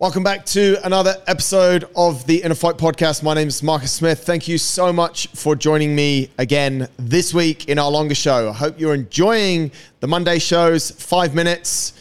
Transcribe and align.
Welcome 0.00 0.22
back 0.22 0.46
to 0.46 0.76
another 0.84 1.16
episode 1.26 1.88
of 1.96 2.24
the 2.28 2.42
InnerFight 2.42 2.78
Podcast. 2.78 3.24
My 3.24 3.34
name 3.34 3.48
is 3.48 3.64
Marcus 3.64 3.90
Smith. 3.90 4.24
Thank 4.24 4.46
you 4.46 4.56
so 4.56 4.92
much 4.92 5.26
for 5.34 5.56
joining 5.56 5.96
me 5.96 6.30
again 6.38 6.86
this 6.98 7.34
week 7.34 7.68
in 7.68 7.80
our 7.80 7.90
longer 7.90 8.14
show. 8.14 8.50
I 8.50 8.52
hope 8.52 8.78
you're 8.78 8.94
enjoying 8.94 9.72
the 9.98 10.06
Monday 10.06 10.38
shows, 10.38 10.92
five 10.92 11.34
minutes 11.34 11.94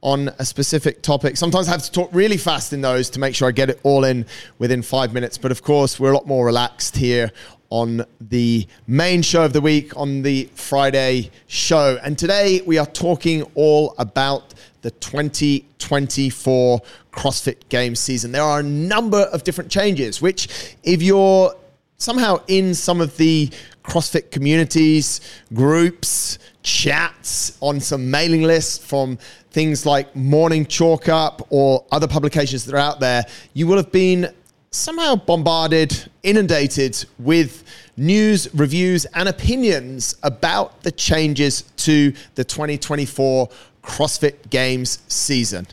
on 0.00 0.28
a 0.38 0.44
specific 0.44 1.02
topic. 1.02 1.36
Sometimes 1.36 1.66
I 1.66 1.72
have 1.72 1.82
to 1.82 1.90
talk 1.90 2.10
really 2.12 2.36
fast 2.36 2.72
in 2.72 2.82
those 2.82 3.10
to 3.10 3.18
make 3.18 3.34
sure 3.34 3.48
I 3.48 3.50
get 3.50 3.68
it 3.68 3.80
all 3.82 4.04
in 4.04 4.26
within 4.60 4.80
five 4.80 5.12
minutes. 5.12 5.36
But 5.36 5.50
of 5.50 5.60
course, 5.60 5.98
we're 5.98 6.12
a 6.12 6.14
lot 6.14 6.28
more 6.28 6.46
relaxed 6.46 6.96
here 6.96 7.32
on 7.70 8.04
the 8.20 8.66
main 8.86 9.22
show 9.22 9.44
of 9.44 9.52
the 9.52 9.60
week 9.60 9.96
on 9.96 10.22
the 10.22 10.48
Friday 10.54 11.30
show. 11.46 11.98
And 12.02 12.18
today 12.18 12.60
we 12.66 12.78
are 12.78 12.86
talking 12.86 13.42
all 13.54 13.94
about 13.98 14.54
the 14.82 14.90
2024 14.90 16.80
CrossFit 17.12 17.68
Games 17.68 18.00
season. 18.00 18.32
There 18.32 18.42
are 18.42 18.60
a 18.60 18.64
number 18.64 19.18
of 19.18 19.44
different 19.44 19.70
changes, 19.70 20.20
which, 20.20 20.76
if 20.82 21.00
you're 21.02 21.54
somehow 21.96 22.40
in 22.48 22.74
some 22.74 23.00
of 23.00 23.16
the 23.16 23.50
CrossFit 23.84 24.30
communities, 24.30 25.20
groups, 25.54 26.38
chats, 26.62 27.56
on 27.60 27.80
some 27.80 28.10
mailing 28.10 28.42
lists 28.42 28.78
from 28.78 29.18
things 29.50 29.86
like 29.86 30.14
Morning 30.16 30.66
Chalk 30.66 31.08
Up 31.08 31.46
or 31.50 31.84
other 31.92 32.08
publications 32.08 32.64
that 32.64 32.74
are 32.74 32.78
out 32.78 33.00
there, 33.00 33.24
you 33.54 33.66
will 33.66 33.76
have 33.76 33.92
been 33.92 34.32
somehow 34.70 35.16
bombarded, 35.16 36.08
inundated 36.22 37.04
with 37.18 37.64
news, 37.96 38.52
reviews, 38.54 39.04
and 39.06 39.28
opinions 39.28 40.16
about 40.22 40.82
the 40.82 40.92
changes 40.92 41.62
to 41.76 42.12
the 42.34 42.44
2024 42.44 43.48
CrossFit 43.82 44.50
Games 44.50 45.00
season. 45.08 45.66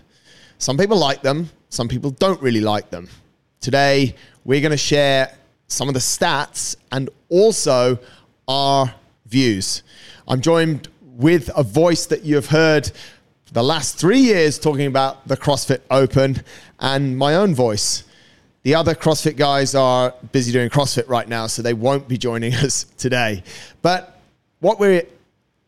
Some 0.57 0.77
people 0.77 0.97
like 0.97 1.21
them, 1.21 1.49
some 1.69 1.87
people 1.87 2.11
don't 2.11 2.41
really 2.41 2.61
like 2.61 2.89
them. 2.89 3.09
Today, 3.61 4.15
we're 4.45 4.61
going 4.61 4.71
to 4.71 4.77
share 4.77 5.35
some 5.67 5.87
of 5.87 5.93
the 5.93 5.99
stats 5.99 6.75
and 6.91 7.09
also 7.29 7.99
our 8.47 8.93
views. 9.25 9.83
I'm 10.27 10.41
joined 10.41 10.87
with 11.01 11.49
a 11.55 11.63
voice 11.63 12.05
that 12.07 12.23
you 12.23 12.35
have 12.35 12.47
heard 12.47 12.91
the 13.51 13.63
last 13.63 13.97
three 13.97 14.19
years 14.19 14.59
talking 14.59 14.87
about 14.87 15.27
the 15.27 15.37
CrossFit 15.37 15.81
Open 15.89 16.43
and 16.79 17.17
my 17.17 17.35
own 17.35 17.55
voice. 17.55 18.03
The 18.67 18.75
other 18.75 18.95
CrossFit 18.95 19.37
guys 19.37 19.75
are 19.75 20.13
busy 20.33 20.51
doing 20.51 20.69
CrossFit 20.69 21.07
right 21.07 21.29
now, 21.29 21.47
so 21.47 21.61
they 21.61 21.73
won't 21.73 22.05
be 22.05 22.17
joining 22.17 22.53
us 22.65 22.83
today. 22.97 23.41
But 23.81 24.19
what 24.59 24.77
we're 24.77 25.03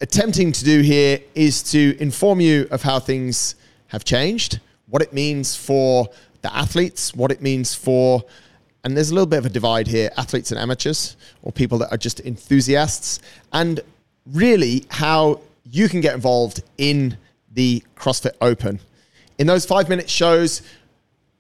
attempting 0.02 0.52
to 0.52 0.66
do 0.66 0.82
here 0.82 1.22
is 1.34 1.64
to 1.72 1.96
inform 2.02 2.42
you 2.42 2.68
of 2.72 2.82
how 2.82 3.00
things 3.00 3.56
have 3.88 4.04
changed, 4.04 4.60
what 4.90 5.02
it 5.02 5.14
means 5.14 5.56
for 5.56 6.10
the 6.42 6.54
athletes, 6.54 7.16
what 7.16 7.32
it 7.32 7.42
means 7.42 7.74
for, 7.74 8.22
and 8.84 8.98
there's 8.98 9.12
a 9.12 9.14
little 9.14 9.28
bit 9.28 9.40
of 9.40 9.46
a 9.46 9.50
divide 9.50 9.88
here 9.88 10.12
athletes 10.18 10.52
and 10.52 10.60
amateurs, 10.60 11.16
or 11.42 11.54
people 11.54 11.78
that 11.78 11.94
are 11.94 11.98
just 11.98 12.20
enthusiasts, 12.20 13.22
and 13.54 13.80
really 14.26 14.86
how 14.90 15.40
you 15.64 15.88
can 15.88 16.02
get 16.02 16.16
involved 16.16 16.64
in 16.78 17.18
the 17.54 17.82
CrossFit 17.96 18.34
Open. 18.42 18.82
In 19.38 19.48
those 19.48 19.66
five 19.66 19.88
minute 19.88 20.10
shows, 20.10 20.64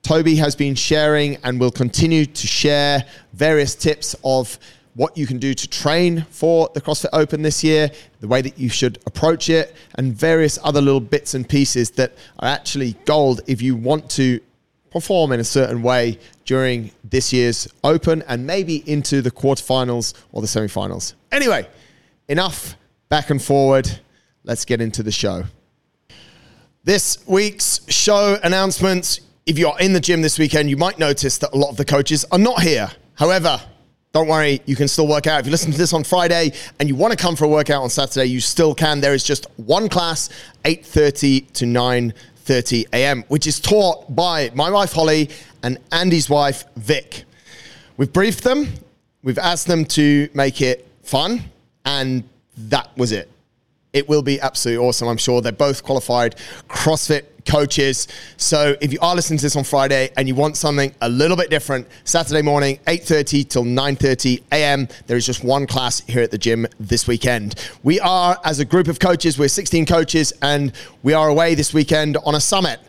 Toby 0.10 0.38
has 0.38 0.56
been 0.56 0.74
sharing 0.74 1.36
and 1.44 1.60
will 1.60 1.70
continue 1.70 2.26
to 2.26 2.48
share 2.48 3.06
various 3.34 3.76
tips 3.76 4.16
of 4.24 4.58
what 4.96 5.16
you 5.16 5.28
can 5.28 5.38
do 5.38 5.54
to 5.54 5.68
train 5.68 6.26
for 6.32 6.68
the 6.74 6.82
CrossFit 6.82 7.10
Open 7.14 7.44
this 7.44 7.64
year, 7.64 7.92
the 8.20 8.28
way 8.28 8.42
that 8.42 8.58
you 8.58 8.70
should 8.70 8.98
approach 9.06 9.52
it, 9.52 9.76
and 10.00 10.12
various 10.12 10.58
other 10.64 10.82
little 10.82 11.00
bits 11.00 11.36
and 11.36 11.48
pieces 11.48 11.92
that 11.92 12.14
are 12.40 12.50
actually 12.50 12.94
gold 13.06 13.42
if 13.46 13.62
you 13.62 13.76
want 13.76 14.10
to 14.10 14.40
perform 14.90 15.32
in 15.32 15.42
a 15.42 15.44
certain 15.44 15.84
way 15.84 16.18
during 16.44 16.90
this 17.04 17.32
year's 17.32 17.68
Open 17.84 18.24
and 18.28 18.48
maybe 18.48 18.78
into 18.90 19.22
the 19.22 19.30
quarterfinals 19.30 20.16
or 20.32 20.42
the 20.42 20.48
semifinals. 20.48 21.14
Anyway, 21.32 21.68
enough 22.28 22.76
back 23.10 23.30
and 23.30 23.40
forward. 23.40 24.00
Let's 24.44 24.66
get 24.66 24.82
into 24.82 25.04
the 25.04 25.12
show. 25.12 25.44
This 26.84 27.20
week's 27.28 27.82
show 27.90 28.40
announcements. 28.42 29.22
If 29.50 29.58
you're 29.58 29.80
in 29.80 29.94
the 29.94 30.00
gym 30.00 30.22
this 30.22 30.38
weekend, 30.38 30.70
you 30.70 30.78
might 30.78 31.00
notice 31.00 31.40
that 31.40 31.54
a 31.54 31.58
lot 31.58 31.72
of 31.72 31.78
the 31.78 31.84
coaches 31.84 32.24
are 32.32 32.38
not 32.38 32.62
here. 32.62 32.88
However, 33.16 33.60
don't 34.14 34.28
worry, 34.28 34.62
you 34.68 34.76
can 34.76 34.88
still 34.88 35.08
work 35.08 35.26
out. 35.26 35.40
If 35.40 35.48
you 35.48 35.52
listen 35.52 35.72
to 35.72 35.78
this 35.80 35.92
on 35.92 36.04
Friday 36.04 36.52
and 36.80 36.88
you 36.88 36.94
want 36.94 37.14
to 37.14 37.18
come 37.18 37.36
for 37.36 37.46
a 37.46 37.48
workout 37.48 37.82
on 37.82 37.90
Saturday, 37.90 38.28
you 38.28 38.42
still 38.42 38.76
can. 38.76 39.02
There 39.02 39.16
is 39.16 39.24
just 39.24 39.48
one 39.56 39.90
class, 39.90 40.30
8:30 40.66 41.52
to 41.54 41.66
9:30 41.66 42.86
a.m., 42.94 43.24
which 43.28 43.48
is 43.48 43.60
taught 43.60 44.16
by 44.16 44.52
my 44.54 44.70
wife 44.70 44.94
Holly 44.94 45.32
and 45.64 45.80
Andy's 45.92 46.30
wife 46.30 46.66
Vic. 46.76 47.24
We've 47.98 48.14
briefed 48.14 48.44
them, 48.44 48.72
we've 49.24 49.40
asked 49.40 49.66
them 49.66 49.84
to 49.86 50.30
make 50.36 50.62
it 50.62 50.88
fun, 51.02 51.44
and 51.86 52.24
that 52.56 52.96
was 52.96 53.12
it. 53.12 53.28
It 53.94 54.08
will 54.08 54.22
be 54.22 54.40
absolutely 54.40 54.86
awesome. 54.86 55.08
I'm 55.08 55.18
sure 55.18 55.42
they're 55.42 55.52
both 55.52 55.84
qualified 55.84 56.36
CrossFit 56.68 57.24
coaches. 57.50 58.08
So 58.38 58.76
if 58.80 58.94
you 58.94 59.00
are 59.02 59.16
listening 59.16 59.40
to 59.40 59.44
this 59.44 59.56
on 59.56 59.64
Friday 59.64 60.12
and 60.16 60.28
you 60.28 60.36
want 60.36 60.56
something 60.56 60.94
a 61.02 61.10
little 61.10 61.36
bit 61.36 61.50
different, 61.50 61.88
Saturday 62.04 62.42
morning, 62.42 62.78
8.30 62.86 63.50
till 63.50 63.64
9.30 63.64 64.44
a.m., 64.52 64.88
there 65.08 65.18
is 65.18 65.26
just 65.26 65.44
one 65.44 65.66
class 65.66 66.02
here 66.02 66.22
at 66.22 66.32
the 66.32 66.38
gym 66.38 66.68
this 66.80 67.08
weekend. 67.08 67.56
We 67.84 68.00
are, 68.00 68.38
as 68.46 68.60
a 68.60 68.66
group 68.66 68.88
of 68.88 69.00
coaches, 69.00 69.40
we're 69.40 69.48
16 69.48 69.86
coaches, 69.86 70.32
and 70.42 70.72
we 71.04 71.14
are 71.14 71.28
away 71.28 71.56
this 71.56 71.74
weekend 71.74 72.18
on 72.18 72.36
a 72.36 72.40
summit 72.40 72.80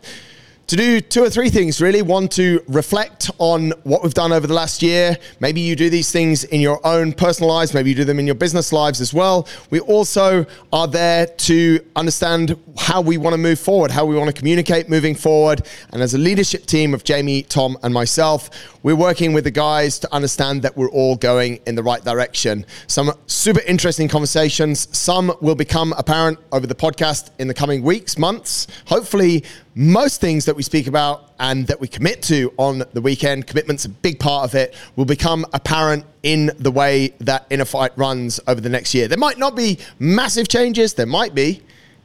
to 0.71 0.77
do 0.77 1.01
two 1.01 1.21
or 1.21 1.29
three 1.29 1.49
things 1.49 1.81
really. 1.81 2.01
One, 2.01 2.29
to 2.29 2.63
reflect 2.69 3.29
on 3.39 3.71
what 3.83 4.03
we've 4.03 4.13
done 4.13 4.31
over 4.31 4.47
the 4.47 4.53
last 4.53 4.81
year. 4.81 5.17
Maybe 5.41 5.59
you 5.59 5.75
do 5.75 5.89
these 5.89 6.13
things 6.13 6.45
in 6.45 6.61
your 6.61 6.79
own 6.87 7.11
personal 7.11 7.49
lives, 7.49 7.73
maybe 7.73 7.89
you 7.89 7.95
do 7.97 8.05
them 8.05 8.19
in 8.19 8.25
your 8.25 8.35
business 8.35 8.71
lives 8.71 9.01
as 9.01 9.13
well. 9.13 9.49
We 9.69 9.81
also 9.81 10.45
are 10.71 10.87
there 10.87 11.25
to 11.25 11.79
understand 11.97 12.57
how 12.77 13.01
we 13.01 13.17
want 13.17 13.33
to 13.33 13.37
move 13.37 13.59
forward, 13.59 13.91
how 13.91 14.05
we 14.05 14.15
want 14.15 14.33
to 14.33 14.33
communicate 14.33 14.87
moving 14.87 15.13
forward. 15.13 15.67
And 15.91 16.01
as 16.01 16.13
a 16.13 16.17
leadership 16.17 16.67
team 16.67 16.93
of 16.93 17.03
Jamie, 17.03 17.43
Tom, 17.43 17.77
and 17.83 17.93
myself, 17.93 18.49
we're 18.81 18.95
working 18.95 19.33
with 19.33 19.43
the 19.43 19.51
guys 19.51 19.99
to 19.99 20.13
understand 20.13 20.61
that 20.61 20.77
we're 20.77 20.89
all 20.89 21.17
going 21.17 21.59
in 21.67 21.75
the 21.75 21.83
right 21.83 22.01
direction. 22.01 22.65
Some 22.87 23.11
super 23.27 23.61
interesting 23.67 24.07
conversations. 24.07 24.87
Some 24.97 25.33
will 25.41 25.55
become 25.55 25.93
apparent 25.97 26.39
over 26.53 26.65
the 26.65 26.75
podcast 26.75 27.31
in 27.39 27.49
the 27.49 27.53
coming 27.53 27.83
weeks, 27.83 28.17
months. 28.17 28.67
Hopefully, 28.87 29.43
most 29.75 30.19
things 30.19 30.45
that 30.45 30.55
we 30.55 30.63
speak 30.63 30.87
about 30.87 31.31
and 31.39 31.65
that 31.67 31.79
we 31.79 31.87
commit 31.87 32.21
to 32.23 32.53
on 32.57 32.83
the 32.93 33.01
weekend, 33.01 33.47
commitment's 33.47 33.85
a 33.85 33.89
big 33.89 34.19
part 34.19 34.43
of 34.43 34.55
it, 34.55 34.75
will 34.95 35.05
become 35.05 35.45
apparent 35.53 36.05
in 36.23 36.51
the 36.59 36.71
way 36.71 37.13
that 37.19 37.49
InnerFight 37.49 37.91
runs 37.95 38.39
over 38.47 38.59
the 38.59 38.69
next 38.69 38.93
year. 38.93 39.07
There 39.07 39.17
might 39.17 39.37
not 39.37 39.55
be 39.55 39.79
massive 39.99 40.47
changes, 40.47 40.93
there 40.93 41.05
might 41.05 41.33
be. 41.33 41.61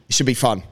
It 0.07 0.15
should 0.15 0.25
be 0.25 0.33
fun. 0.33 0.63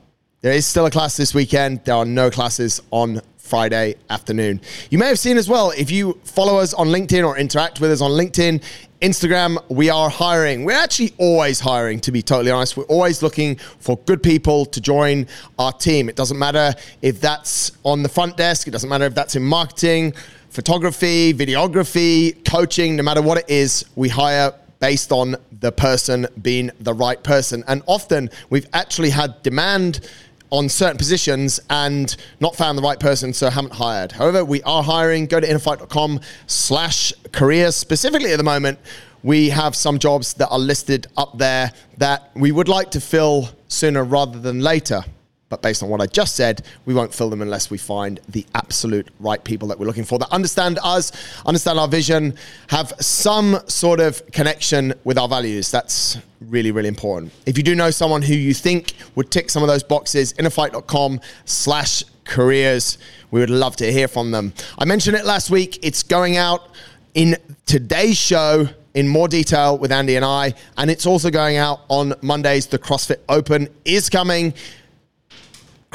There 0.42 0.54
is 0.54 0.66
still 0.66 0.86
a 0.86 0.92
class 0.92 1.18
this 1.18 1.34
weekend. 1.34 1.84
There 1.86 1.96
are 1.96 2.06
no 2.06 2.30
classes 2.30 2.82
on 2.92 3.22
Friday 3.46 3.94
afternoon. 4.10 4.60
You 4.90 4.98
may 4.98 5.08
have 5.08 5.20
seen 5.20 5.38
as 5.38 5.48
well, 5.48 5.72
if 5.78 5.92
you 5.92 6.20
follow 6.24 6.58
us 6.58 6.74
on 6.74 6.88
LinkedIn 6.88 7.26
or 7.26 7.38
interact 7.38 7.80
with 7.80 7.92
us 7.92 8.02
on 8.02 8.10
LinkedIn, 8.10 8.64
Instagram, 9.02 9.64
we 9.70 9.88
are 9.92 10.10
hiring. 10.10 10.66
We're 10.66 10.74
actually 10.78 11.14
always 11.20 11.60
hiring, 11.60 12.00
to 12.02 12.12
be 12.12 12.24
totally 12.24 12.50
honest. 12.50 12.76
We're 12.76 12.86
always 12.86 13.22
looking 13.22 13.58
for 13.80 13.98
good 14.08 14.24
people 14.24 14.66
to 14.66 14.82
join 14.82 15.28
our 15.60 15.72
team. 15.72 16.10
It 16.10 16.16
doesn't 16.16 16.40
matter 16.40 16.74
if 17.04 17.22
that's 17.22 17.72
on 17.84 18.02
the 18.02 18.10
front 18.10 18.36
desk, 18.36 18.68
it 18.68 18.72
doesn't 18.72 18.90
matter 18.90 19.06
if 19.06 19.14
that's 19.14 19.36
in 19.36 19.44
marketing, 19.44 20.16
photography, 20.50 21.32
videography, 21.32 22.44
coaching, 22.46 22.96
no 22.96 23.04
matter 23.04 23.22
what 23.22 23.38
it 23.38 23.46
is, 23.48 23.86
we 23.96 24.10
hire 24.10 24.54
based 24.80 25.12
on 25.12 25.36
the 25.60 25.72
person 25.72 26.28
being 26.42 26.72
the 26.80 26.94
right 26.94 27.24
person. 27.24 27.64
And 27.68 27.84
often 27.86 28.30
we've 28.50 28.68
actually 28.74 29.10
had 29.10 29.42
demand 29.44 30.10
on 30.52 30.70
certain 30.70 30.98
positions 30.98 31.60
and 31.70 32.16
not 32.40 32.56
found 32.56 32.78
the 32.78 32.82
right 32.82 33.00
person, 33.00 33.34
so 33.34 33.50
haven't 33.50 33.74
hired. 33.74 34.12
However, 34.12 34.46
we 34.46 34.62
are 34.64 34.84
hiring. 34.84 35.26
Go 35.26 35.40
to 35.40 35.48
innerfight.com 35.48 36.20
slash 36.48 37.14
careers. 37.32 37.76
Specifically 37.76 38.32
at 38.32 38.38
the 38.38 38.44
moment, 38.44 38.80
we 39.24 39.50
have 39.50 39.76
some 39.76 39.98
jobs 39.98 40.36
that 40.36 40.50
are 40.50 40.60
listed 40.60 41.08
up 41.18 41.38
there 41.38 41.72
that 41.98 42.30
we 42.36 42.52
would 42.52 42.68
like 42.68 42.92
to 42.92 43.02
fill 43.02 43.50
sooner 43.68 44.04
rather 44.04 44.40
than 44.40 44.60
later. 44.60 45.04
But 45.50 45.62
based 45.62 45.84
on 45.84 45.90
what 45.90 46.02
I 46.02 46.08
just 46.08 46.36
said, 46.36 46.66
we 46.86 46.94
won't 46.94 47.14
fill 47.14 47.30
them 47.30 47.42
unless 47.42 47.70
we 47.70 47.78
find 47.78 48.20
the 48.30 48.46
absolute 48.56 49.08
right 49.20 49.44
people 49.44 49.68
that 49.68 49.80
we're 49.80 49.86
looking 49.86 50.04
for 50.04 50.18
that 50.20 50.32
understand 50.32 50.80
us, 50.84 51.12
understand 51.46 51.78
our 51.78 51.88
vision, 51.88 52.36
have 52.70 52.94
some 53.00 53.60
sort 53.68 54.00
of 54.00 54.26
connection 54.32 54.94
with 55.04 55.20
our 55.20 55.28
values. 55.28 55.70
That's 55.70 56.18
really, 56.42 56.72
really 56.72 56.88
important. 56.88 57.32
If 57.46 57.58
you 57.58 57.64
do 57.64 57.76
know 57.76 57.92
someone 57.92 58.24
who 58.24 58.34
you 58.34 58.56
think 58.56 58.94
would 59.14 59.30
tick 59.30 59.52
some 59.52 59.62
of 59.62 59.70
those 59.70 59.84
boxes, 59.84 60.34
innerfight.com 60.34 61.22
slash 61.46 62.04
careers. 62.26 62.98
We 63.32 63.40
would 63.40 63.50
love 63.50 63.76
to 63.78 63.92
hear 63.92 64.08
from 64.08 64.32
them. 64.32 64.54
I 64.78 64.86
mentioned 64.86 65.16
it 65.16 65.26
last 65.26 65.50
week. 65.50 65.80
It's 65.84 66.04
going 66.04 66.38
out 66.38 66.70
in 67.14 67.38
today's 67.66 68.18
show 68.18 68.68
in 68.94 69.08
more 69.08 69.28
detail 69.28 69.78
with 69.78 69.92
Andy 69.92 70.16
and 70.16 70.26
I, 70.26 70.54
and 70.78 70.90
it's 70.90 71.06
also 71.06 71.30
going 71.30 71.58
out 71.58 71.82
on 71.90 72.14
Mondays. 72.22 72.68
The 72.68 72.80
CrossFit 72.80 73.20
Open 73.30 73.68
is 73.84 74.10
coming. 74.10 74.54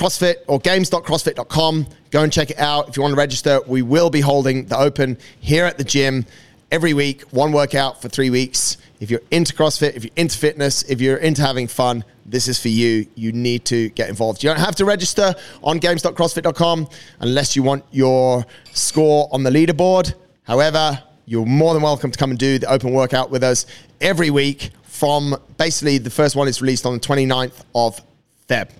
CrossFit 0.00 0.36
or 0.46 0.58
games.crossfit.com. 0.58 1.86
Go 2.10 2.22
and 2.22 2.32
check 2.32 2.48
it 2.48 2.58
out. 2.58 2.88
If 2.88 2.96
you 2.96 3.02
want 3.02 3.12
to 3.12 3.18
register, 3.18 3.60
we 3.66 3.82
will 3.82 4.08
be 4.08 4.22
holding 4.22 4.64
the 4.64 4.78
Open 4.78 5.18
here 5.40 5.66
at 5.66 5.76
the 5.76 5.84
gym 5.84 6.24
every 6.72 6.94
week, 6.94 7.20
one 7.32 7.52
workout 7.52 8.00
for 8.00 8.08
three 8.08 8.30
weeks. 8.30 8.78
If 9.00 9.10
you're 9.10 9.20
into 9.30 9.52
CrossFit, 9.52 9.96
if 9.96 10.04
you're 10.04 10.14
into 10.16 10.38
fitness, 10.38 10.84
if 10.84 11.02
you're 11.02 11.18
into 11.18 11.42
having 11.42 11.68
fun, 11.68 12.02
this 12.24 12.48
is 12.48 12.58
for 12.58 12.68
you. 12.68 13.06
You 13.14 13.32
need 13.32 13.66
to 13.66 13.90
get 13.90 14.08
involved. 14.08 14.42
You 14.42 14.48
don't 14.48 14.58
have 14.58 14.74
to 14.76 14.86
register 14.86 15.34
on 15.62 15.76
games.crossfit.com 15.76 16.88
unless 17.20 17.54
you 17.54 17.62
want 17.62 17.84
your 17.90 18.46
score 18.72 19.28
on 19.32 19.42
the 19.42 19.50
leaderboard. 19.50 20.14
However, 20.44 20.98
you're 21.26 21.44
more 21.44 21.74
than 21.74 21.82
welcome 21.82 22.10
to 22.10 22.18
come 22.18 22.30
and 22.30 22.38
do 22.38 22.58
the 22.58 22.72
open 22.72 22.92
workout 22.92 23.30
with 23.30 23.44
us 23.44 23.66
every 24.00 24.30
week 24.30 24.70
from 24.82 25.36
basically 25.58 25.98
the 25.98 26.08
first 26.08 26.36
one 26.36 26.48
is 26.48 26.62
released 26.62 26.86
on 26.86 26.94
the 26.94 27.00
29th 27.00 27.64
of 27.74 28.00
Feb. 28.48 28.70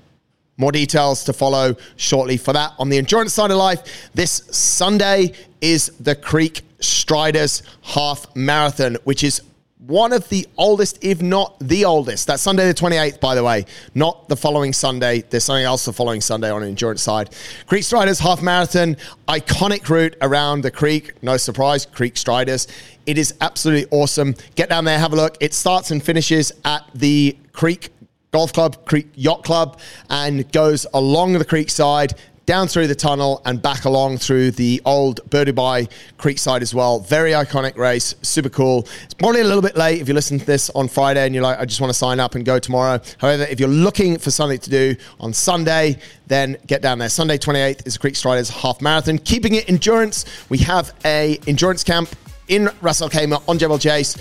More 0.61 0.73
details 0.73 1.25
to 1.25 1.33
follow 1.33 1.75
shortly 1.97 2.37
for 2.37 2.53
that. 2.53 2.75
On 2.79 2.91
the 2.91 2.99
endurance 2.99 3.33
side 3.33 3.51
of 3.51 3.57
life, 3.57 4.11
this 4.13 4.43
Sunday 4.51 5.33
is 5.63 5.87
the 5.99 6.15
Creek 6.15 6.61
Striders 6.81 7.63
Half 7.81 8.37
Marathon, 8.37 8.99
which 9.05 9.25
is 9.25 9.41
one 9.79 10.13
of 10.13 10.29
the 10.29 10.47
oldest, 10.59 11.03
if 11.03 11.23
not 11.23 11.59
the 11.61 11.87
oldest. 11.87 12.27
That's 12.27 12.43
Sunday 12.43 12.69
the 12.69 12.75
28th, 12.75 13.21
by 13.21 13.35
the 13.35 13.43
way, 13.43 13.65
not 13.95 14.29
the 14.29 14.37
following 14.37 14.75
Sunday. 14.75 15.23
There's 15.23 15.45
something 15.45 15.65
else 15.65 15.87
the 15.87 15.95
following 15.95 16.21
Sunday 16.21 16.51
on 16.51 16.61
the 16.61 16.69
endurance 16.69 17.01
side. 17.01 17.35
Creek 17.67 17.83
Striders 17.83 18.19
Half 18.19 18.43
Marathon, 18.43 18.99
iconic 19.29 19.89
route 19.89 20.15
around 20.21 20.61
the 20.61 20.71
creek. 20.71 21.23
No 21.23 21.39
surprise, 21.39 21.87
Creek 21.87 22.19
Striders. 22.19 22.69
It 23.07 23.17
is 23.17 23.33
absolutely 23.41 23.89
awesome. 23.91 24.35
Get 24.57 24.69
down 24.69 24.85
there, 24.85 24.99
have 24.99 25.15
a 25.15 25.17
look. 25.17 25.39
It 25.41 25.55
starts 25.55 25.91
and 25.91 26.03
finishes 26.03 26.53
at 26.67 26.85
the 26.95 27.39
Creek 27.55 27.89
Golf 28.33 28.53
Club, 28.53 28.85
Creek 28.87 29.09
Yacht 29.15 29.45
Club, 29.45 29.81
and 30.09 30.51
goes 30.53 30.87
along 30.95 31.33
the 31.33 31.45
creek 31.45 31.71
side 31.71 32.15
down 32.47 32.67
through 32.67 32.89
the 32.89 32.95
tunnel 32.97 33.41
and 33.45 33.63
back 33.63 33.85
along 33.85 34.19
through 34.19 34.51
the 34.51 34.83
old 34.85 35.21
Bur 35.31 35.45
Dubai 35.45 35.89
Creekside 36.19 36.63
as 36.63 36.75
well. 36.75 36.99
Very 36.99 37.31
iconic 37.31 37.77
race, 37.77 38.17
super 38.23 38.49
cool. 38.49 38.89
It's 39.05 39.15
probably 39.15 39.41
a 39.41 39.45
little 39.45 39.63
bit 39.63 39.77
late 39.77 40.01
if 40.01 40.09
you 40.09 40.15
listen 40.15 40.39
to 40.41 40.45
this 40.45 40.69
on 40.71 40.89
Friday 40.89 41.25
and 41.25 41.33
you're 41.33 41.45
like, 41.45 41.61
I 41.61 41.65
just 41.65 41.81
want 41.81 41.93
to 41.93 41.99
sign 41.99 42.19
up 42.19 42.35
and 42.35 42.45
go 42.45 42.59
tomorrow. 42.59 43.01
However, 43.19 43.45
if 43.45 43.61
you're 43.61 43.69
looking 43.69 44.19
for 44.19 44.33
something 44.33 44.59
to 44.59 44.71
do 44.71 44.97
on 45.21 45.33
Sunday, 45.33 45.99
then 46.27 46.57
get 46.67 46.83
down 46.83 46.99
there. 46.99 47.09
Sunday 47.09 47.39
28th 47.39 47.87
is 47.87 47.97
Creek 47.97 48.17
Striders 48.17 48.51
half 48.51 48.81
marathon. 48.81 49.19
Keeping 49.19 49.55
it 49.55 49.69
endurance, 49.69 50.25
we 50.49 50.59
have 50.59 50.93
a 51.05 51.39
endurance 51.47 51.85
camp 51.85 52.09
in 52.49 52.67
Al 52.67 52.73
Khaimah 52.73 53.49
on 53.49 53.59
Jebel 53.59 53.79
Jais 53.79 54.19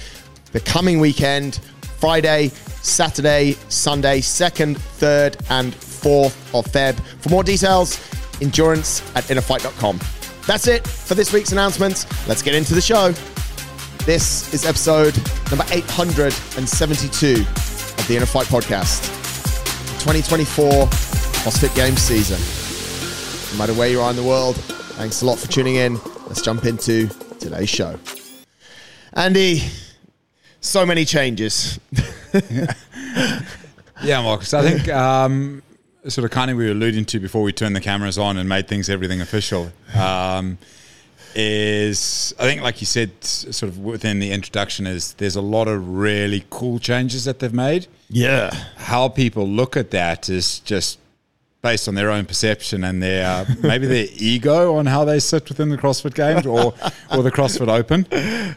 the 0.52 0.60
coming 0.60 1.00
weekend, 1.00 1.60
Friday, 2.00 2.50
Saturday, 2.82 3.54
Sunday, 3.68 4.22
2nd, 4.22 4.76
3rd, 4.76 5.36
and 5.50 5.74
4th 5.74 6.58
of 6.58 6.66
Feb. 6.72 7.00
For 7.22 7.30
more 7.30 7.44
details, 7.44 8.00
endurance 8.42 9.02
at 9.16 9.26
innerfight.com. 9.26 10.00
That's 10.48 10.68
it 10.68 10.88
for 10.88 11.16
this 11.16 11.34
week's 11.34 11.52
announcements. 11.52 12.06
Let's 12.28 12.42
get 12.42 12.56
into 12.56 12.74
the 12.74 12.82
show. 12.82 13.14
This 14.06 14.52
is 14.54 14.66
episode 14.66 15.16
number 15.52 15.66
872 15.72 17.42
of 17.42 18.08
the 18.08 18.16
InnerFight 18.16 18.46
Podcast. 18.46 19.06
2024 20.00 20.88
CrossFit 21.44 21.76
Games 21.76 22.02
season. 22.02 22.40
No 23.54 23.60
matter 23.60 23.78
where 23.78 23.90
you 23.90 24.00
are 24.02 24.10
in 24.10 24.16
the 24.16 24.24
world, 24.24 24.56
thanks 24.56 25.22
a 25.22 25.26
lot 25.26 25.38
for 25.38 25.48
tuning 25.52 25.76
in. 25.76 26.00
Let's 26.28 26.42
jump 26.42 26.66
into 26.66 27.08
today's 27.40 27.70
show. 27.70 28.00
Andy, 29.14 29.64
so 30.62 30.86
many 30.86 31.06
changes. 31.06 31.80
Yeah, 34.04 34.22
Marcus. 34.22 34.54
I 34.54 34.62
think 34.62 34.88
um, 34.90 35.62
sort 36.08 36.26
of 36.26 36.32
kind 36.32 36.50
of 36.50 36.58
we 36.58 36.66
were 36.66 36.72
alluding 36.72 37.06
to 37.06 37.20
before 37.20 37.42
we 37.42 37.52
turned 37.52 37.76
the 37.76 37.82
cameras 37.82 38.18
on 38.18 38.38
and 38.38 38.48
made 38.48 38.68
things 38.68 38.90
everything 38.90 39.22
official. 39.22 39.72
Um, 39.96 40.58
is 41.36 42.34
I 42.40 42.44
think, 42.44 42.62
like 42.62 42.82
you 42.82 42.88
said, 42.88 43.24
sort 43.24 43.70
of 43.70 43.80
within 43.80 44.20
the 44.20 44.32
introduction, 44.32 44.88
is 44.88 45.14
there's 45.14 45.36
a 45.36 45.42
lot 45.42 45.68
of 45.68 45.88
really 45.88 46.46
cool 46.50 46.80
changes 46.80 47.26
that 47.26 47.40
they've 47.40 47.54
made. 47.54 47.88
Yeah. 48.10 48.52
How 48.78 49.10
people 49.10 49.48
look 49.48 49.78
at 49.78 49.92
that 49.92 50.30
is 50.30 50.60
just 50.60 50.98
based 51.62 51.88
on 51.88 51.96
their 51.96 52.10
own 52.10 52.26
perception 52.26 52.84
and 52.84 53.04
their 53.04 53.46
maybe 53.62 53.86
their 53.86 54.08
ego 54.16 54.76
on 54.76 54.86
how 54.86 55.04
they 55.06 55.20
sit 55.20 55.50
within 55.50 55.70
the 55.70 55.78
CrossFit 55.78 56.14
Games 56.14 56.46
or 56.46 56.74
or 57.12 57.22
the 57.24 57.32
CrossFit 57.32 57.68
Open. 57.68 58.06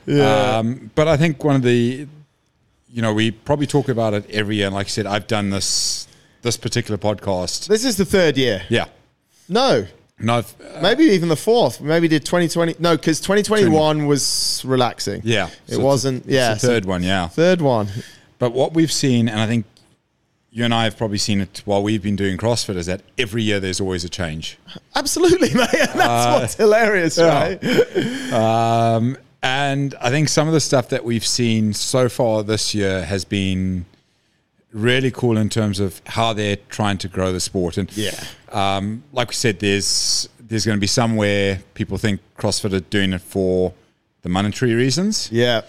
Yeah. 0.06 0.58
Um, 0.58 0.90
but 0.94 1.08
I 1.08 1.16
think 1.16 1.42
one 1.44 1.56
of 1.56 1.62
the 1.62 2.06
you 2.94 3.00
know, 3.00 3.14
we 3.14 3.30
probably 3.30 3.66
talk 3.66 3.88
about 3.88 4.12
it 4.12 4.28
every 4.30 4.56
year. 4.56 4.66
And 4.66 4.74
like 4.74 4.86
I 4.86 4.90
said, 4.90 5.06
I've 5.06 5.26
done 5.26 5.50
this 5.50 6.06
this 6.42 6.56
particular 6.56 6.98
podcast. 6.98 7.66
This 7.68 7.84
is 7.84 7.96
the 7.96 8.04
third 8.04 8.36
year. 8.36 8.62
Yeah. 8.68 8.84
No. 9.48 9.86
No. 10.18 10.34
Uh, 10.38 10.42
Maybe 10.82 11.04
even 11.04 11.28
the 11.28 11.36
fourth. 11.36 11.80
Maybe 11.80 12.06
did 12.06 12.24
2020. 12.24 12.76
No, 12.78 12.96
because 12.96 13.18
2021 13.20 14.06
was 14.06 14.62
relaxing. 14.66 15.22
yeah. 15.24 15.48
It 15.66 15.74
So 15.74 15.80
wasn't. 15.80 16.26
Yeah. 16.26 16.54
the 16.54 16.60
third 16.60 16.84
one. 16.84 17.02
Yeah. 17.02 17.28
Third 17.28 17.60
one. 17.62 17.88
But 18.38 18.52
what 18.52 18.74
we've 18.74 18.92
seen, 18.92 19.28
and 19.28 19.40
I 19.40 19.46
think 19.46 19.64
you 20.54 20.64
and 20.64 20.74
I 20.74 20.84
have 20.84 20.98
probably 20.98 21.16
seen 21.18 21.40
it 21.40 21.62
while 21.64 21.82
we've 21.82 22.02
been 22.02 22.14
doing 22.16 22.36
CrossFit, 22.36 22.76
is 22.76 22.84
that 22.86 23.00
every 23.16 23.42
year 23.42 23.58
there's 23.58 23.80
always 23.80 24.04
a 24.04 24.08
change. 24.08 24.58
Absolutely, 24.94 25.52
mate. 25.54 25.68
And 25.72 25.88
that's 26.00 26.40
what's 26.40 26.54
hilarious, 26.54 27.16
yeah. 27.18 27.56
right? 27.62 28.32
Um, 28.32 29.16
and 29.42 29.94
I 30.00 30.10
think 30.10 30.28
some 30.28 30.46
of 30.46 30.54
the 30.54 30.60
stuff 30.60 30.88
that 30.90 31.04
we've 31.04 31.26
seen 31.26 31.72
so 31.74 32.08
far 32.08 32.42
this 32.44 32.74
year 32.74 33.04
has 33.04 33.24
been 33.24 33.86
really 34.72 35.10
cool 35.10 35.36
in 35.36 35.48
terms 35.48 35.80
of 35.80 36.00
how 36.06 36.32
they're 36.32 36.56
trying 36.68 36.96
to 36.98 37.08
grow 37.08 37.32
the 37.32 37.40
sport. 37.40 37.76
And 37.76 37.94
Yeah. 37.96 38.22
um, 38.52 39.02
like 39.12 39.28
we 39.28 39.34
said, 39.34 39.58
there's 39.58 40.28
there's 40.40 40.64
going 40.66 40.76
to 40.76 40.80
be 40.80 40.86
somewhere 40.86 41.60
people 41.74 41.96
think 41.98 42.20
CrossFit 42.38 42.72
are 42.74 42.80
doing 42.80 43.12
it 43.14 43.22
for 43.22 43.72
the 44.22 44.28
monetary 44.28 44.74
reasons, 44.74 45.28
Yeah. 45.32 45.62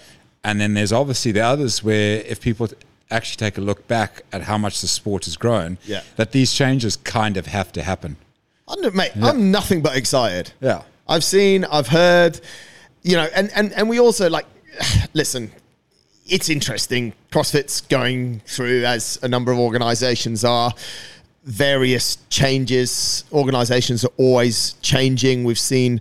and 0.44 0.60
then 0.62 0.74
there's 0.74 0.92
obviously 0.92 1.32
the 1.32 1.42
others 1.42 1.84
where 1.84 2.18
if 2.22 2.42
people 2.42 2.68
actually 3.12 3.38
take 3.38 3.58
a 3.58 3.62
look 3.62 3.88
back 3.88 4.22
at 4.32 4.44
how 4.44 4.58
much 4.58 4.82
the 4.82 4.88
sport 4.88 5.26
has 5.26 5.38
grown, 5.38 5.78
Yeah. 5.86 6.02
that 6.16 6.32
these 6.32 6.52
changes 6.54 6.96
kind 6.98 7.38
of 7.38 7.48
have 7.48 7.72
to 7.74 7.84
happen. 7.84 8.18
I'm, 8.68 8.96
mate, 8.96 9.12
I'm 9.22 9.52
nothing 9.52 9.82
but 9.82 9.96
excited. 9.96 10.52
Yeah. 10.62 10.84
I've 11.08 11.24
seen, 11.24 11.66
I've 11.66 11.88
heard, 11.90 12.40
you 13.04 13.16
know, 13.16 13.28
and, 13.36 13.52
and, 13.56 13.74
and 13.74 13.90
we 13.90 14.00
also 14.00 14.30
like, 14.30 14.46
listen, 15.14 15.52
it's 16.26 16.50
interesting. 16.50 17.14
CrossFit's 17.32 17.82
going 17.82 18.40
through, 18.46 18.86
as 18.86 19.20
a 19.22 19.28
number 19.28 19.52
of 19.52 19.60
organizations 19.60 20.44
are, 20.46 20.74
various 21.44 22.18
changes. 22.30 23.26
Organizations 23.34 24.06
are 24.06 24.12
always 24.18 24.74
changing. 24.82 25.44
We've 25.44 25.60
seen 25.60 26.00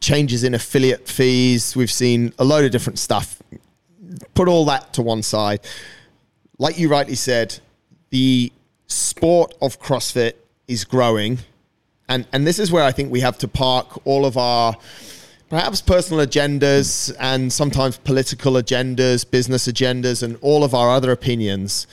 changes 0.00 0.44
in 0.44 0.54
affiliate 0.54 1.08
fees, 1.08 1.74
we've 1.74 1.90
seen 1.90 2.32
a 2.38 2.44
load 2.44 2.64
of 2.64 2.70
different 2.70 2.98
stuff. 2.98 3.42
Put 4.34 4.48
all 4.48 4.64
that 4.66 4.92
to 4.94 5.02
one 5.02 5.22
side. 5.22 5.60
Like 6.58 6.78
you 6.78 6.88
rightly 6.88 7.16
said, 7.16 7.58
the 8.10 8.52
sport 8.86 9.54
of 9.60 9.80
CrossFit 9.80 10.34
is 10.68 10.84
growing. 10.84 11.38
And, 12.08 12.26
and 12.32 12.46
this 12.46 12.58
is 12.58 12.70
where 12.70 12.84
I 12.84 12.92
think 12.92 13.10
we 13.10 13.20
have 13.20 13.38
to 13.38 13.48
park 13.48 14.06
all 14.06 14.24
of 14.24 14.36
our 14.36 14.76
perhaps 15.48 15.80
personal 15.80 16.24
agendas 16.24 17.14
and 17.18 17.52
sometimes 17.52 17.96
political 17.98 18.54
agendas, 18.54 19.28
business 19.28 19.66
agendas, 19.66 20.22
and 20.22 20.36
all 20.40 20.64
of 20.64 20.74
our 20.74 20.90
other 20.90 21.12
opinions. 21.12 21.86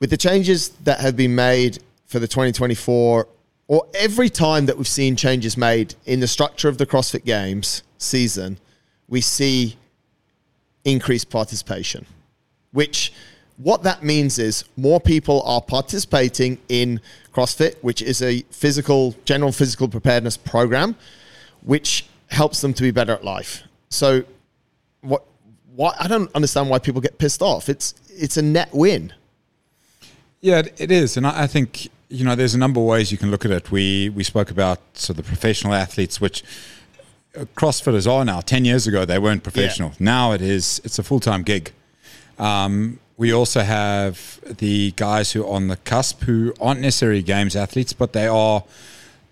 With 0.00 0.10
the 0.10 0.16
changes 0.16 0.70
that 0.84 1.00
have 1.00 1.16
been 1.16 1.34
made 1.34 1.78
for 2.06 2.18
the 2.18 2.28
2024, 2.28 3.28
or 3.66 3.86
every 3.94 4.30
time 4.30 4.66
that 4.66 4.78
we've 4.78 4.88
seen 4.88 5.14
changes 5.14 5.56
made 5.56 5.94
in 6.06 6.20
the 6.20 6.26
structure 6.26 6.68
of 6.68 6.78
the 6.78 6.86
CrossFit 6.86 7.24
Games 7.24 7.82
season, 7.98 8.58
we 9.08 9.20
see 9.20 9.76
increased 10.84 11.28
participation, 11.28 12.06
which 12.72 13.12
what 13.58 13.82
that 13.82 14.02
means 14.02 14.38
is 14.38 14.64
more 14.76 15.00
people 15.00 15.42
are 15.42 15.60
participating 15.60 16.58
in 16.68 17.00
CrossFit, 17.34 17.74
which 17.82 18.00
is 18.02 18.22
a 18.22 18.42
physical, 18.50 19.14
general 19.24 19.52
physical 19.52 19.88
preparedness 19.88 20.36
program, 20.36 20.94
which 21.62 22.06
helps 22.28 22.60
them 22.60 22.72
to 22.74 22.82
be 22.82 22.90
better 22.90 23.12
at 23.12 23.24
life. 23.24 23.62
So, 23.90 24.22
what? 25.02 25.24
Why 25.74 25.94
I 25.98 26.08
don't 26.08 26.32
understand 26.34 26.70
why 26.70 26.78
people 26.78 27.00
get 27.00 27.18
pissed 27.18 27.42
off. 27.42 27.68
It's 27.68 27.94
it's 28.10 28.36
a 28.36 28.42
net 28.42 28.70
win. 28.72 29.12
Yeah, 30.40 30.62
it- 30.76 30.90
is, 30.90 31.16
and 31.16 31.26
I 31.26 31.46
think 31.46 31.88
you 32.08 32.24
know 32.24 32.34
there's 32.34 32.54
a 32.54 32.58
number 32.58 32.80
of 32.80 32.86
ways 32.86 33.12
you 33.12 33.18
can 33.18 33.30
look 33.30 33.44
at 33.44 33.50
it. 33.50 33.70
We 33.70 34.08
we 34.08 34.24
spoke 34.24 34.50
about 34.50 34.80
so 34.94 35.12
the 35.12 35.22
professional 35.22 35.74
athletes, 35.74 36.20
which 36.20 36.42
uh, 37.36 37.44
CrossFitters 37.56 38.10
are 38.10 38.24
now. 38.24 38.40
Ten 38.40 38.64
years 38.64 38.86
ago, 38.86 39.04
they 39.04 39.18
weren't 39.18 39.42
professional. 39.42 39.92
Now 40.00 40.32
it 40.32 40.42
is. 40.42 40.80
It's 40.84 40.98
a 40.98 41.02
full 41.02 41.20
time 41.20 41.42
gig. 41.42 41.72
Um, 42.38 42.98
we 43.18 43.32
also 43.32 43.60
have 43.60 44.40
the 44.44 44.92
guys 44.92 45.32
who 45.32 45.44
are 45.44 45.52
on 45.52 45.66
the 45.66 45.76
cusp, 45.76 46.22
who 46.22 46.54
aren't 46.60 46.80
necessarily 46.80 47.22
games 47.22 47.56
athletes, 47.56 47.92
but 47.92 48.12
they 48.12 48.28
are 48.28 48.62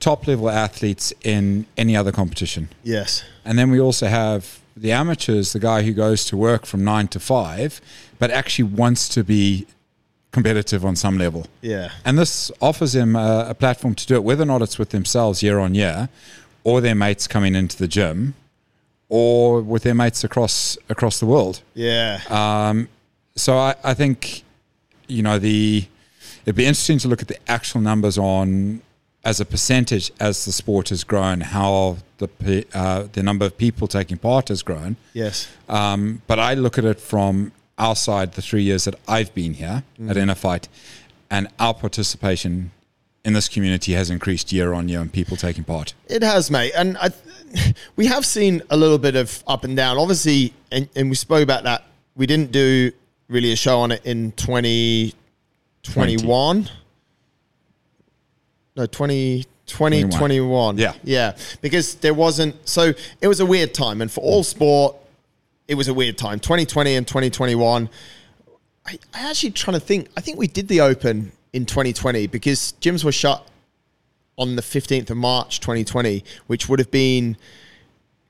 top 0.01 0.27
level 0.27 0.51
athletes 0.51 1.13
in 1.23 1.65
any 1.77 1.97
other 1.97 2.13
competition. 2.13 2.69
Yes. 2.83 3.25
And 3.45 3.59
then 3.59 3.71
we 3.71 3.81
also 3.81 4.09
have 4.09 4.61
the 4.77 4.91
amateurs, 4.93 5.53
the 5.53 5.61
guy 5.61 5.83
who 5.83 5.93
goes 5.93 6.25
to 6.27 6.37
work 6.37 6.67
from 6.67 6.85
nine 6.85 7.07
to 7.09 7.21
five, 7.21 7.81
but 8.19 8.31
actually 8.31 8.65
wants 8.65 9.09
to 9.11 9.23
be 9.23 9.67
competitive 10.33 10.85
on 10.85 10.97
some 10.97 11.17
level. 11.17 11.47
Yeah. 11.63 11.91
And 12.05 12.19
this 12.19 12.51
offers 12.61 12.93
them 12.93 13.15
a, 13.15 13.47
a 13.51 13.55
platform 13.55 13.95
to 13.95 14.07
do 14.07 14.17
it, 14.17 14.25
whether 14.25 14.43
or 14.43 14.47
not 14.47 14.63
it's 14.63 14.79
with 14.79 14.91
themselves 14.91 15.43
year 15.45 15.61
on 15.61 15.75
year, 15.77 16.09
or 16.65 16.81
their 16.81 16.97
mates 16.97 17.29
coming 17.29 17.55
into 17.55 17.79
the 17.79 17.89
gym, 17.89 18.35
or 19.09 19.63
with 19.63 19.85
their 19.85 19.95
mates 19.95 20.25
across 20.25 20.77
across 20.89 21.21
the 21.21 21.27
world. 21.27 21.63
Yeah. 21.75 22.21
Um, 22.29 22.89
so 23.37 23.57
I, 23.57 23.75
I 23.85 23.95
think, 23.95 24.43
you 25.07 25.23
know, 25.23 25.39
the 25.39 25.87
it'd 26.45 26.57
be 26.57 26.65
interesting 26.67 26.99
to 26.99 27.09
look 27.09 27.23
at 27.23 27.29
the 27.29 27.39
actual 27.49 27.81
numbers 27.81 28.19
on 28.19 28.81
as 29.25 29.41
a 29.41 29.45
percentage 29.45 30.13
as 30.21 30.45
the 30.45 30.53
sport 30.53 30.89
has 30.89 31.03
grown, 31.05 31.41
how 31.41 31.99
the 32.19 32.65
uh, 32.73 33.07
the 33.13 33.23
number 33.23 33.45
of 33.45 33.59
people 33.59 33.89
taking 33.89 34.17
part 34.17 34.49
has 34.49 34.63
grown. 34.63 34.97
yes. 35.13 35.49
Um, 35.69 36.23
but 36.27 36.39
I 36.39 36.55
look 36.55 36.79
at 36.79 36.85
it 36.85 37.01
from 37.01 37.53
our 37.79 37.97
side, 37.97 38.33
the 38.33 38.43
three 38.43 38.63
years 38.63 38.85
that 38.85 38.95
I've 39.07 39.35
been 39.35 39.55
here 39.55 39.83
at 40.09 40.39
Fight, 40.39 40.69
and 41.31 41.49
our 41.59 41.75
participation 41.75 42.71
in 43.25 43.33
this 43.33 43.49
community 43.49 43.93
has 43.93 44.09
increased 44.09 44.53
year 44.53 44.73
on 44.73 44.89
year 44.89 45.01
and 45.01 45.13
people 45.13 45.37
taking 45.37 45.65
part. 45.65 45.93
It 46.07 46.23
has, 46.23 46.51
mate, 46.51 46.73
and 46.77 46.97
I, 46.99 47.11
we 47.97 48.07
have 48.07 48.25
seen 48.25 48.63
a 48.71 48.77
little 48.77 48.99
bit 48.99 49.17
of 49.17 49.43
up 49.49 49.65
and 49.65 49.77
down. 49.77 49.99
Obviously, 49.99 50.55
and, 50.71 50.89
and 50.95 51.11
we 51.11 51.17
spoke 51.17 51.43
about 51.43 51.65
that. 51.65 51.85
We 52.15 52.27
didn't 52.27 52.53
do 52.53 52.93
really 53.29 53.53
a 53.53 53.57
show 53.57 53.81
on 53.81 53.93
it 53.93 54.05
in 54.05 54.33
twenty 54.33 55.15
twenty 55.83 56.17
one. 56.25 56.69
No, 58.77 58.85
20, 58.85 59.45
2021. 59.67 60.77
Yeah. 60.79 60.93
Yeah. 61.03 61.37
Because 61.63 61.95
there 61.97 62.13
wasn't, 62.13 62.57
so 62.69 62.93
it 63.23 63.27
was 63.27 63.41
a 63.41 63.47
weird 63.47 63.73
time. 63.73 64.03
And 64.03 64.13
for 64.13 64.21
all 64.21 64.43
sport, 64.43 64.97
it 65.67 65.75
was 65.75 65.89
a 65.89 65.95
weird 65.95 66.19
time. 66.19 66.41
2020 66.41 66.95
and 66.95 67.09
2021. 67.09 67.89
I, 68.87 68.99
I 69.15 69.31
actually 69.31 69.53
trying 69.53 69.81
to 69.81 69.85
think, 69.85 70.09
I 70.17 70.21
think 70.21 70.39
we 70.39 70.47
did 70.47 70.69
the 70.69 70.83
Open 70.83 71.33
in 71.55 71.65
2020 71.65 72.27
because 72.27 72.75
gyms 72.81 73.03
were 73.03 73.13
shut 73.13 73.49
on 74.37 74.57
the 74.57 74.63
15th 74.63 75.09
of 75.09 75.17
March 75.17 75.61
2020, 75.61 76.23
which 76.47 76.69
would 76.69 76.79
have 76.79 76.91
been 76.91 77.39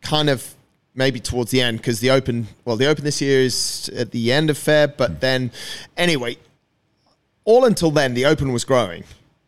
kind 0.01 0.31
of 0.31 0.55
maybe 0.97 1.21
towards 1.21 1.51
the 1.51 1.61
end 1.61 1.79
because 1.79 2.01
the 2.01 2.11
Open, 2.11 2.49
well, 2.65 2.77
the 2.77 2.87
Open 2.87 3.05
this 3.05 3.21
year 3.21 3.41
is 3.41 3.89
at 3.95 4.11
the 4.11 4.33
end 4.33 4.51
of 4.51 4.57
Feb, 4.57 4.97
but 4.97 5.11
hmm. 5.13 5.19
then 5.21 5.53
anyway, 5.97 6.37
all 7.45 7.65
until 7.65 7.91
then, 7.91 8.15
the 8.15 8.25
Open 8.25 8.53
was 8.53 8.65
growing. 8.65 9.05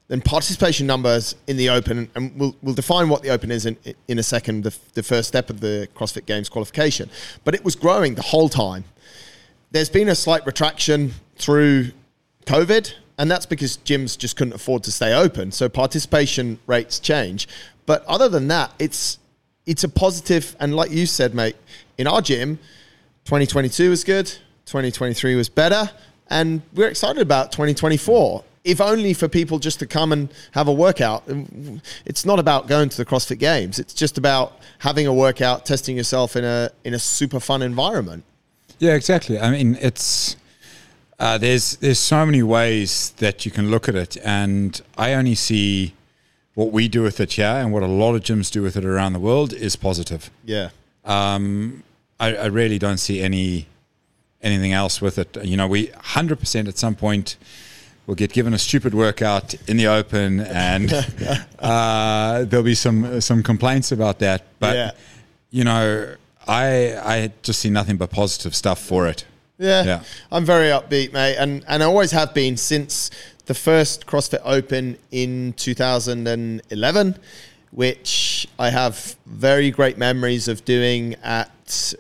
Then 0.07 0.23
participation 0.23 0.87
numbers 0.87 1.35
in 1.47 1.59
the 1.59 1.69
Open, 1.69 2.09
and 2.14 2.35
we'll, 2.38 2.57
we'll 2.62 2.75
define 2.75 3.09
what 3.09 3.23
the 3.23 3.28
Open 3.31 3.50
is 3.50 3.67
in, 3.67 3.76
in 4.07 4.19
a 4.19 4.23
second, 4.23 4.64
the, 4.64 4.75
the 4.95 5.02
first 5.02 5.28
step 5.28 5.50
of 5.50 5.61
the 5.61 5.88
CrossFit 5.95 6.25
Games 6.25 6.49
qualification. 6.49 7.11
But 7.45 7.55
it 7.55 7.64
was 7.64 7.75
growing 7.75 8.14
the 8.14 8.23
whole 8.23 8.49
time. 8.49 8.85
There's 9.71 9.90
been 9.90 10.09
a 10.09 10.14
slight 10.14 10.47
retraction 10.47 11.12
through 11.37 11.90
COVID, 12.47 12.95
and 13.19 13.31
that's 13.31 13.45
because 13.45 13.76
gyms 13.78 14.17
just 14.17 14.37
couldn't 14.37 14.55
afford 14.55 14.83
to 14.85 14.93
stay 14.93 15.12
open. 15.12 15.52
So 15.52 15.69
participation 15.69 16.59
rates 16.67 16.99
change. 17.00 17.47
But 17.85 18.05
other 18.07 18.31
than 18.31 18.49
that, 18.49 18.73
it's 18.78 19.19
it's 19.68 19.84
a. 19.84 20.56
And 20.58 20.75
like 20.75 20.90
you 20.90 21.06
said, 21.06 21.34
mate, 21.34 21.54
in 21.98 22.06
our 22.06 22.22
gym, 22.22 22.58
2022 23.26 23.90
was 23.90 24.02
good, 24.02 24.26
2023 24.64 25.37
was 25.37 25.48
better, 25.48 25.90
and 26.28 26.62
we're 26.75 26.88
excited 26.88 27.20
about 27.20 27.52
2024. 27.52 28.44
If 28.64 28.80
only 28.80 29.14
for 29.14 29.28
people 29.28 29.58
just 29.58 29.78
to 29.78 29.87
come 29.87 30.12
and 30.12 30.28
have 30.52 30.68
a 30.68 30.72
workout. 30.72 31.22
It's 32.04 32.26
not 32.26 32.38
about 32.38 32.66
going 32.66 32.88
to 32.88 32.96
the 32.96 33.04
CrossFit 33.04 33.38
Games. 33.38 33.78
It's 33.78 33.94
just 33.94 34.18
about 34.18 34.58
having 34.80 35.06
a 35.06 35.14
workout, 35.14 35.64
testing 35.64 35.96
yourself 35.96 36.34
in 36.37 36.44
a 36.44 36.70
in 36.84 36.92
a 36.92 36.98
super 36.98 37.40
fun 37.40 37.62
environment. 37.62 38.25
Yeah, 38.78 38.94
exactly. 38.94 39.38
I 39.38 39.50
mean, 39.50 39.78
it's 39.80 40.37
uh, 41.18 41.38
there's 41.38 41.76
there's 41.76 41.98
so 41.98 42.26
many 42.26 42.42
ways 42.42 43.10
that 43.18 43.46
you 43.46 43.52
can 43.52 43.70
look 43.70 43.88
at 43.88 43.94
it, 43.94 44.16
and 44.25 44.80
I 44.98 45.14
only 45.14 45.34
see 45.34 45.94
what 46.58 46.72
we 46.72 46.88
do 46.88 47.02
with 47.04 47.20
it 47.20 47.34
here 47.34 47.46
and 47.46 47.72
what 47.72 47.84
a 47.84 47.86
lot 47.86 48.16
of 48.16 48.22
gyms 48.22 48.50
do 48.50 48.60
with 48.62 48.76
it 48.76 48.84
around 48.84 49.12
the 49.12 49.20
world 49.20 49.52
is 49.52 49.76
positive. 49.76 50.28
Yeah. 50.44 50.70
Um, 51.04 51.84
I, 52.18 52.34
I 52.34 52.46
really 52.46 52.80
don't 52.80 52.98
see 52.98 53.20
any 53.20 53.66
anything 54.42 54.72
else 54.72 55.00
with 55.00 55.18
it. 55.18 55.36
You 55.44 55.56
know, 55.56 55.68
we 55.68 55.86
hundred 56.16 56.40
percent 56.40 56.66
at 56.66 56.76
some 56.76 56.96
point 56.96 57.36
will 58.08 58.16
get 58.16 58.32
given 58.32 58.54
a 58.54 58.58
stupid 58.58 58.92
workout 58.92 59.54
in 59.68 59.76
the 59.76 59.86
open, 59.86 60.40
and 60.40 60.92
uh, 61.60 62.44
there'll 62.44 62.64
be 62.64 62.74
some 62.74 63.20
some 63.20 63.40
complaints 63.44 63.92
about 63.92 64.18
that. 64.18 64.42
But 64.58 64.74
Yeah. 64.74 64.90
you 65.50 65.62
know, 65.62 66.16
I 66.48 66.66
I 67.14 67.32
just 67.42 67.60
see 67.60 67.70
nothing 67.70 67.98
but 67.98 68.10
positive 68.10 68.52
stuff 68.56 68.80
for 68.80 69.06
it. 69.06 69.24
Yeah, 69.60 69.84
Yeah. 69.84 70.02
I'm 70.32 70.44
very 70.44 70.70
upbeat, 70.70 71.12
mate, 71.12 71.36
and 71.38 71.62
and 71.68 71.84
I 71.84 71.86
always 71.86 72.10
have 72.10 72.34
been 72.34 72.56
since 72.56 73.12
the 73.49 73.55
first 73.55 74.07
CrossFit 74.07 74.43
Open 74.45 74.99
in 75.11 75.55
2011, 75.55 77.17
which 77.71 78.47
I 78.59 78.69
have 78.69 79.17
very 79.25 79.71
great 79.71 79.97
memories 79.97 80.49
of 80.49 80.67
doing 80.67 81.14
at 81.23 81.95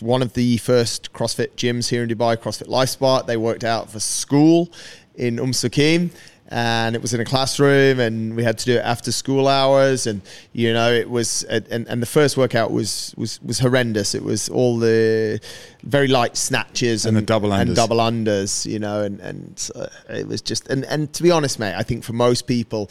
one 0.00 0.20
of 0.20 0.32
the 0.32 0.56
first 0.56 1.12
CrossFit 1.12 1.52
gyms 1.52 1.90
here 1.90 2.02
in 2.02 2.08
Dubai, 2.08 2.36
CrossFit 2.36 2.66
LifeSpot. 2.66 3.24
They 3.24 3.36
worked 3.36 3.62
out 3.62 3.88
for 3.88 4.00
school 4.00 4.68
in 5.14 5.38
Umm 5.38 5.52
Suqeim. 5.52 6.10
And 6.56 6.94
it 6.94 7.02
was 7.02 7.12
in 7.12 7.20
a 7.20 7.24
classroom, 7.24 7.98
and 7.98 8.36
we 8.36 8.44
had 8.44 8.58
to 8.58 8.64
do 8.64 8.74
it 8.76 8.84
after 8.84 9.10
school 9.10 9.48
hours. 9.48 10.06
And 10.06 10.22
you 10.52 10.72
know, 10.72 10.92
it 10.92 11.10
was, 11.10 11.42
and, 11.44 11.66
and 11.88 12.00
the 12.00 12.06
first 12.06 12.36
workout 12.36 12.70
was 12.70 13.12
was 13.16 13.42
was 13.42 13.58
horrendous. 13.58 14.14
It 14.14 14.22
was 14.22 14.48
all 14.48 14.78
the 14.78 15.40
very 15.82 16.06
light 16.06 16.36
snatches 16.36 17.06
And 17.06 17.16
the 17.16 17.22
double 17.22 17.52
and 17.52 17.70
unders. 17.70 17.74
double 17.74 17.96
unders, 17.96 18.66
you 18.66 18.78
know, 18.78 19.02
and 19.02 19.18
and 19.20 19.70
uh, 19.74 19.88
it 20.08 20.28
was 20.28 20.40
just 20.42 20.68
and 20.68 20.84
and 20.84 21.12
to 21.14 21.24
be 21.24 21.32
honest, 21.32 21.58
mate, 21.58 21.74
I 21.76 21.82
think 21.82 22.04
for 22.04 22.12
most 22.12 22.46
people, 22.46 22.88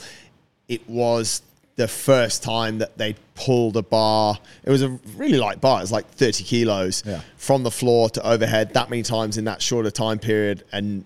it 0.67 0.81
was 0.89 1.41
the 1.75 1.87
first 1.87 2.43
time 2.43 2.79
that 2.79 2.97
they 2.97 3.15
pulled 3.33 3.77
a 3.77 3.81
bar. 3.81 4.37
It 4.63 4.69
was 4.69 4.83
a 4.83 4.89
really 5.15 5.37
light 5.39 5.59
bar. 5.61 5.79
It 5.79 5.83
was 5.83 5.91
like 5.91 6.07
thirty 6.09 6.43
kilos 6.43 7.01
Yeah. 7.05 7.21
from 7.37 7.63
the 7.63 7.71
floor 7.71 8.09
to 8.09 8.27
overhead 8.27 8.73
that 8.73 8.89
many 8.89 9.03
times 9.03 9.37
in 9.37 9.45
that 9.45 9.61
shorter 9.61 9.89
time 9.89 10.19
period, 10.19 10.65
and 10.73 11.05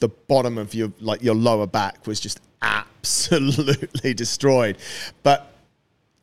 the 0.00 0.08
bottom 0.08 0.58
of 0.58 0.74
your 0.74 0.92
like 1.00 1.22
your 1.22 1.34
lower 1.34 1.66
back 1.66 2.06
was 2.06 2.18
just 2.20 2.40
absolutely 2.62 4.14
destroyed. 4.24 4.76
But 5.22 5.52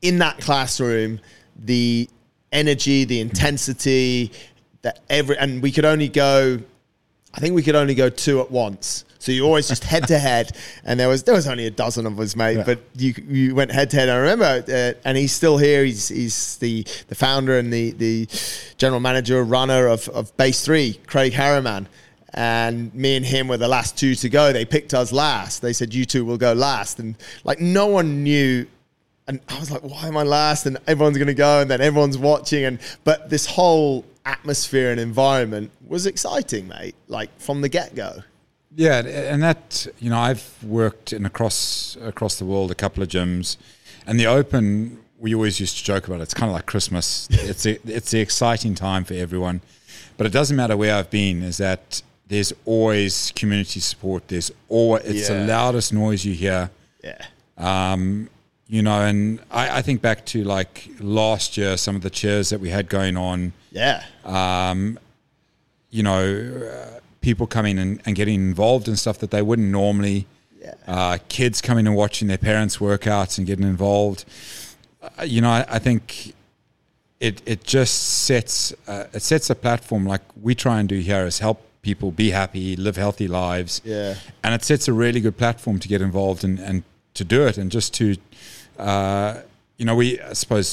in 0.01 0.19
that 0.19 0.39
classroom, 0.39 1.19
the 1.57 2.10
energy, 2.51 3.05
the 3.05 3.19
intensity, 3.19 4.31
that 4.81 5.00
every 5.10 5.38
and 5.38 5.62
we 5.62 5.72
could 5.72 5.86
only 5.86 6.10
go. 6.10 6.60
I 7.34 7.39
think 7.39 7.53
we 7.53 7.62
could 7.62 7.75
only 7.75 7.93
go 7.93 8.10
two 8.10 8.41
at 8.41 8.50
once. 8.50 9.05
So 9.19 9.31
you 9.31 9.43
always 9.43 9.67
just 9.67 9.84
head 9.84 10.07
to 10.07 10.17
head, 10.29 10.55
and 10.84 11.00
there 11.00 11.10
was 11.10 11.24
there 11.24 11.36
was 11.36 11.48
only 11.48 11.65
a 11.65 11.72
dozen 11.72 12.05
of 12.05 12.19
us, 12.19 12.36
mate. 12.36 12.57
Yeah. 12.57 12.63
But 12.63 12.79
you 12.96 13.13
you 13.27 13.55
went 13.55 13.72
head 13.72 13.89
to 13.91 13.98
head. 13.98 14.10
I 14.10 14.17
remember, 14.17 14.63
uh, 14.67 14.93
and 15.05 15.17
he's 15.17 15.34
still 15.34 15.57
here. 15.57 15.84
He's 15.84 16.07
he's 16.07 16.57
the 16.57 16.86
the 17.10 17.15
founder 17.15 17.57
and 17.57 17.72
the 17.72 17.91
the 17.91 18.27
general 18.77 19.00
manager, 19.00 19.43
runner 19.43 19.88
of 19.88 20.07
of 20.10 20.36
Base 20.38 20.63
Three, 20.63 21.00
Craig 21.07 21.34
Harriman. 21.34 21.88
And 22.38 22.94
me 22.94 23.17
and 23.17 23.25
him 23.25 23.48
were 23.48 23.58
the 23.58 23.67
last 23.67 23.98
two 23.98 24.13
to 24.13 24.29
go. 24.29 24.53
They 24.53 24.63
picked 24.63 24.94
us 24.94 25.12
last. 25.12 25.63
They 25.63 25.74
said 25.74 25.91
you 25.91 26.06
two 26.06 26.24
will 26.24 26.38
go 26.38 26.53
last, 26.53 27.00
and 27.00 27.15
like 27.44 27.60
no 27.60 27.88
one 27.88 28.24
knew 28.24 28.67
and 29.27 29.41
I 29.50 29.60
was 29.60 29.70
like, 29.70 29.84
why 29.84 30.08
am 30.08 30.15
I 30.15 30.24
last? 30.24 30.65
And 30.65 30.77
everyone's 30.88 31.17
going 31.17 31.27
to 31.27 31.34
go, 31.34 31.62
and 31.62 31.70
then 31.70 31.82
everyone's 31.82 32.17
watching, 32.17 32.63
and 32.63 32.79
but 33.03 33.29
this 33.29 33.46
whole 33.46 34.06
atmosphere 34.25 34.91
and 34.91 35.00
environment 35.00 35.72
was 35.86 36.06
exciting, 36.06 36.67
mate. 36.67 36.96
Like 37.08 37.38
from 37.39 37.62
the 37.62 37.70
get 37.70 37.96
go. 37.96 38.24
Yeah, 38.75 39.00
and 39.00 39.41
that 39.44 39.88
you 40.00 40.10
know, 40.10 40.20
I've 40.20 40.63
worked 40.63 41.12
in 41.12 41.25
across 41.25 41.98
across 42.01 42.38
the 42.39 42.46
world 42.46 42.72
a 42.72 42.75
couple 42.75 43.03
of 43.03 43.10
gyms, 43.10 43.58
and 44.06 44.20
the 44.20 44.27
open 44.27 45.03
we 45.20 45.34
always 45.34 45.60
used 45.60 45.77
to 45.77 45.84
joke 45.84 46.08
about. 46.08 46.20
It. 46.20 46.24
It's 46.24 46.34
kind 46.34 46.50
of 46.50 46.53
like 46.53 46.65
Christmas. 46.65 47.27
it's 47.32 47.65
a, 47.65 47.79
it's 47.89 48.12
the 48.12 48.20
exciting 48.20 48.75
time 48.75 49.03
for 49.03 49.15
everyone, 49.15 49.62
but 50.15 50.25
it 50.25 50.32
doesn't 50.32 50.56
matter 50.56 50.77
where 50.77 50.96
I've 50.96 51.10
been. 51.10 51.44
Is 51.44 51.58
that 51.58 52.01
there's 52.27 52.53
always 52.65 53.31
community 53.36 53.79
support. 53.79 54.27
There's 54.27 54.51
always 54.69 55.03
it's 55.05 55.29
Yeah. 55.29 55.38
the 55.39 55.46
loudest 55.48 55.93
noise 55.93 56.25
you 56.25 56.34
hear. 56.34 56.69
Yeah, 57.03 57.17
Um, 57.57 58.29
you 58.67 58.81
know, 58.81 59.01
and 59.01 59.39
I, 59.50 59.77
I 59.77 59.81
think 59.81 60.01
back 60.01 60.25
to 60.27 60.43
like 60.43 60.89
last 61.00 61.55
year, 61.57 61.77
some 61.77 61.96
of 61.96 62.01
the 62.01 62.10
cheers 62.10 62.50
that 62.50 62.60
we 62.60 62.69
had 62.69 62.89
going 62.89 63.15
on. 63.15 63.53
yeah, 63.72 64.03
Um, 64.25 65.00
you 65.89 66.03
know, 66.03 66.24
uh, 66.96 67.00
people 67.22 67.48
coming 67.48 67.79
and, 67.79 68.01
and 68.05 68.15
getting 68.15 68.36
involved 68.36 68.88
in 68.88 68.96
stuff 68.98 69.19
that 69.19 69.31
they 69.31 69.41
wouldn't 69.41 69.69
normally. 69.72 70.25
yeah, 70.62 70.74
Uh, 70.86 71.17
kids 71.29 71.62
coming 71.62 71.88
and 71.88 71.96
watching 71.96 72.27
their 72.27 72.38
parents' 72.38 72.77
workouts 72.77 73.38
and 73.38 73.48
getting 73.48 73.65
involved. 73.65 74.25
Uh, 75.01 75.24
you 75.24 75.39
know, 75.39 75.50
I, 75.50 75.65
I 75.69 75.79
think 75.79 76.34
it 77.19 77.41
it 77.46 77.63
just 77.63 78.25
sets 78.25 78.74
uh, 78.88 79.05
it 79.13 79.22
sets 79.22 79.50
a 79.50 79.55
platform 79.55 80.05
like 80.05 80.22
we 80.41 80.53
try 80.53 80.79
and 80.79 80.89
do 80.89 81.00
here 81.00 81.25
is 81.25 81.39
help 81.39 81.62
people 81.89 82.12
be 82.12 82.29
happy, 82.41 82.75
live 82.75 82.98
healthy 83.06 83.27
lives 83.27 83.74
yeah, 83.86 84.15
and 84.44 84.51
it 84.58 84.63
sets 84.63 84.88
a 84.88 84.94
really 85.03 85.22
good 85.25 85.38
platform 85.44 85.77
to 85.79 85.88
get 85.88 86.01
involved 86.10 86.44
and, 86.48 86.60
and 86.60 86.84
to 87.13 87.24
do 87.24 87.39
it 87.50 87.58
and 87.58 87.72
just 87.72 87.89
to 88.00 88.06
uh, 88.89 89.32
you 89.77 89.86
know 89.88 89.96
we 89.96 90.08
I 90.32 90.34
suppose 90.34 90.67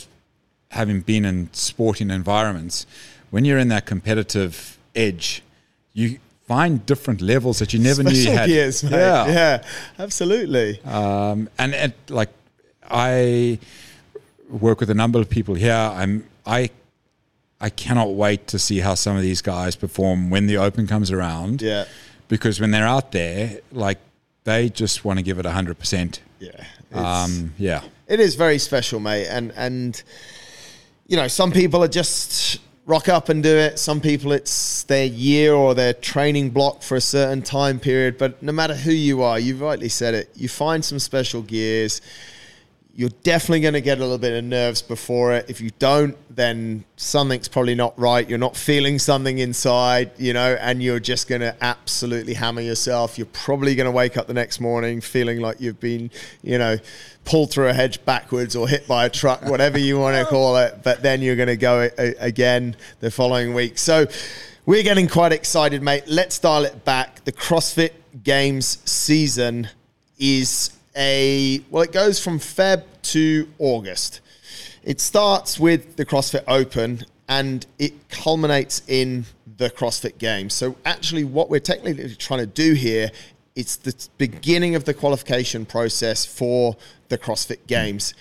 having 0.81 0.99
been 1.13 1.25
in 1.25 1.39
sporting 1.53 2.11
environments 2.11 2.87
when 3.33 3.45
you're 3.45 3.63
in 3.65 3.69
that 3.69 3.85
competitive 3.87 4.55
edge 5.07 5.43
you 5.93 6.19
find 6.47 6.85
different 6.85 7.21
levels 7.21 7.59
that 7.61 7.73
you 7.73 7.81
never 7.81 8.03
knew 8.03 8.11
you 8.27 8.31
had. 8.31 8.49
gears, 8.49 8.85
mate. 8.85 8.93
Yeah. 8.93 9.27
Yeah, 9.29 9.65
absolutely. 9.99 10.81
Um, 10.85 11.49
and, 11.59 11.75
and 11.75 11.93
like 12.09 12.31
I 12.91 13.59
work 14.49 14.81
with 14.81 14.91
a 14.91 14.95
number 14.95 15.21
of 15.21 15.29
people 15.31 15.55
here. 15.55 15.73
I'm 15.73 16.27
I 16.47 16.71
I 17.61 17.71
cannot 17.71 18.15
wait 18.15 18.47
to 18.49 18.59
see 18.59 18.81
how 18.81 18.95
some 18.95 19.17
of 19.17 19.23
these 19.23 19.43
guys 19.43 19.77
perform 19.77 20.31
when 20.31 20.47
the 20.47 20.59
open 20.59 20.87
comes 20.87 21.11
around. 21.11 21.63
Yeah. 21.63 21.85
Because 22.29 22.61
when 22.61 22.71
they're 22.71 22.87
out 22.87 23.13
there, 23.13 23.61
like 23.73 23.99
they 24.45 24.69
just 24.69 25.05
want 25.05 25.19
to 25.19 25.23
give 25.23 25.39
it 25.39 25.47
hundred 25.47 25.79
percent. 25.79 26.21
Yeah. 26.41 26.65
Um, 26.93 27.55
yeah. 27.59 27.83
It 28.07 28.21
is 28.21 28.35
very 28.35 28.59
special, 28.59 29.01
mate. 29.01 29.27
And 29.29 29.53
and 29.57 30.03
you 31.07 31.17
know, 31.17 31.29
some 31.29 31.53
people 31.53 31.83
are 31.83 31.89
just 31.89 32.61
rock 32.87 33.09
up 33.09 33.29
and 33.29 33.43
do 33.43 33.57
it. 33.57 33.79
Some 33.79 34.01
people 34.01 34.33
it's 34.33 34.83
their 34.85 35.07
year 35.07 35.55
or 35.55 35.75
their 35.75 35.95
training 35.95 36.51
block 36.51 36.83
for 36.83 36.97
a 36.97 37.01
certain 37.01 37.43
time 37.43 37.81
period. 37.81 38.19
But 38.19 38.43
no 38.43 38.53
matter 38.53 38.75
who 38.75 38.93
you 38.93 39.23
are, 39.23 39.39
you've 39.39 39.61
rightly 39.61 39.89
said 39.89 40.15
it. 40.15 40.31
You 40.35 40.49
find 40.49 40.85
some 40.85 40.99
special 40.99 41.43
gears. 41.43 42.01
You're 42.97 43.11
definitely 43.25 43.61
going 43.61 43.75
to 43.75 43.81
get 43.81 43.99
a 43.99 44.03
little 44.03 44.19
bit 44.19 44.39
of 44.39 44.45
nerves 44.45 44.81
before 44.81 45.35
it. 45.35 45.47
If 45.49 45.61
you 45.61 45.71
don't, 45.81 46.17
then 46.35 46.85
something's 46.95 47.49
probably 47.49 47.75
not 47.75 47.99
right. 47.99 48.29
You're 48.29 48.39
not 48.39 48.57
feeling 48.57 49.01
something 49.01 49.39
inside, 49.39 50.13
you 50.17 50.33
know, 50.33 50.57
and 50.61 50.81
you're 50.81 51.01
just 51.01 51.27
going 51.27 51.41
to 51.41 51.57
absolutely 51.61 52.35
hammer 52.35 52.61
yourself. 52.61 53.19
You're 53.19 53.27
probably 53.27 53.75
going 53.75 53.87
to 53.87 53.91
wake 53.91 54.17
up 54.17 54.29
the 54.29 54.35
next 54.35 54.61
morning 54.61 55.01
feeling 55.01 55.41
like 55.41 55.61
you've 55.61 55.81
been, 55.81 56.09
you 56.43 56.57
know, 56.57 56.77
pulled 57.25 57.51
through 57.51 57.69
a 57.69 57.73
hedge 57.73 58.05
backwards 58.05 58.55
or 58.55 58.69
hit 58.69 58.87
by 58.87 59.07
a 59.07 59.11
truck, 59.11 59.43
whatever 59.43 59.77
you 59.77 59.99
want 59.99 60.17
to 60.17 60.25
call 60.31 60.57
it. 60.59 60.85
But 60.85 61.03
then 61.03 61.21
you're 61.21 61.37
going 61.37 61.49
to 61.49 61.57
go 61.57 61.91
again 61.99 62.77
the 63.01 63.11
following 63.11 63.55
week. 63.55 63.77
So 63.77 64.07
we're 64.67 64.85
getting 64.85 65.09
quite 65.09 65.33
excited, 65.33 65.83
mate. 65.83 66.05
Let's 66.07 66.39
dial 66.39 66.65
it 66.65 66.85
back. 66.85 67.25
The 67.25 67.33
CrossFit 67.33 67.91
Games 68.23 68.79
season 68.89 69.69
is 70.17 70.71
a 70.97 71.61
well, 71.71 71.83
it 71.83 71.93
goes 71.93 72.23
from 72.23 72.39
Feb 72.39 72.85
to 73.03 73.49
August. 73.59 74.21
It 74.83 75.01
starts 75.01 75.59
with 75.59 75.97
the 75.97 76.05
CrossFit 76.05 76.45
Open 76.47 77.05
and 77.29 77.67
it 77.79 78.09
culminates 78.09 78.83
in 78.87 79.25
the 79.57 79.71
CrossFit 79.71 80.19
Games. 80.19 80.53
So 80.55 80.77
actually, 80.85 81.25
what 81.25 81.51
we're 81.51 81.61
technically 81.61 82.15
trying 82.17 82.41
to 82.41 82.47
do 82.47 82.75
here, 82.75 83.11
it's 83.57 83.77
the 83.77 83.95
beginning 84.19 84.75
of 84.75 84.85
the 84.85 84.95
qualification 84.95 85.65
process 85.65 86.25
for 86.27 86.77
the 87.09 87.19
CrossFit 87.19 87.67
Games. 87.67 88.15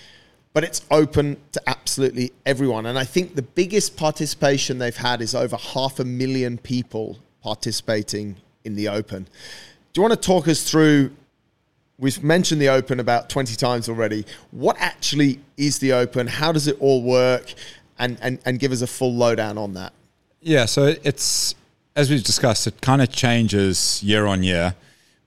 But 0.52 0.62
it's 0.62 0.82
open 0.90 1.36
to 1.52 1.60
absolutely 1.66 2.32
everyone. 2.46 2.86
And 2.86 2.96
I 2.98 3.04
think 3.04 3.34
the 3.34 3.42
biggest 3.42 3.96
participation 3.96 4.78
they've 4.78 4.96
had 4.96 5.20
is 5.20 5.34
over 5.34 5.56
half 5.56 5.98
a 5.98 6.04
million 6.04 6.58
people 6.58 7.18
participating 7.42 8.36
in 8.64 8.76
the 8.76 8.88
Open. 8.88 9.24
Do 9.24 10.00
you 10.00 10.02
want 10.02 10.20
to 10.20 10.26
talk 10.26 10.48
us 10.48 10.68
through 10.68 11.10
We've 11.98 12.22
mentioned 12.22 12.60
the 12.60 12.68
Open 12.68 12.98
about 13.00 13.28
20 13.28 13.54
times 13.56 13.88
already. 13.88 14.24
What 14.50 14.76
actually 14.78 15.40
is 15.56 15.78
the 15.78 15.92
Open? 15.92 16.26
How 16.26 16.50
does 16.52 16.66
it 16.66 16.76
all 16.80 17.02
work? 17.02 17.52
And, 17.98 18.18
and, 18.20 18.40
and 18.44 18.58
give 18.58 18.72
us 18.72 18.82
a 18.82 18.88
full 18.88 19.14
lowdown 19.14 19.56
on 19.56 19.74
that. 19.74 19.92
Yeah, 20.40 20.64
so 20.64 20.94
it's 21.04 21.54
as 21.96 22.10
we've 22.10 22.24
discussed, 22.24 22.66
it 22.66 22.80
kind 22.80 23.00
of 23.00 23.10
changes 23.12 24.02
year 24.02 24.26
on 24.26 24.42
year. 24.42 24.74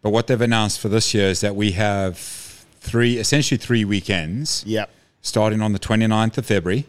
But 0.02 0.10
what 0.12 0.28
they've 0.28 0.40
announced 0.42 0.80
for 0.80 0.90
this 0.90 1.14
year 1.14 1.28
is 1.30 1.42
that 1.42 1.56
we 1.56 1.72
have 1.74 2.18
three, 2.18 3.18
essentially 3.18 3.58
three 3.58 3.86
weekends, 3.86 4.64
Yep. 4.68 4.90
starting 5.22 5.62
on 5.62 5.74
the 5.74 5.80
29th 5.80 6.38
of 6.38 6.46
February, 6.46 6.86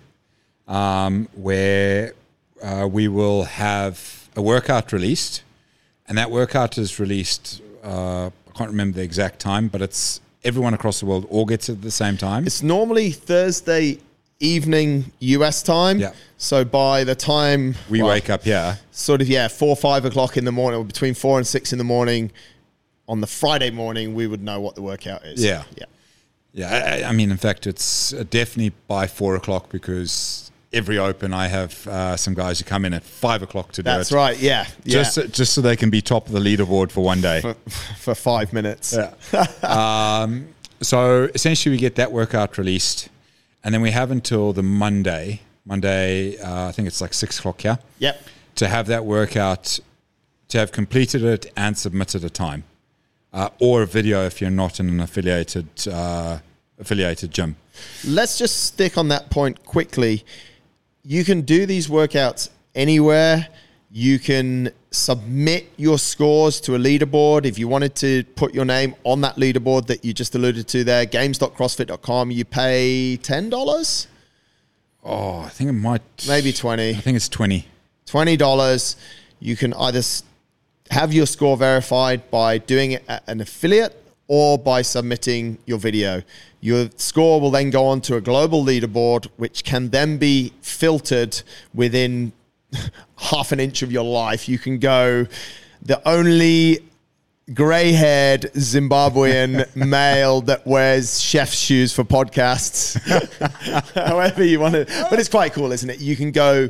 um, 0.67 1.29
where 1.35 2.13
uh, 2.63 2.89
we 2.91 3.09
will 3.09 3.45
have 3.45 4.29
a 4.37 4.43
workout 4.43 4.93
released, 4.93 5.43
and 6.09 6.19
that 6.19 6.31
workout 6.31 6.77
is 6.77 6.99
released. 6.99 7.63
Uh, 7.83 8.31
can't 8.59 8.71
remember 8.71 8.97
the 8.97 9.03
exact 9.03 9.39
time, 9.39 9.69
but 9.69 9.81
it's 9.81 10.21
everyone 10.45 10.75
across 10.75 11.01
the 11.01 11.07
world 11.07 11.27
all 11.31 11.47
gets 11.47 11.69
it 11.69 11.75
at 11.75 11.83
the 11.83 11.91
same 11.91 12.17
time. 12.17 12.47
It's 12.47 12.63
normally 12.63 13.11
Thursday 13.11 13.99
evening 14.41 15.13
US 15.21 15.63
time. 15.63 15.99
Yeah. 15.99 16.13
So 16.37 16.65
by 16.65 17.05
the 17.05 17.15
time 17.15 17.75
we 17.89 18.03
well, 18.03 18.13
wake 18.13 18.31
up 18.31 18.45
yeah, 18.45 18.77
sort 18.91 19.21
of, 19.21 19.29
yeah, 19.29 19.49
four, 19.49 19.77
five 19.77 20.05
o'clock 20.05 20.37
in 20.37 20.45
the 20.45 20.53
morning, 20.53 20.81
or 20.81 20.85
between 20.85 21.15
four 21.15 21.39
and 21.39 21.47
six 21.47 21.73
in 21.73 21.79
the 21.79 21.85
morning 21.85 22.31
on 23.09 23.21
the 23.21 23.27
Friday 23.27 23.71
morning, 23.71 24.15
we 24.15 24.27
would 24.27 24.43
know 24.43 24.61
what 24.61 24.75
the 24.75 24.83
workout 24.83 25.25
is. 25.25 25.43
Yeah. 25.43 25.65
Yeah. 25.77 25.87
Yeah, 26.55 27.03
I, 27.05 27.09
I 27.11 27.13
mean, 27.13 27.31
in 27.31 27.37
fact, 27.37 27.67
it's 27.67 28.13
uh, 28.13 28.25
definitely 28.29 28.73
by 28.89 29.07
four 29.07 29.37
o'clock 29.37 29.71
because 29.71 30.51
every 30.73 30.99
open 30.99 31.33
I 31.33 31.47
have 31.49 31.87
uh, 31.87 32.17
some 32.17 32.35
guys 32.35 32.59
who 32.59 32.65
come 32.65 32.85
in 32.85 32.93
at 32.95 33.03
five 33.05 33.43
o'clock 33.43 33.73
to 33.73 33.83
do 33.83 33.85
That's 33.85 33.97
it. 33.97 33.99
That's 33.99 34.13
right. 34.13 34.39
Yeah. 34.39 34.67
Yeah. 34.85 35.03
Just, 35.03 35.33
just 35.33 35.53
so 35.55 35.61
they 35.61 35.77
can 35.77 35.91
be 35.91 36.01
top 36.03 36.27
of 36.27 36.33
the 36.33 36.41
leaderboard 36.41 36.91
for 36.91 37.03
one 37.03 37.21
day. 37.21 37.41
for, 37.41 37.55
for 37.99 38.15
five 38.15 38.53
minutes. 38.53 38.95
Yeah. 38.97 39.45
um, 39.63 40.49
so 40.81 41.25
essentially, 41.35 41.75
we 41.75 41.79
get 41.79 41.97
that 41.97 42.13
workout 42.13 42.59
released, 42.59 43.09
and 43.65 43.75
then 43.75 43.81
we 43.83 43.91
have 43.91 44.11
until 44.11 44.53
the 44.53 44.63
Monday. 44.63 45.41
Monday, 45.65 46.39
uh, 46.39 46.69
I 46.69 46.73
think 46.73 46.89
it's 46.89 47.01
like 47.01 47.13
six 47.13 47.39
o'clock 47.39 47.63
Yeah. 47.65 47.77
Yep. 47.99 48.23
to 48.57 48.69
have 48.69 48.87
that 48.87 49.05
workout, 49.05 49.79
to 50.49 50.59
have 50.59 50.73
completed 50.73 51.23
it 51.23 51.53
and 51.57 51.77
submitted 51.77 52.25
a 52.25 52.31
time, 52.31 52.65
uh, 53.33 53.51
or 53.59 53.83
a 53.83 53.87
video 53.87 54.25
if 54.25 54.41
you're 54.41 54.51
not 54.51 54.81
in 54.81 54.89
an 54.89 55.01
affiliated 55.01 55.69
uh, 55.91 56.39
affiliated 56.79 57.33
gym. 57.33 57.57
Let's 58.07 58.39
just 58.39 58.65
stick 58.65 58.97
on 58.97 59.09
that 59.09 59.31
point 59.31 59.65
quickly. 59.65 60.25
You 61.05 61.25
can 61.25 61.43
do 61.43 61.67
these 61.67 61.89
workouts 61.89 62.51
anywhere. 62.75 63.49
You 63.91 64.19
can 64.19 64.71
submit 64.91 65.71
your 65.77 65.99
scores 65.99 66.61
to 66.63 66.75
a 66.75 66.79
leaderboard. 66.79 67.47
If 67.47 67.59
you 67.59 67.69
wanted 67.69 67.95
to 67.97 68.25
put 68.37 68.55
your 68.55 68.65
name 68.65 68.95
on 69.05 69.21
that 69.23 69.37
leaderboard 69.37 69.87
that 69.87 70.05
you 70.05 70.13
just 70.13 70.35
alluded 70.35 70.69
to 70.69 70.85
there, 70.85 71.07
games.crossfit.com, 71.07 72.31
you 72.31 72.45
pay 72.45 73.19
$10, 73.23 74.07
Oh, 75.05 75.41
I 75.41 75.49
think 75.49 75.71
it 75.71 75.75
might 75.75 76.03
maybe 76.27 76.53
20 76.53 76.91
I 76.91 76.95
think 76.95 77.17
it's 77.17 77.29
twenty. 77.29 77.67
$20. 78.07 78.97
You 79.41 79.57
can 79.57 79.73
either 79.75 80.03
have 80.91 81.13
your 81.15 81.25
score 81.25 81.57
verified 81.57 82.31
by 82.31 82.59
doing 82.59 82.93
it 82.93 83.05
at 83.09 83.23
an 83.27 83.41
affiliate 83.41 83.95
or 84.29 84.59
by 84.59 84.83
submitting 84.83 85.59
your 85.67 85.79
video. 85.79 86.23
Your 86.61 86.91
score 86.97 87.41
will 87.41 87.51
then 87.51 87.71
go 87.71 87.87
on 87.87 88.01
to 88.03 88.17
a 88.17 88.21
global 88.21 88.65
leaderboard, 88.65 89.27
which 89.37 89.65
can 89.65 89.89
then 89.89 90.19
be 90.19 90.53
filtered 90.61 91.43
within 91.75 92.33
half 93.17 93.53
an 93.53 93.59
inch 93.59 93.83
of 93.83 93.91
your 93.91 94.05
life. 94.05 94.49
You 94.49 94.59
can 94.59 94.79
go 94.79 95.27
the 95.83 96.07
only 96.07 96.81
grey 97.55 97.93
haired 97.93 98.43
Zimbabwean 98.55 99.75
male 99.77 100.43
that 100.43 100.67
wears 100.67 101.21
chef's 101.21 101.59
shoes 101.59 101.95
for 101.95 102.05
podcasts. 102.05 103.01
However, 103.95 104.45
you 104.45 104.61
want 104.61 104.75
it. 104.75 104.89
But 105.09 105.19
it's 105.19 105.31
quite 105.31 105.55
cool, 105.55 105.73
isn't 105.73 105.89
it? 105.89 106.01
You 106.01 106.17
can 106.17 106.31
go 106.31 106.69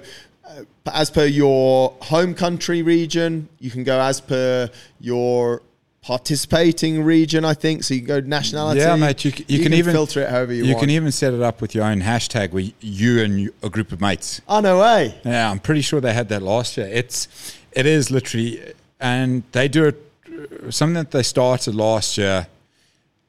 uh, 0.48 0.62
as 0.92 1.10
per 1.10 1.24
your 1.24 1.94
home 2.00 2.34
country 2.34 2.82
region, 2.82 3.48
you 3.58 3.70
can 3.70 3.84
go 3.84 4.00
as 4.00 4.20
per 4.20 4.70
your 5.00 5.62
participating 6.08 7.04
region, 7.04 7.44
I 7.44 7.52
think. 7.52 7.84
So 7.84 7.92
you 7.92 8.00
can 8.00 8.08
go 8.08 8.20
nationality. 8.20 8.80
Yeah, 8.80 8.96
mate. 8.96 9.22
You, 9.26 9.30
c- 9.30 9.44
you, 9.46 9.62
can, 9.62 9.74
even 9.74 9.92
filter 9.92 10.22
it 10.22 10.30
however 10.30 10.54
you, 10.54 10.62
want. 10.62 10.68
You 10.68 10.74
want. 10.74 10.80
can 10.84 10.90
even 10.90 11.12
set 11.12 11.34
it 11.34 11.42
up 11.42 11.60
with 11.60 11.74
your 11.74 11.84
own 11.84 12.00
hashtag 12.00 12.50
where 12.50 12.64
you 12.80 13.22
and 13.22 13.50
a 13.62 13.68
group 13.68 13.92
of 13.92 14.00
mates. 14.00 14.40
oh, 14.48 14.60
no 14.60 14.80
way. 14.80 15.20
Yeah, 15.26 15.50
I'm 15.50 15.58
pretty 15.58 15.82
sure 15.82 16.00
they 16.00 16.14
had 16.14 16.30
that 16.30 16.40
last 16.40 16.78
year. 16.78 16.88
It's 16.90 17.28
it 17.72 17.84
is 17.84 18.10
literally, 18.10 18.72
and 18.98 19.42
they 19.52 19.68
do 19.68 19.84
it 19.84 20.02
something 20.70 20.94
that 20.94 21.10
they 21.10 21.22
started 21.22 21.74
last 21.74 22.16
year. 22.16 22.46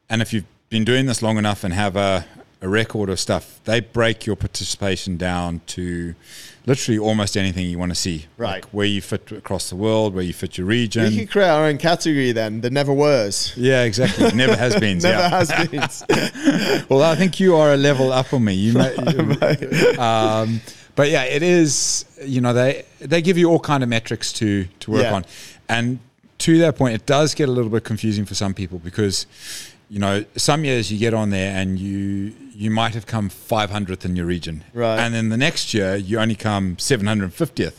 And 0.10 0.22
if 0.22 0.32
you've 0.32 0.46
been 0.70 0.86
doing 0.86 1.06
this 1.06 1.22
long 1.22 1.38
enough 1.38 1.66
and 1.66 1.74
have 1.74 1.98
a, 1.98 2.26
a 2.62 2.70
record 2.70 3.10
of 3.10 3.20
stuff, 3.20 3.60
they 3.66 3.82
break 3.82 4.26
your 4.26 4.38
participation 4.38 5.18
down 5.18 5.60
to 5.68 6.16
literally 6.70 7.00
almost 7.00 7.36
anything 7.36 7.66
you 7.66 7.80
want 7.80 7.92
to 7.92 7.96
see. 7.96 8.26
Right. 8.38 8.64
Like 8.64 8.66
where 8.68 8.86
you 8.86 9.02
fit 9.02 9.32
across 9.32 9.70
the 9.70 9.76
world, 9.76 10.14
where 10.14 10.24
you 10.24 10.34
fit 10.34 10.58
your 10.58 10.68
region. 10.68 11.06
We 11.06 11.18
could 11.20 11.32
create 11.32 11.50
our 11.50 11.66
own 11.66 11.80
category 11.80 12.32
then, 12.32 12.62
the 12.62 12.70
never 12.70 12.94
was. 12.94 13.54
yeah, 13.58 13.84
exactly. 13.84 14.32
Never 14.34 14.56
has 14.56 14.76
been. 14.80 14.98
Never 15.10 15.18
yeah. 15.18 15.30
has 15.30 15.50
been. 15.68 16.86
Well, 16.90 17.02
I 17.04 17.16
think 17.16 17.40
you 17.40 17.56
are 17.56 17.74
a 17.74 17.78
level 17.78 18.12
up 18.14 18.34
on 18.34 18.44
me. 18.44 18.54
You, 18.54 18.74
may, 18.74 18.96
um, 19.98 20.62
but 20.96 21.10
yeah, 21.10 21.24
it 21.24 21.44
is. 21.44 22.06
You 22.24 22.42
know, 22.42 22.54
they 22.54 22.86
they 23.00 23.22
give 23.22 23.38
you 23.38 23.50
all 23.50 23.60
kind 23.60 23.84
of 23.84 23.90
metrics 23.90 24.32
to 24.34 24.66
to 24.82 24.92
work 24.92 25.04
Yeah. 25.04 25.16
on, 25.16 25.26
and 25.68 26.00
to 26.40 26.58
that 26.60 26.78
point, 26.78 26.94
it 26.96 27.06
does 27.06 27.34
get 27.36 27.50
a 27.50 27.52
little 27.52 27.72
bit 27.72 27.84
confusing 27.84 28.26
for 28.26 28.36
some 28.36 28.54
people 28.54 28.80
because, 28.80 29.26
you 29.90 30.00
know, 30.00 30.24
some 30.36 30.64
years 30.64 30.92
you 30.92 30.98
get 30.98 31.14
on 31.14 31.30
there 31.32 31.54
and 31.56 31.78
you 31.80 32.34
you 32.64 32.70
might 32.70 32.94
have 32.94 33.06
come 33.06 33.30
500th 33.30 34.04
in 34.04 34.16
your 34.18 34.26
region, 34.26 34.64
Right. 34.74 35.00
And 35.00 35.14
then 35.14 35.30
the 35.30 35.38
next 35.38 35.74
year 35.74 35.96
you 35.96 36.20
only 36.20 36.36
come 36.36 36.76
750th, 36.76 37.78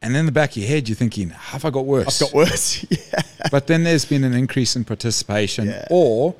and 0.00 0.14
then 0.14 0.20
in 0.20 0.26
the 0.26 0.32
back 0.32 0.50
of 0.52 0.56
your 0.56 0.68
head 0.68 0.88
you're 0.88 0.96
thinking, 0.96 1.28
"Have 1.30 1.64
I 1.66 1.70
got 1.70 1.84
worse?" 1.84 2.22
I've 2.22 2.28
got 2.30 2.34
worse. 2.34 2.84
yeah. 2.90 3.20
but 3.50 3.66
then 3.66 3.84
there's 3.84 4.06
been 4.06 4.24
an 4.24 4.32
increase 4.34 4.74
in 4.76 4.84
participation 4.84 5.66
Yeah. 5.68 5.86
or 5.90 6.34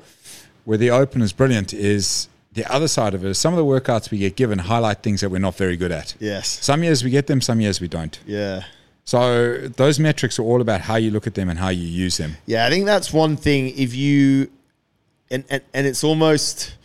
where 0.65 0.77
the 0.79 0.89
open 0.89 1.21
is 1.21 1.33
brilliant 1.33 1.73
is 1.73 2.27
the 2.53 2.65
other 2.75 2.87
side 2.87 3.13
of 3.13 3.23
it 3.25 3.29
is 3.29 3.37
some 3.37 3.53
of 3.53 3.57
the 3.57 3.65
workouts 3.65 4.09
we 4.11 4.17
get 4.17 4.35
given 4.35 4.57
highlight 4.59 5.01
things 5.03 5.21
that 5.21 5.29
we're 5.29 5.39
not 5.49 5.55
very 5.55 5.77
good 5.77 5.91
at 5.91 6.15
Yes. 6.19 6.47
some 6.61 6.83
years 6.83 7.03
we 7.03 7.09
get 7.11 7.27
them 7.27 7.41
some 7.41 7.61
years 7.61 7.79
we 7.79 7.87
don't 7.87 8.19
Yeah. 8.25 8.63
So 9.03 9.57
those 9.77 9.99
metrics 9.99 10.39
are 10.39 10.43
all 10.43 10.61
about 10.61 10.81
how 10.81 10.95
you 10.95 11.11
look 11.11 11.27
at 11.27 11.33
them 11.35 11.49
and 11.49 11.57
how 11.59 11.69
you 11.69 11.85
use 12.05 12.17
them. 12.17 12.37
Yeah, 12.45 12.65
I 12.65 12.69
think 12.69 12.85
that's 12.85 13.11
one 13.11 13.35
thing. 13.35 13.73
If 13.75 13.95
you, 13.95 14.49
and, 15.31 15.43
and, 15.49 15.61
and 15.73 15.87
it's 15.87 16.03
almost, 16.03 16.75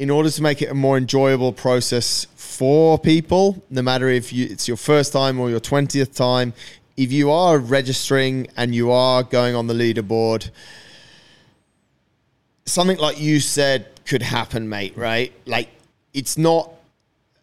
in 0.00 0.08
order 0.08 0.30
to 0.30 0.42
make 0.42 0.62
it 0.62 0.70
a 0.70 0.74
more 0.74 0.96
enjoyable 0.96 1.52
process 1.52 2.26
for 2.34 2.98
people, 2.98 3.62
no 3.68 3.82
matter 3.82 4.08
if 4.08 4.32
you, 4.32 4.46
it's 4.46 4.66
your 4.66 4.78
first 4.78 5.12
time 5.12 5.38
or 5.38 5.50
your 5.50 5.60
20th 5.60 6.14
time, 6.14 6.54
if 6.96 7.12
you 7.12 7.30
are 7.30 7.58
registering 7.58 8.48
and 8.56 8.74
you 8.74 8.90
are 8.90 9.22
going 9.22 9.54
on 9.54 9.66
the 9.66 9.74
leaderboard, 9.74 10.48
something 12.64 12.96
like 12.96 13.20
you 13.20 13.40
said 13.40 13.88
could 14.06 14.22
happen, 14.22 14.70
mate, 14.70 14.96
right? 14.96 15.34
Like, 15.44 15.68
it's 16.14 16.38
not 16.38 16.72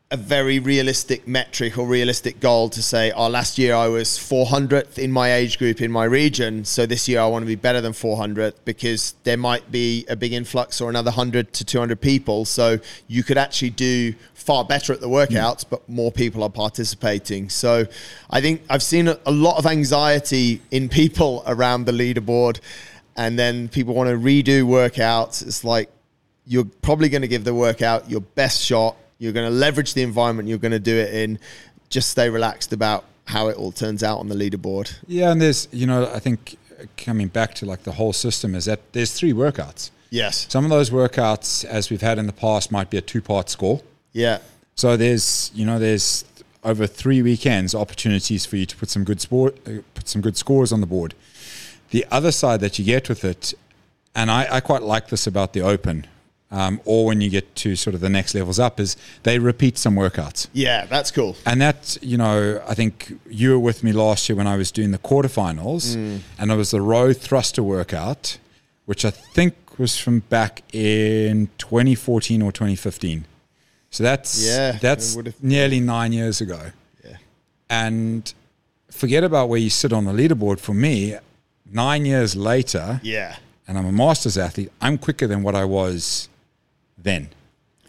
a 0.10 0.16
very 0.16 0.58
realistic 0.58 1.28
metric 1.28 1.78
or 1.78 1.86
realistic 1.86 2.40
goal 2.40 2.70
to 2.70 2.82
say, 2.82 3.12
oh, 3.12 3.28
last 3.28 3.58
year 3.58 3.76
I 3.76 3.90
was 3.90 4.08
400th 4.12 4.98
in 4.98 5.12
my 5.12 5.34
age 5.34 5.60
group 5.60 5.82
in 5.82 5.92
my 5.92 6.06
region. 6.06 6.64
So 6.64 6.86
this 6.86 7.10
year 7.10 7.20
I 7.20 7.28
want 7.28 7.44
to 7.44 7.48
be 7.48 7.56
better 7.56 7.82
than 7.82 7.92
400 7.92 8.54
because 8.64 9.16
there 9.26 9.36
might 9.36 9.70
be 9.70 10.06
a 10.08 10.16
big 10.16 10.32
influx 10.32 10.80
or 10.80 10.90
another 10.90 11.12
100 11.12 11.52
to 11.52 11.66
200 11.66 12.00
people. 12.00 12.46
So 12.46 12.80
you 13.08 13.22
could 13.22 13.38
actually 13.38 13.72
do 13.72 14.14
far 14.34 14.64
better 14.64 14.94
at 14.94 15.02
the 15.02 15.10
workouts, 15.10 15.66
mm. 15.66 15.72
but 15.72 15.90
more 15.90 16.14
people 16.14 16.42
are 16.42 16.50
participating. 16.50 17.50
So 17.50 17.86
I 18.30 18.40
think 18.40 18.62
I've 18.70 18.84
seen 18.84 19.10
a 19.10 19.32
lot 19.32 19.58
of 19.58 19.66
anxiety 19.66 20.62
in 20.72 20.88
people 20.88 21.44
around 21.48 21.84
the 21.84 21.92
leaderboard. 21.92 22.62
And 23.18 23.38
then 23.38 23.68
people 23.68 23.94
want 23.94 24.10
to 24.10 24.16
redo 24.16 24.64
workouts. 24.64 25.46
It's 25.46 25.66
like, 25.66 25.90
you're 26.46 26.66
probably 26.82 27.10
going 27.10 27.24
to 27.24 27.28
give 27.28 27.44
the 27.44 27.54
workout 27.54 28.10
your 28.10 28.22
best 28.22 28.62
shot 28.62 28.96
you're 29.20 29.34
going 29.34 29.50
to 29.50 29.56
leverage 29.56 29.94
the 29.94 30.04
environment 30.04 30.48
you're 30.48 30.58
going 30.58 30.72
to 30.72 30.80
do 30.80 30.96
it 30.96 31.14
in. 31.14 31.40
Just 31.90 32.10
stay 32.10 32.30
relaxed 32.30 32.74
about 32.74 33.06
how 33.26 33.48
it 33.48 33.58
all 33.58 33.72
turns 33.72 34.04
out 34.04 34.20
on 34.20 34.28
the 34.28 34.36
leaderboard. 34.36 34.94
Yeah, 35.08 35.32
and 35.32 35.42
there's, 35.42 35.68
you 35.72 35.88
know, 35.88 36.12
I 36.14 36.20
think 36.20 36.58
coming 36.98 37.28
back 37.28 37.54
to 37.56 37.66
like 37.66 37.84
the 37.84 37.94
whole 37.94 38.14
system 38.14 38.56
is 38.56 38.66
that 38.66 38.94
there's 38.94 39.14
three 39.14 39.34
workouts. 39.34 39.92
Yes. 40.10 40.46
Some 40.50 40.64
of 40.64 40.70
those 40.70 40.90
workouts, 40.90 41.66
as 41.66 41.90
we've 41.90 42.02
had 42.02 42.18
in 42.18 42.28
the 42.28 42.34
past, 42.34 42.72
might 42.72 42.90
be 42.90 42.98
a 42.98 43.02
two 43.02 43.22
part 43.22 43.50
score. 43.50 43.82
Yeah. 44.14 44.40
So 44.76 44.96
there's, 44.96 45.52
you 45.54 45.66
know, 45.66 45.80
there's 45.80 46.24
over 46.64 46.88
three 46.88 47.22
weekends 47.22 47.74
opportunities 47.74 48.46
for 48.46 48.58
you 48.58 48.66
to 48.66 48.76
put 48.76 48.90
some 48.90 49.04
good 49.04 49.22
sport, 49.22 49.58
uh, 49.68 49.82
put 49.94 50.08
some 50.08 50.22
good 50.22 50.38
scores 50.38 50.72
on 50.72 50.82
the 50.82 50.88
board. 50.88 51.14
The 51.92 52.06
other 52.12 52.32
side 52.32 52.60
that 52.60 52.78
you 52.78 52.86
get 52.86 53.10
with 53.10 53.24
it, 53.24 53.54
and 54.16 54.30
I, 54.30 54.48
I 54.52 54.60
quite 54.60 54.84
like 54.84 55.08
this 55.08 55.28
about 55.28 55.54
the 55.54 55.62
Open, 55.62 56.06
um, 56.50 56.80
or 56.86 57.06
when 57.06 57.20
you 57.22 57.30
get 57.30 57.56
to 57.56 57.76
sort 57.76 57.94
of 57.94 58.02
the 58.02 58.10
next 58.10 58.34
levels 58.34 58.60
up, 58.60 58.80
is 58.80 58.96
they 59.24 59.38
repeat 59.40 59.78
some 59.78 59.96
workouts. 59.96 60.48
Yeah, 60.54 60.86
that's 60.86 61.12
cool. 61.12 61.36
And 61.46 61.62
that, 61.62 61.98
you 62.02 62.18
know, 62.18 62.62
I 62.68 62.74
think 62.74 63.14
you 63.30 63.52
were 63.52 63.60
with 63.60 63.84
me 63.84 63.92
last 63.92 64.30
year 64.30 64.36
when 64.36 64.48
I 64.48 64.56
was 64.56 64.72
doing 64.72 64.92
the 64.92 64.98
quarterfinals, 64.98 65.96
mm. 65.96 66.20
and 66.40 66.52
it 66.52 66.56
was 66.56 66.72
the 66.72 66.82
row 66.82 67.12
thruster 67.12 67.64
workout, 67.64 68.38
which 68.86 69.04
I 69.04 69.12
think 69.12 69.56
was 69.78 69.98
from 69.98 70.20
back 70.22 70.64
in 70.74 71.50
2014 71.58 72.42
or 72.42 72.52
2015. 72.52 73.26
So 73.90 74.04
that's 74.04 74.46
yeah, 74.46 74.74
that's 74.74 75.18
nearly 75.42 75.80
nine 75.80 76.14
years 76.14 76.42
ago. 76.42 76.72
Yeah. 77.04 77.18
And 77.70 78.34
forget 78.92 79.24
about 79.24 79.50
where 79.50 79.60
you 79.60 79.70
sit 79.70 79.94
on 79.94 80.06
the 80.06 80.12
leaderboard. 80.12 80.60
For 80.60 80.74
me, 80.74 81.18
nine 81.72 82.06
years 82.06 82.36
later, 82.36 83.00
yeah, 83.04 83.38
and 83.68 83.78
I'm 83.78 83.86
a 83.86 83.92
masters 83.92 84.38
athlete. 84.38 84.72
I'm 84.82 84.98
quicker 84.98 85.28
than 85.28 85.42
what 85.42 85.56
I 85.56 85.66
was 85.66 86.30
then. 86.98 87.30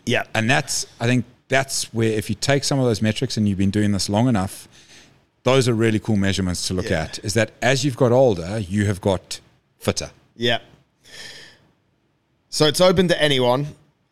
Yeah. 0.06 0.24
And 0.34 0.48
that's, 0.48 0.86
I 1.00 1.06
think 1.06 1.24
that's 1.48 1.92
where 1.94 2.10
if 2.10 2.28
you 2.28 2.36
take 2.36 2.64
some 2.64 2.78
of 2.78 2.84
those 2.84 3.02
metrics 3.02 3.36
and 3.36 3.48
you've 3.48 3.58
been 3.58 3.70
doing 3.70 3.92
this 3.92 4.08
long 4.08 4.28
enough, 4.28 4.68
those 5.42 5.68
are 5.68 5.74
really 5.74 5.98
cool 5.98 6.16
measurements 6.16 6.66
to 6.68 6.74
look 6.74 6.90
yeah. 6.90 7.04
at. 7.04 7.18
Is 7.24 7.34
that 7.34 7.52
as 7.62 7.84
you've 7.84 7.96
got 7.96 8.12
older, 8.12 8.58
you 8.58 8.86
have 8.86 9.00
got 9.00 9.40
fitter. 9.78 10.10
Yeah. 10.36 10.58
So 12.50 12.66
it's 12.66 12.80
open 12.80 13.08
to 13.08 13.22
anyone. 13.22 13.66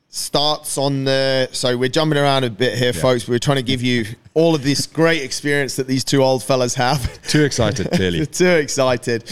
Starts 0.09 0.79
on 0.79 1.05
the. 1.05 1.49
So 1.53 1.77
we're 1.77 1.91
jumping 1.91 2.19
around 2.19 2.45
a 2.45 2.51
bit 2.51 2.79
here, 2.79 2.93
yeah. 2.95 3.01
folks. 3.01 3.29
We're 3.29 3.39
trying 3.39 3.57
to 3.59 3.63
give 3.63 3.83
you 3.83 4.07
all 4.35 4.55
of 4.55 4.63
this 4.63 4.87
great 4.87 5.23
experience 5.23 5.77
that 5.77 5.87
these 5.87 6.05
two 6.05 6.23
old 6.23 6.43
fellas 6.43 6.75
have. 6.75 7.23
Too 7.23 7.45
excited, 7.45 7.91
clearly. 7.91 8.25
Too 8.27 8.47
excited. 8.47 9.25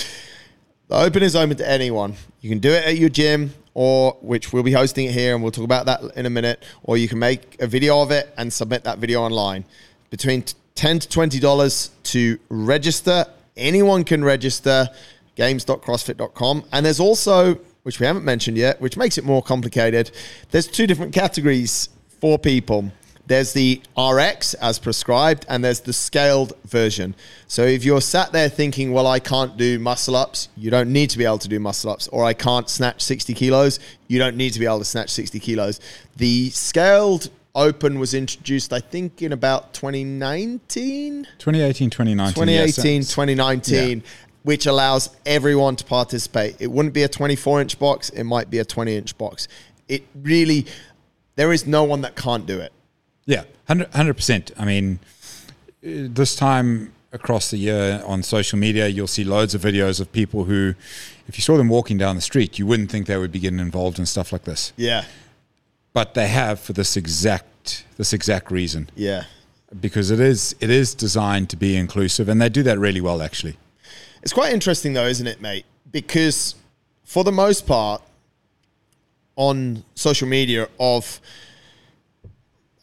The 0.89 0.97
open 0.97 1.23
is 1.23 1.37
open 1.37 1.57
to 1.57 1.69
anyone. 1.69 2.15
You 2.41 2.51
can 2.51 2.59
do 2.59 2.71
it 2.71 2.85
at 2.85 2.99
your 2.99 3.09
gym 3.09 3.55
or 3.75 4.17
which 4.23 4.53
we'll 4.53 4.63
be 4.63 4.73
hosting 4.73 5.07
it 5.07 5.13
here 5.13 5.35
and 5.35 5.43
we'll 5.43 5.53
talk 5.53 5.65
about 5.65 5.87
that 5.87 6.01
in 6.17 6.27
a 6.27 6.31
minute, 6.31 6.63
or 6.85 6.97
you 6.97 7.09
can 7.09 7.19
make 7.19 7.61
a 7.61 7.67
video 7.67 8.01
of 8.01 8.11
it 8.11 8.33
and 8.39 8.53
submit 8.53 8.85
that 8.85 8.99
video 8.99 9.23
online. 9.23 9.65
Between 10.11 10.45
10 10.75 11.01
to 11.01 11.09
$20 11.09 11.91
to 12.05 12.39
register. 12.49 13.27
Anyone 13.57 14.05
can 14.05 14.25
register 14.25 14.89
games.crossfit.com. 15.37 16.65
And 16.73 16.87
there's 16.87 17.01
also, 17.01 17.55
which 17.83 18.01
we 18.01 18.07
haven't 18.07 18.25
mentioned 18.25 18.57
yet, 18.57 18.81
which 18.81 18.97
makes 18.97 19.19
it 19.19 19.25
more 19.25 19.43
complicated, 19.43 20.11
there's 20.51 20.67
two 20.67 20.87
different 20.87 21.13
categories 21.13 21.89
for 22.21 22.39
people. 22.39 22.91
There's 23.27 23.55
the 23.55 23.81
RX 23.97 24.55
as 24.55 24.79
prescribed, 24.79 25.47
and 25.49 25.65
there's 25.65 25.81
the 25.81 25.95
scaled 25.95 26.53
version. 26.67 27.15
So 27.47 27.63
if 27.63 27.85
you're 27.85 28.03
sat 28.03 28.33
there 28.33 28.51
thinking, 28.51 28.93
well, 28.93 29.07
I 29.07 29.19
can't 29.19 29.57
do 29.57 29.79
muscle 29.79 30.15
ups, 30.15 30.49
you 30.57 30.71
don't 30.71 30.93
need 30.93 31.09
to 31.11 31.19
be 31.19 31.25
able 31.25 31.39
to 31.39 31.49
do 31.49 31.59
muscle 31.59 31.91
ups, 31.91 32.07
or 32.09 32.25
I 32.25 32.35
can't 32.35 32.69
snatch 32.69 33.01
60 33.03 33.33
kilos, 33.33 33.81
you 34.09 34.19
don't 34.19 34.37
need 34.37 34.53
to 34.53 34.59
be 34.59 34.67
able 34.67 34.81
to 34.81 34.85
snatch 34.85 35.11
60 35.11 35.41
kilos. 35.41 35.81
The 36.17 36.51
scaled 36.51 37.31
open 37.55 37.99
was 37.99 38.15
introduced, 38.15 38.73
I 38.73 38.81
think, 38.81 39.23
in 39.23 39.33
about 39.33 39.73
2019? 39.73 41.27
2018, 41.39 41.91
2019. 41.91 42.35
2018, 42.35 43.01
yes. 43.01 43.09
2019. 43.11 43.99
Yeah. 43.99 44.05
Which 44.43 44.67
allows 44.67 45.09
everyone 45.25 45.77
to 45.77 45.85
participate. 45.87 46.57
It 46.61 46.71
wouldn't 46.71 46.93
be 46.93 47.05
a 47.05 47.09
24 47.09 47.63
inch 47.63 47.79
box, 47.79 48.11
it 48.11 48.25
might 48.25 48.51
be 48.51 48.59
a 48.59 48.65
20 48.65 48.95
inch 48.95 49.17
box. 49.17 49.49
It 49.89 50.05
really, 50.15 50.67
there 51.37 51.53
is 51.53 51.67
no 51.67 51.85
one 51.85 52.03
that 52.03 52.17
can't 52.17 52.45
do 52.45 52.61
it. 52.61 52.73
Yeah, 53.27 53.45
100 53.67 54.15
percent. 54.15 54.51
I 54.59 54.65
mean, 54.65 54.99
this 55.83 56.37
time 56.37 56.93
across 57.13 57.51
the 57.51 57.57
year 57.57 58.03
on 58.07 58.23
social 58.23 58.59
media, 58.59 58.89
you'll 58.89 59.07
see 59.07 59.25
loads 59.25 59.55
of 59.55 59.63
videos 59.63 60.01
of 60.01 60.11
people 60.13 60.45
who, 60.45 60.75
if 61.29 61.39
you 61.39 61.43
saw 61.43 61.57
them 61.57 61.69
walking 61.69 61.97
down 61.97 62.17
the 62.17 62.23
street, 62.23 62.59
you 62.59 62.67
wouldn't 62.67 62.91
think 62.91 63.07
they 63.07 63.17
would 63.17 63.33
be 63.33 63.39
getting 63.39 63.61
involved 63.61 63.99
in 63.99 64.07
stuff 64.07 64.33
like 64.33 64.45
this. 64.45 64.73
Yeah, 64.77 65.05
but 65.93 66.15
they 66.15 66.29
have 66.29 66.61
for 66.61 66.73
this 66.73 66.97
exact 66.97 67.85
this 67.97 68.13
exact 68.13 68.51
reason. 68.51 68.91
Yeah, 68.95 69.25
because 69.81 70.11
it 70.11 70.21
is 70.21 70.55
it 70.61 70.71
is 70.71 70.95
designed 70.95 71.49
to 71.51 71.57
be 71.57 71.77
inclusive, 71.77 72.29
and 72.29 72.41
they 72.41 72.49
do 72.49 72.63
that 72.65 72.79
really 72.79 73.01
well, 73.01 73.23
actually. 73.23 73.57
It's 74.23 74.33
quite 74.33 74.53
interesting, 74.53 74.95
though, 74.95 75.07
isn't 75.07 75.27
it, 75.27 75.41
mate? 75.41 75.67
Because 75.91 76.55
for 77.05 77.25
the 77.25 77.33
most 77.33 77.67
part, 77.67 78.03
on 79.37 79.85
social 79.95 80.27
media 80.27 80.69
of 80.81 81.21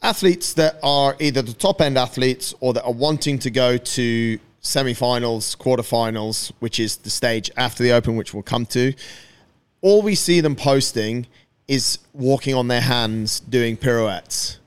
athletes 0.01 0.53
that 0.53 0.79
are 0.81 1.15
either 1.19 1.41
the 1.41 1.53
top 1.53 1.81
end 1.81 1.97
athletes 1.97 2.53
or 2.59 2.73
that 2.73 2.83
are 2.83 2.93
wanting 2.93 3.37
to 3.39 3.51
go 3.51 3.77
to 3.77 4.39
semi-finals, 4.61 5.55
quarterfinals, 5.55 6.51
which 6.59 6.79
is 6.79 6.97
the 6.97 7.09
stage 7.09 7.51
after 7.57 7.83
the 7.83 7.91
Open, 7.91 8.15
which 8.15 8.33
we'll 8.33 8.43
come 8.43 8.65
to. 8.67 8.93
All 9.81 10.01
we 10.01 10.15
see 10.15 10.41
them 10.41 10.55
posting 10.55 11.27
is 11.67 11.99
walking 12.13 12.53
on 12.53 12.67
their 12.67 12.81
hands 12.81 13.39
doing 13.39 13.77
pirouettes. 13.77 14.59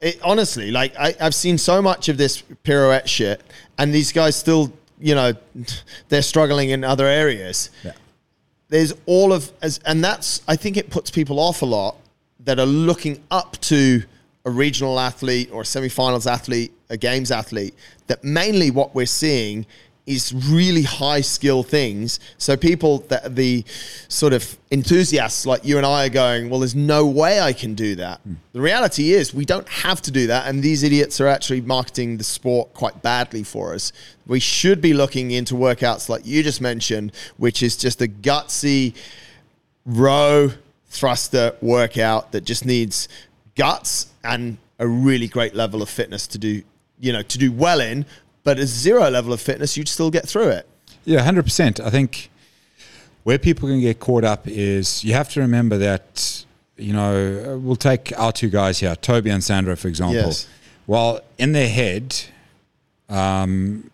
It, 0.00 0.18
honestly, 0.22 0.70
like 0.70 0.94
I, 0.98 1.14
I've 1.20 1.34
seen 1.34 1.58
so 1.58 1.80
much 1.80 2.08
of 2.08 2.16
this 2.16 2.42
pirouette 2.64 3.08
shit, 3.08 3.42
and 3.78 3.94
these 3.94 4.12
guys 4.12 4.34
still, 4.34 4.72
you 4.98 5.14
know, 5.14 5.32
they're 6.08 6.22
struggling 6.22 6.70
in 6.70 6.84
other 6.84 7.06
areas. 7.06 7.70
Yeah. 7.84 7.92
There's 8.68 8.94
all 9.04 9.32
of, 9.32 9.52
as, 9.60 9.78
and 9.84 10.02
that's 10.02 10.42
I 10.48 10.56
think 10.56 10.76
it 10.76 10.90
puts 10.90 11.10
people 11.10 11.38
off 11.38 11.62
a 11.62 11.66
lot 11.66 11.96
that 12.40 12.58
are 12.58 12.66
looking 12.66 13.22
up 13.30 13.60
to 13.60 14.02
a 14.44 14.50
regional 14.50 14.98
athlete 14.98 15.50
or 15.52 15.62
a 15.62 15.64
semi-finals 15.64 16.26
athlete, 16.26 16.72
a 16.90 16.96
games 16.96 17.30
athlete, 17.30 17.74
that 18.08 18.24
mainly 18.24 18.70
what 18.70 18.94
we're 18.94 19.06
seeing 19.06 19.66
is 20.04 20.32
really 20.50 20.82
high 20.82 21.20
skill 21.20 21.62
things. 21.62 22.18
So 22.36 22.56
people 22.56 22.98
that 23.08 23.36
the 23.36 23.64
sort 24.08 24.32
of 24.32 24.58
enthusiasts 24.72 25.46
like 25.46 25.64
you 25.64 25.76
and 25.76 25.86
I 25.86 26.06
are 26.06 26.08
going, 26.08 26.50
well, 26.50 26.58
there's 26.58 26.74
no 26.74 27.06
way 27.06 27.40
I 27.40 27.52
can 27.52 27.74
do 27.74 27.94
that. 27.96 28.20
Mm. 28.26 28.36
The 28.52 28.60
reality 28.60 29.12
is 29.12 29.32
we 29.32 29.44
don't 29.44 29.68
have 29.68 30.02
to 30.02 30.10
do 30.10 30.26
that. 30.26 30.48
And 30.48 30.62
these 30.62 30.82
idiots 30.82 31.20
are 31.20 31.28
actually 31.28 31.60
marketing 31.60 32.16
the 32.16 32.24
sport 32.24 32.74
quite 32.74 33.00
badly 33.00 33.44
for 33.44 33.74
us. 33.74 33.92
We 34.26 34.40
should 34.40 34.80
be 34.80 34.92
looking 34.92 35.30
into 35.30 35.54
workouts 35.54 36.08
like 36.08 36.26
you 36.26 36.42
just 36.42 36.60
mentioned, 36.60 37.12
which 37.36 37.62
is 37.62 37.76
just 37.76 38.02
a 38.02 38.08
gutsy 38.08 38.96
row 39.86 40.50
thruster 40.88 41.56
workout 41.60 42.32
that 42.32 42.44
just 42.44 42.66
needs 42.66 43.08
guts 43.54 44.06
and 44.24 44.58
a 44.78 44.86
really 44.86 45.28
great 45.28 45.54
level 45.54 45.82
of 45.82 45.88
fitness 45.88 46.26
to 46.28 46.38
do, 46.38 46.62
you 47.00 47.12
know, 47.12 47.22
to 47.22 47.38
do 47.38 47.52
well 47.52 47.80
in, 47.80 48.04
but 48.44 48.58
a 48.58 48.66
zero 48.66 49.08
level 49.08 49.32
of 49.32 49.40
fitness, 49.40 49.76
you'd 49.76 49.88
still 49.88 50.10
get 50.10 50.28
through 50.28 50.48
it. 50.48 50.68
Yeah, 51.04 51.24
100%. 51.28 51.80
I 51.80 51.90
think 51.90 52.30
where 53.24 53.38
people 53.38 53.68
can 53.68 53.80
get 53.80 54.00
caught 54.00 54.24
up 54.24 54.46
is 54.46 55.04
you 55.04 55.14
have 55.14 55.28
to 55.30 55.40
remember 55.40 55.78
that, 55.78 56.44
you 56.76 56.92
know, 56.92 57.60
we'll 57.62 57.76
take 57.76 58.12
our 58.18 58.32
two 58.32 58.48
guys 58.48 58.80
here, 58.80 58.96
Toby 58.96 59.30
and 59.30 59.42
Sandra, 59.42 59.76
for 59.76 59.88
example. 59.88 60.16
Yes. 60.16 60.48
Well, 60.86 61.20
in 61.38 61.52
their 61.52 61.68
head, 61.68 62.16
um, 63.08 63.90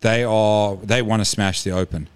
they 0.00 0.24
are 0.24 0.76
they 0.76 1.02
want 1.02 1.20
to 1.20 1.24
smash 1.24 1.62
the 1.62 1.72
open, 1.72 2.08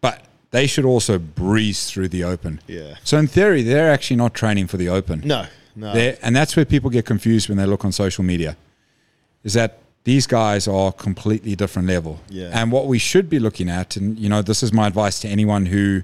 but 0.00 0.24
they 0.50 0.66
should 0.66 0.84
also 0.84 1.18
breeze 1.18 1.88
through 1.88 2.08
the 2.08 2.24
open. 2.24 2.60
Yeah. 2.66 2.96
So 3.04 3.18
in 3.18 3.28
theory, 3.28 3.62
they're 3.62 3.90
actually 3.90 4.16
not 4.16 4.34
training 4.34 4.66
for 4.66 4.76
the 4.76 4.88
open. 4.88 5.22
No, 5.24 5.46
no. 5.76 5.92
They're, 5.92 6.18
and 6.22 6.34
that's 6.34 6.56
where 6.56 6.64
people 6.64 6.90
get 6.90 7.04
confused 7.06 7.48
when 7.48 7.58
they 7.58 7.66
look 7.66 7.84
on 7.84 7.92
social 7.92 8.24
media. 8.24 8.56
Is 9.44 9.52
that 9.54 9.78
these 10.04 10.26
guys 10.26 10.66
are 10.66 10.92
completely 10.92 11.54
different 11.56 11.88
level. 11.88 12.20
Yeah. 12.28 12.50
And 12.52 12.72
what 12.72 12.86
we 12.86 12.98
should 12.98 13.28
be 13.28 13.38
looking 13.38 13.68
at, 13.68 13.96
and 13.96 14.18
you 14.18 14.28
know, 14.28 14.40
this 14.42 14.62
is 14.62 14.72
my 14.72 14.86
advice 14.86 15.20
to 15.20 15.28
anyone 15.28 15.66
who 15.66 16.02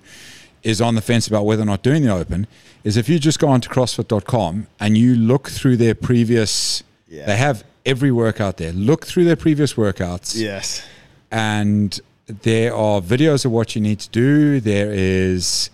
is 0.62 0.80
on 0.80 0.94
the 0.94 1.00
fence 1.00 1.26
about 1.26 1.44
whether 1.44 1.62
or 1.62 1.66
not 1.66 1.82
doing 1.82 2.02
the 2.02 2.10
open, 2.12 2.46
is 2.84 2.96
if 2.96 3.08
you 3.08 3.18
just 3.18 3.38
go 3.38 3.48
onto 3.48 3.68
CrossFit.com 3.68 4.66
and 4.78 4.98
you 4.98 5.14
look 5.14 5.48
through 5.50 5.76
their 5.76 5.94
previous, 5.94 6.82
Yeah. 7.08 7.26
they 7.26 7.36
have 7.36 7.64
every 7.86 8.10
workout 8.12 8.56
there. 8.56 8.72
Look 8.72 9.06
through 9.06 9.24
their 9.24 9.36
previous 9.36 9.74
workouts 9.74 10.36
yes. 10.38 10.82
and 11.30 11.98
there 12.26 12.74
are 12.74 13.00
videos 13.00 13.44
of 13.44 13.50
what 13.52 13.74
you 13.74 13.80
need 13.80 14.00
to 14.00 14.08
do. 14.10 14.60
There 14.60 14.90
is 14.92 15.70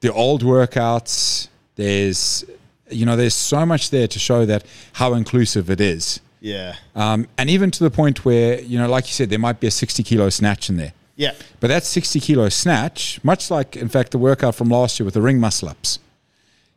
the 0.00 0.12
old 0.12 0.42
workouts. 0.42 1.48
There's, 1.76 2.44
you 2.90 3.06
know, 3.06 3.16
there's 3.16 3.34
so 3.34 3.64
much 3.64 3.90
there 3.90 4.06
to 4.08 4.18
show 4.18 4.44
that 4.46 4.64
how 4.94 5.14
inclusive 5.14 5.70
it 5.70 5.80
is. 5.80 6.20
Yeah. 6.40 6.76
Um, 6.94 7.26
and 7.38 7.48
even 7.48 7.70
to 7.70 7.82
the 7.84 7.90
point 7.90 8.24
where, 8.24 8.60
you 8.60 8.78
know, 8.78 8.88
like 8.88 9.06
you 9.06 9.12
said, 9.12 9.30
there 9.30 9.38
might 9.38 9.60
be 9.60 9.66
a 9.66 9.70
60 9.70 10.02
kilo 10.02 10.28
snatch 10.28 10.68
in 10.68 10.76
there. 10.76 10.92
Yeah. 11.16 11.32
But 11.60 11.68
that 11.68 11.84
60 11.84 12.20
kilo 12.20 12.48
snatch, 12.50 13.18
much 13.24 13.50
like, 13.50 13.76
in 13.76 13.88
fact, 13.88 14.10
the 14.10 14.18
workout 14.18 14.54
from 14.54 14.68
last 14.68 14.98
year 15.00 15.04
with 15.04 15.14
the 15.14 15.22
ring 15.22 15.40
muscle 15.40 15.68
ups, 15.68 16.00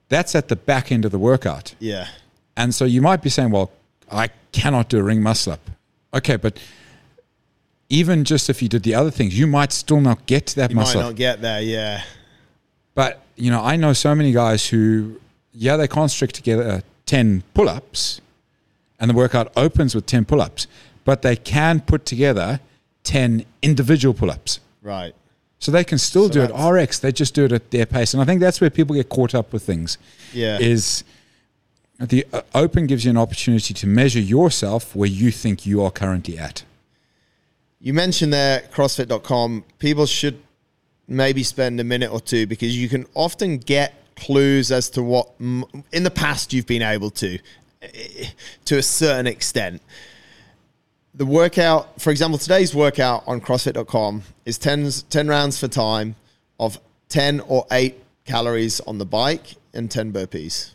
that's 0.09 0.35
at 0.35 0.47
the 0.47 0.55
back 0.55 0.91
end 0.91 1.03
of 1.03 1.11
the 1.11 1.19
workout. 1.19 1.75
Yeah. 1.79 2.07
And 2.55 2.73
so 2.73 2.85
you 2.85 3.01
might 3.01 3.21
be 3.21 3.29
saying, 3.29 3.51
well, 3.51 3.71
I 4.09 4.29
cannot 4.53 4.87
do 4.89 4.99
a 4.99 5.03
ring 5.03 5.21
muscle 5.21 5.53
up. 5.53 5.69
Okay, 6.13 6.37
but 6.37 6.57
even 7.89 8.23
just 8.23 8.49
if 8.49 8.61
you 8.61 8.69
did 8.69 8.83
the 8.83 8.95
other 8.95 9.11
things, 9.11 9.37
you 9.37 9.47
might 9.47 9.71
still 9.71 9.99
not 10.01 10.25
get 10.25 10.47
to 10.47 10.55
that 10.57 10.69
You 10.69 10.75
might 10.77 10.83
muscle. 10.83 11.01
not 11.01 11.15
get 11.15 11.41
there. 11.41 11.61
Yeah. 11.61 12.03
But, 12.95 13.21
you 13.35 13.51
know, 13.51 13.61
I 13.61 13.75
know 13.75 13.93
so 13.93 14.15
many 14.15 14.31
guys 14.31 14.65
who, 14.67 15.19
yeah, 15.57 15.75
they 15.75 15.87
can't 15.87 16.11
strict 16.11 16.35
together 16.35 16.83
10 17.07 17.43
pull 17.53 17.67
ups 17.67 18.21
and 18.99 19.09
the 19.09 19.13
workout 19.15 19.51
opens 19.57 19.95
with 19.95 20.05
10 20.05 20.25
pull 20.25 20.41
ups, 20.41 20.67
but 21.03 21.21
they 21.23 21.35
can 21.35 21.81
put 21.81 22.05
together 22.05 22.59
10 23.03 23.43
individual 23.61 24.13
pull 24.13 24.29
ups. 24.29 24.59
Right. 24.81 25.15
So 25.59 25.71
they 25.71 25.83
can 25.83 25.97
still 25.97 26.27
So 26.27 26.33
do 26.33 26.41
it 26.43 26.51
RX, 26.55 26.99
they 26.99 27.11
just 27.11 27.33
do 27.33 27.45
it 27.45 27.51
at 27.51 27.71
their 27.71 27.87
pace. 27.87 28.13
And 28.13 28.21
I 28.21 28.25
think 28.25 28.39
that's 28.39 28.61
where 28.61 28.69
people 28.69 28.95
get 28.95 29.09
caught 29.09 29.33
up 29.33 29.51
with 29.51 29.63
things. 29.63 29.97
Yeah. 30.31 30.59
Is 30.59 31.03
the 31.99 32.27
uh, 32.31 32.41
open 32.53 32.85
gives 32.85 33.05
you 33.05 33.11
an 33.11 33.17
opportunity 33.17 33.73
to 33.73 33.87
measure 33.87 34.19
yourself 34.19 34.95
where 34.95 35.09
you 35.09 35.31
think 35.31 35.65
you 35.65 35.81
are 35.81 35.89
currently 35.89 36.37
at. 36.37 36.63
You 37.79 37.93
mentioned 37.93 38.31
there 38.31 38.61
CrossFit.com. 38.71 39.63
People 39.79 40.05
should 40.05 40.39
maybe 41.07 41.41
spend 41.41 41.79
a 41.79 41.83
minute 41.83 42.11
or 42.11 42.19
two 42.19 42.45
because 42.45 42.77
you 42.77 42.89
can 42.89 43.07
often 43.15 43.57
get 43.57 43.95
clues 44.17 44.71
as 44.71 44.89
to 44.91 45.01
what 45.03 45.29
m- 45.39 45.63
in 45.93 46.03
the 46.03 46.11
past 46.11 46.51
you've 46.53 46.67
been 46.67 46.81
able 46.81 47.09
to, 47.11 47.39
to 48.65 48.77
a 48.77 48.83
certain 48.83 49.27
extent. 49.27 49.81
The 51.15 51.25
workout, 51.25 51.99
for 52.01 52.11
example, 52.11 52.37
today's 52.37 52.75
workout 52.75 53.23
on 53.25 53.41
CrossFit.com 53.41 54.23
is 54.45 54.57
10, 54.57 54.89
10 55.09 55.27
rounds 55.27 55.59
for 55.59 55.67
time 55.67 56.15
of 56.59 56.79
10 57.09 57.39
or 57.41 57.65
8 57.71 57.95
calories 58.25 58.79
on 58.81 58.97
the 58.97 59.05
bike 59.05 59.55
and 59.73 59.89
10 59.89 60.11
burpees. 60.13 60.71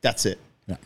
That's 0.00 0.24
it 0.26 0.38
Yeah. 0.66 0.76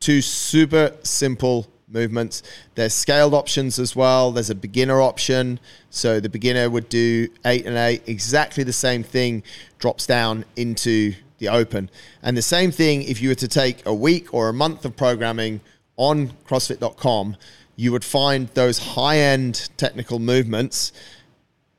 two 0.00 0.20
super 0.22 0.94
simple 1.02 1.68
movements. 1.92 2.42
There's 2.74 2.94
scaled 2.94 3.34
options 3.34 3.78
as 3.78 3.94
well. 3.94 4.32
There's 4.32 4.50
a 4.50 4.54
beginner 4.54 5.00
option. 5.00 5.60
So 5.90 6.20
the 6.20 6.28
beginner 6.28 6.68
would 6.70 6.88
do 6.88 7.28
eight 7.44 7.66
and 7.66 7.76
eight, 7.76 8.02
exactly 8.06 8.64
the 8.64 8.72
same 8.72 9.02
thing 9.02 9.42
drops 9.78 10.06
down 10.06 10.44
into 10.56 11.14
the 11.38 11.48
open. 11.48 11.90
And 12.22 12.36
the 12.36 12.42
same 12.42 12.70
thing 12.70 13.02
if 13.02 13.20
you 13.20 13.28
were 13.28 13.34
to 13.36 13.48
take 13.48 13.84
a 13.86 13.94
week 13.94 14.32
or 14.32 14.48
a 14.48 14.52
month 14.52 14.84
of 14.84 14.96
programming 14.96 15.60
on 15.96 16.30
CrossFit.com, 16.48 17.36
you 17.76 17.92
would 17.92 18.04
find 18.04 18.48
those 18.48 18.78
high 18.78 19.18
end 19.18 19.68
technical 19.76 20.18
movements 20.18 20.92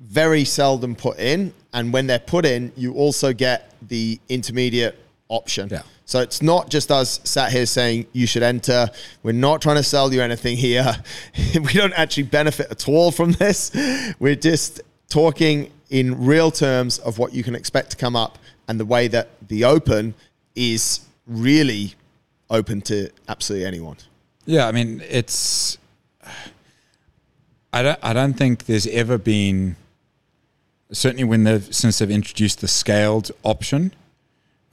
very 0.04 0.43
seldom 0.43 0.95
put 0.95 1.17
in. 1.19 1.54
And 1.73 1.93
when 1.93 2.08
they're 2.08 2.19
put 2.19 2.45
in, 2.45 2.71
you 2.76 2.93
also 2.93 3.34
get 3.34 3.73
the 3.88 4.19
intermediate 4.30 4.99
option. 5.34 5.69
Yeah. 5.69 5.84
So 6.06 6.19
it's 6.19 6.41
not 6.41 6.69
just 6.69 6.91
us 6.91 7.19
sat 7.24 7.52
here 7.52 7.65
saying 7.65 8.08
you 8.12 8.28
should 8.28 8.43
enter. 8.43 8.88
We're 9.24 9.32
not 9.32 9.62
trying 9.62 9.78
to 9.78 9.84
sell 9.84 10.13
you 10.13 10.22
anything 10.22 10.58
here. 10.58 10.96
we 11.56 11.74
don't 11.74 11.93
actually 11.93 12.24
benefit 12.24 12.67
at 12.69 12.88
all 12.88 13.12
from 13.12 13.32
this. 13.34 13.72
We're 14.19 14.36
just 14.36 14.82
talking 15.10 15.72
in 15.89 16.26
real 16.26 16.52
terms 16.52 17.00
of 17.00 17.17
what 17.17 17.34
you 17.34 17.43
can 17.43 17.56
expect 17.56 17.91
to 17.91 17.98
come 17.98 18.15
up 18.15 18.38
and 18.67 18.80
the 18.80 18.86
way 18.86 19.08
that 19.08 19.30
the 19.48 19.63
open 19.63 20.13
is 20.56 21.02
really 21.28 21.93
open 22.50 22.82
to 22.82 23.10
absolutely 23.28 23.67
anyone. 23.67 23.98
Yeah, 24.46 24.67
I 24.67 24.72
mean, 24.72 25.02
it's. 25.10 25.78
I 27.72 27.82
don't. 27.82 28.00
I 28.04 28.13
don't 28.13 28.34
think 28.34 28.65
there's 28.65 28.88
ever 28.88 29.17
been. 29.17 29.78
Certainly, 30.91 31.24
when 31.24 31.43
they've 31.43 31.74
since 31.74 32.00
they've 32.00 32.12
introduced 32.12 32.62
the 32.62 32.67
scaled 32.67 33.32
option, 33.43 33.93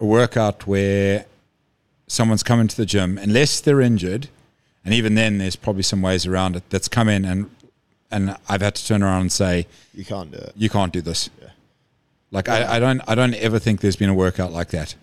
a 0.00 0.04
workout 0.04 0.66
where 0.66 1.26
someone's 2.06 2.42
come 2.42 2.60
into 2.60 2.76
the 2.76 2.86
gym, 2.86 3.18
unless 3.18 3.60
they're 3.60 3.80
injured, 3.80 4.28
and 4.84 4.94
even 4.94 5.14
then, 5.14 5.38
there's 5.38 5.56
probably 5.56 5.82
some 5.82 6.00
ways 6.02 6.26
around 6.26 6.56
it. 6.56 6.62
That's 6.70 6.88
come 6.88 7.08
in 7.08 7.24
and 7.24 7.50
and 8.10 8.36
I've 8.48 8.62
had 8.62 8.74
to 8.74 8.86
turn 8.86 9.02
around 9.02 9.20
and 9.20 9.32
say, 9.32 9.66
You 9.94 10.04
can't 10.04 10.30
do 10.30 10.38
it. 10.38 10.52
you 10.56 10.68
can't 10.68 10.92
do 10.92 11.00
this. 11.00 11.30
Like 12.32 12.48
I, 12.48 12.76
I 12.76 12.78
don't. 12.78 13.00
I 13.08 13.14
don't 13.14 13.34
ever 13.34 13.58
think 13.58 13.80
there's 13.80 13.96
been 13.96 14.08
a 14.08 14.14
workout 14.14 14.52
like 14.52 14.68
that. 14.68 14.94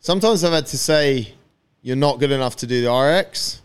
Sometimes 0.00 0.44
I've 0.44 0.52
had 0.52 0.66
to 0.66 0.78
say, 0.78 1.34
you're 1.82 1.96
not 1.96 2.20
good 2.20 2.30
enough 2.30 2.56
to 2.56 2.66
do 2.66 2.82
the 2.82 2.92
RX. 2.92 3.60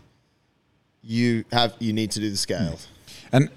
You 1.02 1.44
have 1.52 1.74
you 1.78 1.92
need 1.92 2.10
to 2.12 2.20
do 2.20 2.30
the 2.30 2.36
scales." 2.36 2.88
Mm. 2.88 3.28
And 3.32 3.48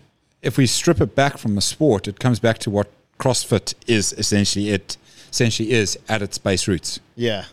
if 0.43 0.57
we 0.57 0.67
strip 0.67 1.01
it 1.01 1.15
back 1.15 1.39
from 1.39 1.55
the 1.55 1.61
sport, 1.61 2.07
it 2.07 2.19
comes 2.19 2.39
back 2.39 2.59
to 2.59 2.69
what 2.69 2.91
CrossFit 3.17 3.73
is 3.87 4.13
essentially. 4.13 4.69
It 4.69 4.97
essentially 5.31 5.71
is 5.71 5.97
at 6.07 6.21
its 6.21 6.37
base 6.37 6.67
roots. 6.67 6.99
Yeah. 7.15 7.45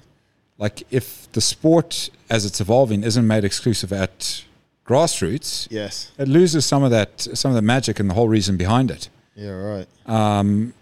Like 0.58 0.84
if 0.90 1.30
the 1.32 1.40
sport 1.40 2.10
as 2.30 2.44
it's 2.46 2.60
evolving 2.60 3.04
isn't 3.04 3.26
made 3.26 3.44
exclusive 3.44 3.92
at 3.92 4.44
grassroots, 4.86 5.66
Yes. 5.70 6.10
it 6.18 6.28
loses 6.28 6.64
some 6.64 6.82
of 6.82 6.90
that 6.90 7.20
some 7.20 7.50
of 7.50 7.54
the 7.56 7.62
magic 7.62 8.00
and 8.00 8.08
the 8.08 8.14
whole 8.14 8.28
reason 8.28 8.56
behind 8.56 8.90
it. 8.90 9.08
Yeah. 9.34 9.50
Right. 9.50 9.88
Um, 10.06 10.72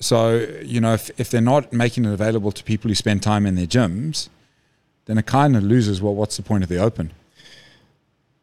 So, 0.00 0.46
you 0.62 0.80
know, 0.80 0.94
if, 0.94 1.10
if 1.18 1.30
they're 1.30 1.40
not 1.40 1.72
making 1.72 2.04
it 2.04 2.12
available 2.12 2.52
to 2.52 2.62
people 2.64 2.88
who 2.88 2.94
spend 2.94 3.22
time 3.22 3.46
in 3.46 3.54
their 3.54 3.66
gyms, 3.66 4.28
then 5.06 5.16
it 5.18 5.24
kind 5.26 5.56
of 5.56 5.62
loses 5.62 6.02
well, 6.02 6.14
what's 6.14 6.36
the 6.36 6.42
point 6.42 6.62
of 6.62 6.68
the 6.68 6.76
open? 6.78 7.10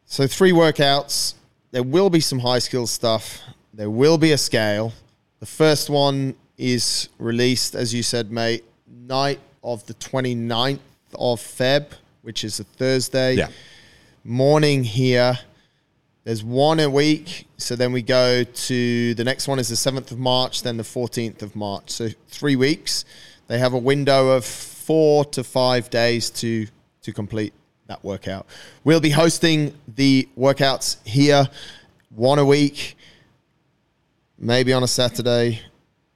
So 0.06 0.28
three 0.28 0.52
workouts. 0.52 1.36
There 1.72 1.84
will 1.84 2.10
be 2.10 2.20
some 2.20 2.40
high 2.40 2.60
skill 2.60 2.88
stuff. 2.88 3.42
There 3.74 3.90
will 3.90 4.18
be 4.18 4.32
a 4.34 4.38
scale. 4.38 4.92
The 5.40 5.46
first 5.46 5.90
one 5.90 6.36
is 6.62 7.10
released, 7.18 7.74
as 7.74 7.94
you 7.94 8.04
said, 8.04 8.32
mate, 8.32 8.64
night 8.88 9.40
of 9.64 9.86
the 9.88 9.96
29th 9.96 10.80
of 11.16 11.42
Feb, 11.42 11.88
which 12.22 12.44
is 12.44 12.60
a 12.60 12.64
Thursday. 12.64 13.34
Yeah. 13.34 13.48
Morning 14.24 14.84
here. 14.84 15.40
There's 16.24 16.44
one 16.44 16.80
a 16.80 16.90
week. 16.90 17.48
So 17.58 17.76
then 17.76 17.92
we 17.92 18.04
go 18.04 18.44
to 18.44 19.14
the 19.16 19.24
next 19.24 19.48
one 19.48 19.58
is 19.58 19.70
the 19.70 19.92
7th 19.92 20.12
of 20.12 20.20
March, 20.20 20.62
then 20.62 20.78
the 20.78 20.84
14th 20.84 21.42
of 21.42 21.56
March. 21.56 21.90
So 21.90 22.10
three 22.28 22.56
weeks. 22.56 23.06
They 23.48 23.58
have 23.58 23.74
a 23.74 23.80
window 23.80 24.30
of 24.30 24.46
four 24.46 25.26
to 25.26 25.44
five 25.44 25.90
days 25.90 26.30
to 26.30 26.68
to 27.02 27.12
complete 27.12 27.54
that 27.88 28.04
workout. 28.04 28.46
We'll 28.84 29.00
be 29.00 29.10
hosting 29.10 29.74
the 29.88 30.30
workouts 30.38 30.98
here, 31.06 31.50
one 32.10 32.38
a 32.38 32.46
week, 32.46 32.96
maybe 34.38 34.72
on 34.72 34.84
a 34.84 34.88
Saturday, 34.88 35.62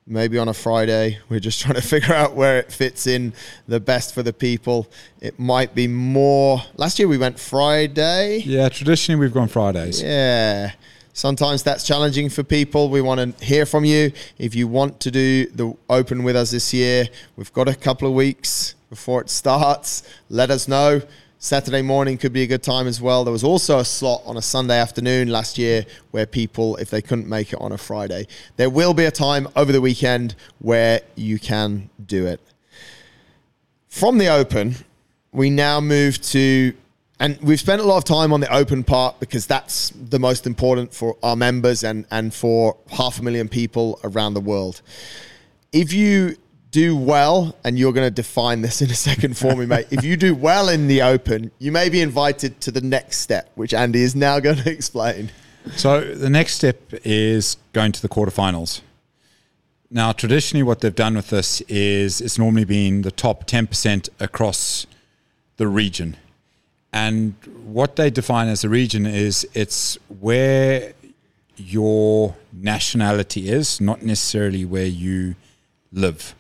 maybe 0.08 0.38
on 0.38 0.48
a 0.48 0.54
Friday. 0.54 1.20
We're 1.30 1.40
just 1.40 1.62
trying 1.62 1.76
to 1.76 1.82
figure 1.96 2.14
out 2.14 2.36
where 2.36 2.60
it 2.60 2.72
fits 2.72 3.08
in 3.08 3.34
the 3.68 3.80
best 3.80 4.14
for 4.14 4.24
the 4.24 4.34
people. 4.34 4.88
It 5.22 5.40
might 5.40 5.74
be 5.74 5.88
more. 5.88 6.62
Last 6.76 7.00
year 7.00 7.08
we 7.08 7.18
went 7.18 7.40
Friday. 7.40 8.40
Yeah, 8.46 8.70
traditionally 8.70 9.20
we've 9.20 9.34
gone 9.34 9.48
Fridays. 9.48 10.02
Yeah. 10.02 10.72
Sometimes 11.14 11.64
that's 11.64 11.86
challenging 11.86 12.30
for 12.30 12.44
people. 12.44 12.90
We 12.90 13.02
want 13.02 13.40
to 13.40 13.46
hear 13.46 13.66
from 13.66 13.86
you. 13.86 14.12
If 14.38 14.54
you 14.54 14.68
want 14.68 15.00
to 15.00 15.12
do 15.12 15.48
the 15.48 15.74
open 15.90 16.24
with 16.24 16.36
us 16.36 16.52
this 16.52 16.74
year, 16.74 17.08
we've 17.38 17.54
got 17.54 17.70
a 17.70 17.76
couple 17.76 18.08
of 18.08 18.14
weeks 18.14 18.76
before 18.90 19.22
it 19.22 19.30
starts. 19.30 20.04
Let 20.30 20.52
us 20.52 20.68
know. 20.68 21.02
Saturday 21.46 21.84
morning 21.84 22.18
could 22.18 22.34
be 22.34 22.42
a 22.42 22.48
good 22.48 22.64
time 22.64 22.88
as 22.88 23.00
well. 23.00 23.24
There 23.24 23.32
was 23.32 23.44
also 23.44 23.78
a 23.78 23.86
slot 23.86 24.24
on 24.26 24.36
a 24.36 24.42
Sunday 24.42 24.80
afternoon 24.80 25.28
last 25.28 25.60
year 25.60 25.86
where 26.10 26.26
people, 26.26 26.76
if 26.78 26.90
they 26.90 27.04
couldn't 27.04 27.30
make 27.30 27.54
it 27.54 27.62
on 27.62 27.72
a 27.72 27.78
Friday, 27.78 28.26
there 28.58 28.72
will 28.72 28.96
be 28.96 29.06
a 29.06 29.12
time 29.12 29.48
over 29.56 29.72
the 29.72 29.80
weekend 29.80 30.34
where 30.58 31.02
you 31.14 31.38
can 31.38 31.92
do 32.04 32.26
it. 32.26 32.42
From 33.90 34.18
the 34.18 34.28
open, 34.28 34.74
we 35.34 35.52
now 35.52 35.80
move 35.80 36.20
to 36.32 36.74
And 37.20 37.40
we've 37.44 37.60
spent 37.60 37.80
a 37.80 37.86
lot 37.86 37.98
of 37.98 38.06
time 38.06 38.34
on 38.34 38.40
the 38.40 38.52
open 38.52 38.84
part 38.84 39.20
because 39.20 39.46
that's 39.46 39.92
the 39.92 40.18
most 40.18 40.48
important 40.48 40.96
for 40.96 41.16
our 41.22 41.36
members 41.36 41.84
and, 41.84 42.08
and 42.10 42.34
for 42.34 42.76
half 42.90 43.20
a 43.20 43.24
million 43.24 43.50
people 43.50 44.00
around 44.04 44.34
the 44.34 44.42
world. 44.42 44.82
If 45.72 45.94
you 45.94 46.38
do 46.76 46.94
well, 46.94 47.56
and 47.64 47.80
you're 47.80 47.94
going 47.94 48.06
to 48.06 48.12
define 48.12 48.62
this 48.62 48.82
in 48.82 48.92
a 48.92 48.96
second 48.96 49.38
for 49.38 49.56
me, 49.56 49.66
mate. 49.66 49.88
If 49.92 50.04
you 50.04 50.18
do 50.18 50.36
well 50.36 50.68
in 50.68 50.88
the 50.88 51.04
open, 51.04 51.50
you 51.58 51.72
may 51.72 51.88
be 51.88 52.02
invited 52.02 52.60
to 52.62 52.70
the 52.70 52.82
next 52.82 53.20
step, 53.20 53.50
which 53.56 53.74
Andy 53.74 54.02
is 54.02 54.14
now 54.14 54.42
going 54.42 54.58
to 54.64 54.70
explain. 54.70 55.32
So 55.78 56.02
the 56.02 56.30
next 56.30 56.56
step 56.56 56.82
is 57.06 57.56
going 57.72 57.94
to 57.94 58.02
the 58.02 58.10
quarterfinals. 58.10 58.82
Now, 59.90 60.12
traditionally, 60.12 60.64
what 60.64 60.82
they've 60.82 60.94
done 60.94 61.16
with 61.16 61.30
this 61.30 61.62
is 61.70 62.20
it's 62.20 62.38
normally 62.38 62.66
been 62.66 63.04
the 63.04 63.12
top 63.12 63.48
10% 63.48 64.10
across 64.20 64.86
the 65.56 65.70
region. 65.70 66.18
And 66.92 67.36
what 67.64 67.96
they 67.96 68.10
define 68.10 68.50
as 68.50 68.66
a 68.66 68.70
region 68.70 69.06
is 69.06 69.48
it's 69.54 69.98
where 70.20 70.92
your 71.56 72.36
nationality 72.52 73.48
is, 73.48 73.80
not 73.80 74.02
necessarily 74.02 74.66
where 74.66 74.86
you 74.86 75.36
live. 75.94 76.36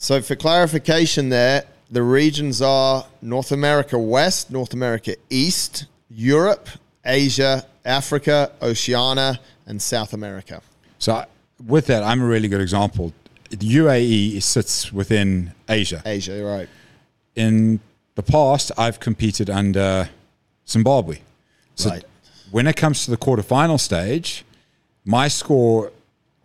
So, 0.00 0.22
for 0.22 0.36
clarification, 0.36 1.28
there, 1.28 1.64
the 1.90 2.04
regions 2.04 2.62
are 2.62 3.04
North 3.20 3.50
America 3.50 3.98
West, 3.98 4.48
North 4.48 4.72
America 4.72 5.16
East, 5.28 5.86
Europe, 6.08 6.68
Asia, 7.04 7.66
Africa, 7.84 8.52
Oceania, 8.62 9.40
and 9.66 9.82
South 9.82 10.12
America. 10.12 10.62
So, 11.00 11.24
with 11.66 11.86
that, 11.86 12.04
I'm 12.04 12.22
a 12.22 12.26
really 12.26 12.46
good 12.46 12.60
example. 12.60 13.12
The 13.50 13.56
UAE 13.56 14.40
sits 14.40 14.92
within 14.92 15.52
Asia. 15.68 16.00
Asia, 16.06 16.44
right. 16.44 16.68
In 17.34 17.80
the 18.14 18.22
past, 18.22 18.70
I've 18.78 19.00
competed 19.00 19.50
under 19.50 20.08
Zimbabwe. 20.68 21.18
So, 21.74 21.90
Right. 21.90 22.04
when 22.52 22.68
it 22.68 22.76
comes 22.76 23.04
to 23.04 23.10
the 23.10 23.16
quarterfinal 23.16 23.80
stage, 23.80 24.44
my 25.04 25.26
score 25.26 25.90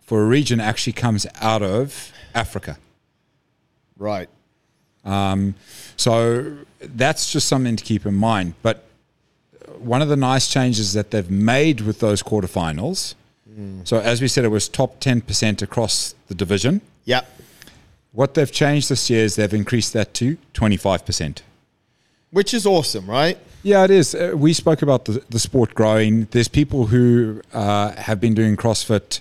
for 0.04 0.22
a 0.24 0.26
region 0.26 0.58
actually 0.58 0.94
comes 0.94 1.24
out 1.40 1.62
of 1.62 2.10
Africa. 2.34 2.78
Right. 3.96 4.28
So 5.96 6.56
that's 6.80 7.32
just 7.32 7.48
something 7.48 7.76
to 7.76 7.84
keep 7.84 8.06
in 8.06 8.14
mind. 8.14 8.54
But 8.62 8.84
one 9.78 10.02
of 10.02 10.08
the 10.08 10.16
nice 10.16 10.48
changes 10.48 10.92
that 10.94 11.10
they've 11.10 11.30
made 11.30 11.80
with 11.82 12.00
those 12.00 12.22
quarterfinals. 12.22 13.14
So 13.84 14.00
as 14.00 14.20
we 14.20 14.26
said, 14.26 14.44
it 14.44 14.48
was 14.48 14.68
top 14.68 14.98
ten 14.98 15.20
percent 15.20 15.62
across 15.62 16.14
the 16.26 16.34
division. 16.34 16.80
Yep. 17.04 17.24
What 18.10 18.34
they've 18.34 18.50
changed 18.50 18.88
this 18.88 19.08
year 19.08 19.24
is 19.24 19.36
they've 19.36 19.54
increased 19.54 19.92
that 19.92 20.12
to 20.14 20.38
twenty 20.52 20.76
five 20.76 21.06
percent. 21.06 21.42
Which 22.30 22.52
is 22.52 22.66
awesome, 22.66 23.06
right? 23.08 23.38
Yeah, 23.62 23.84
it 23.84 23.92
is. 23.92 24.14
Uh, 24.14 24.32
we 24.34 24.52
spoke 24.54 24.82
about 24.82 25.04
the, 25.04 25.22
the 25.30 25.38
sport 25.38 25.74
growing. 25.74 26.24
There's 26.32 26.48
people 26.48 26.86
who 26.86 27.42
uh, 27.52 27.92
have 27.92 28.20
been 28.20 28.34
doing 28.34 28.56
CrossFit 28.56 29.20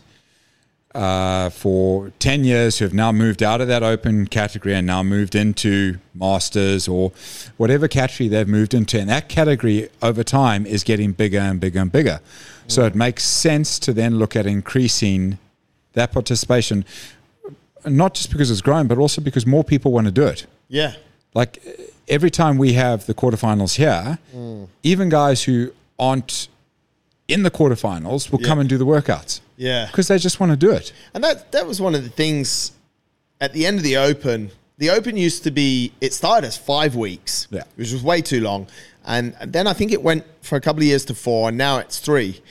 uh, 0.96 1.50
for 1.50 2.12
10 2.20 2.44
years 2.44 2.78
who 2.78 2.86
have 2.86 2.94
now 2.94 3.12
moved 3.12 3.42
out 3.42 3.62
of 3.62 3.68
that 3.68 3.82
open 3.84 4.28
category 4.28 4.76
and 4.76 4.86
now 4.86 5.02
moved 5.02 5.34
into 5.36 5.98
masters 6.14 6.88
or 6.88 7.12
whatever 7.58 7.88
category 7.88 8.28
they've 8.28 8.48
moved 8.48 8.74
into. 8.74 9.00
And 9.00 9.10
that 9.10 9.28
category 9.30 9.90
over 10.02 10.24
time 10.24 10.66
is 10.66 10.84
getting 10.84 11.12
bigger 11.14 11.40
and 11.40 11.60
bigger 11.60 11.80
and 11.80 11.92
bigger. 11.92 12.20
So 12.68 12.86
it 12.86 12.96
makes 12.96 13.24
sense 13.24 13.80
to 13.80 13.94
then 13.94 14.20
look 14.20 14.36
at 14.36 14.46
increasing 14.46 15.40
that 15.94 16.12
participation, 16.12 16.86
not 17.86 18.14
just 18.14 18.32
because 18.32 18.50
it's 18.52 18.62
growing, 18.62 18.88
but 18.88 18.98
also 18.98 19.22
because 19.22 19.46
more 19.46 19.64
people 19.64 19.92
want 19.92 20.06
to 20.06 20.12
do 20.12 20.26
it 20.26 20.46
Yeah. 20.70 20.94
like 21.34 21.60
every 22.08 22.30
time 22.32 22.58
we 22.58 22.74
have 22.74 23.06
the 23.06 23.14
quarterfinals 23.14 23.76
here, 23.76 24.18
even 24.84 25.10
guys 25.10 25.44
who 25.44 25.72
aren't 26.00 26.48
in 27.34 27.44
the 27.44 27.52
quarterfinals 27.52 28.32
will 28.32 28.40
come 28.40 28.60
and 28.60 28.70
do 28.70 28.78
the 28.78 28.86
workouts 28.86 29.42
Yeah. 29.58 29.88
because 29.88 30.08
they 30.08 30.18
just 30.18 30.40
want 30.40 30.52
to 30.52 30.58
do 30.58 30.72
it. 30.72 30.92
And 31.14 31.24
that 31.24 31.52
that 31.52 31.66
was 31.68 31.80
one 31.82 31.96
of 31.96 32.04
the 32.04 32.10
things 32.10 32.72
at 33.42 33.54
the 33.54 33.66
end 33.66 33.78
of 33.78 33.84
the 33.84 33.98
Open. 33.98 34.52
The 34.78 34.90
Open 34.90 35.18
used 35.18 35.44
to 35.44 35.52
be 35.52 35.92
it 36.02 36.14
started 36.14 36.48
as 36.48 36.58
five 36.58 36.96
weeks, 36.96 37.48
Yeah. 37.52 37.64
which 37.76 37.92
was 37.92 38.04
way 38.04 38.22
too 38.22 38.42
long, 38.42 38.68
and 39.06 39.36
then 39.46 39.68
I 39.68 39.74
think 39.74 39.92
it 39.92 40.02
went 40.02 40.24
for 40.42 40.56
a 40.58 40.62
couple 40.62 40.82
of 40.82 40.88
years 40.88 41.06
to 41.06 41.16
four, 41.16 41.50
and 41.50 41.58
now 41.58 41.78
it's 41.80 42.00
three. 42.00 42.42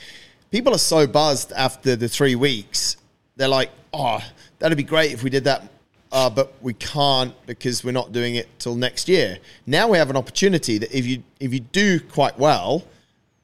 People 0.51 0.73
are 0.73 0.79
so 0.95 1.07
buzzed 1.07 1.51
after 1.53 1.95
the 1.95 2.07
three 2.07 2.35
weeks. 2.35 2.97
They're 3.37 3.47
like, 3.47 3.71
"Oh, 3.93 4.19
that'd 4.59 4.77
be 4.77 4.83
great 4.83 5.11
if 5.11 5.23
we 5.23 5.29
did 5.29 5.43
that." 5.45 5.69
Uh, 6.11 6.29
but 6.29 6.53
we 6.61 6.73
can't 6.75 7.33
because 7.47 7.83
we're 7.83 7.91
not 7.91 8.11
doing 8.11 8.35
it 8.35 8.47
till 8.59 8.75
next 8.75 9.09
year. 9.09 9.39
Now 9.65 9.87
we 9.87 9.97
have 9.97 10.11
an 10.11 10.15
opportunity 10.15 10.77
that 10.77 10.95
if 10.95 11.07
you 11.07 11.23
if 11.39 11.51
you 11.55 11.59
do 11.61 11.99
quite 11.99 12.37
well, 12.37 12.83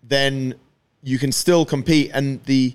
then 0.07 0.53
you 1.03 1.19
can 1.19 1.31
still 1.31 1.65
compete. 1.65 2.11
And 2.13 2.43
the 2.45 2.73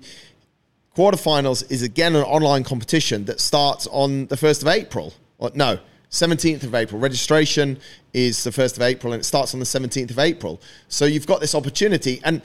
quarterfinals 0.95 1.69
is 1.71 1.81
again 1.81 2.15
an 2.15 2.23
online 2.23 2.63
competition 2.63 3.25
that 3.25 3.39
starts 3.39 3.87
on 3.87 4.27
the 4.27 4.35
1st 4.35 4.61
of 4.61 4.67
April. 4.69 5.13
Or, 5.37 5.51
no, 5.53 5.79
17th 6.11 6.63
of 6.63 6.73
April. 6.73 6.99
Registration 6.99 7.77
is 8.13 8.43
the 8.43 8.49
1st 8.49 8.77
of 8.77 8.83
April 8.83 9.13
and 9.13 9.19
it 9.19 9.25
starts 9.25 9.53
on 9.53 9.59
the 9.59 9.65
17th 9.65 10.11
of 10.11 10.19
April. 10.19 10.61
So 10.87 11.05
you've 11.05 11.27
got 11.27 11.41
this 11.41 11.53
opportunity. 11.53 12.21
And 12.23 12.41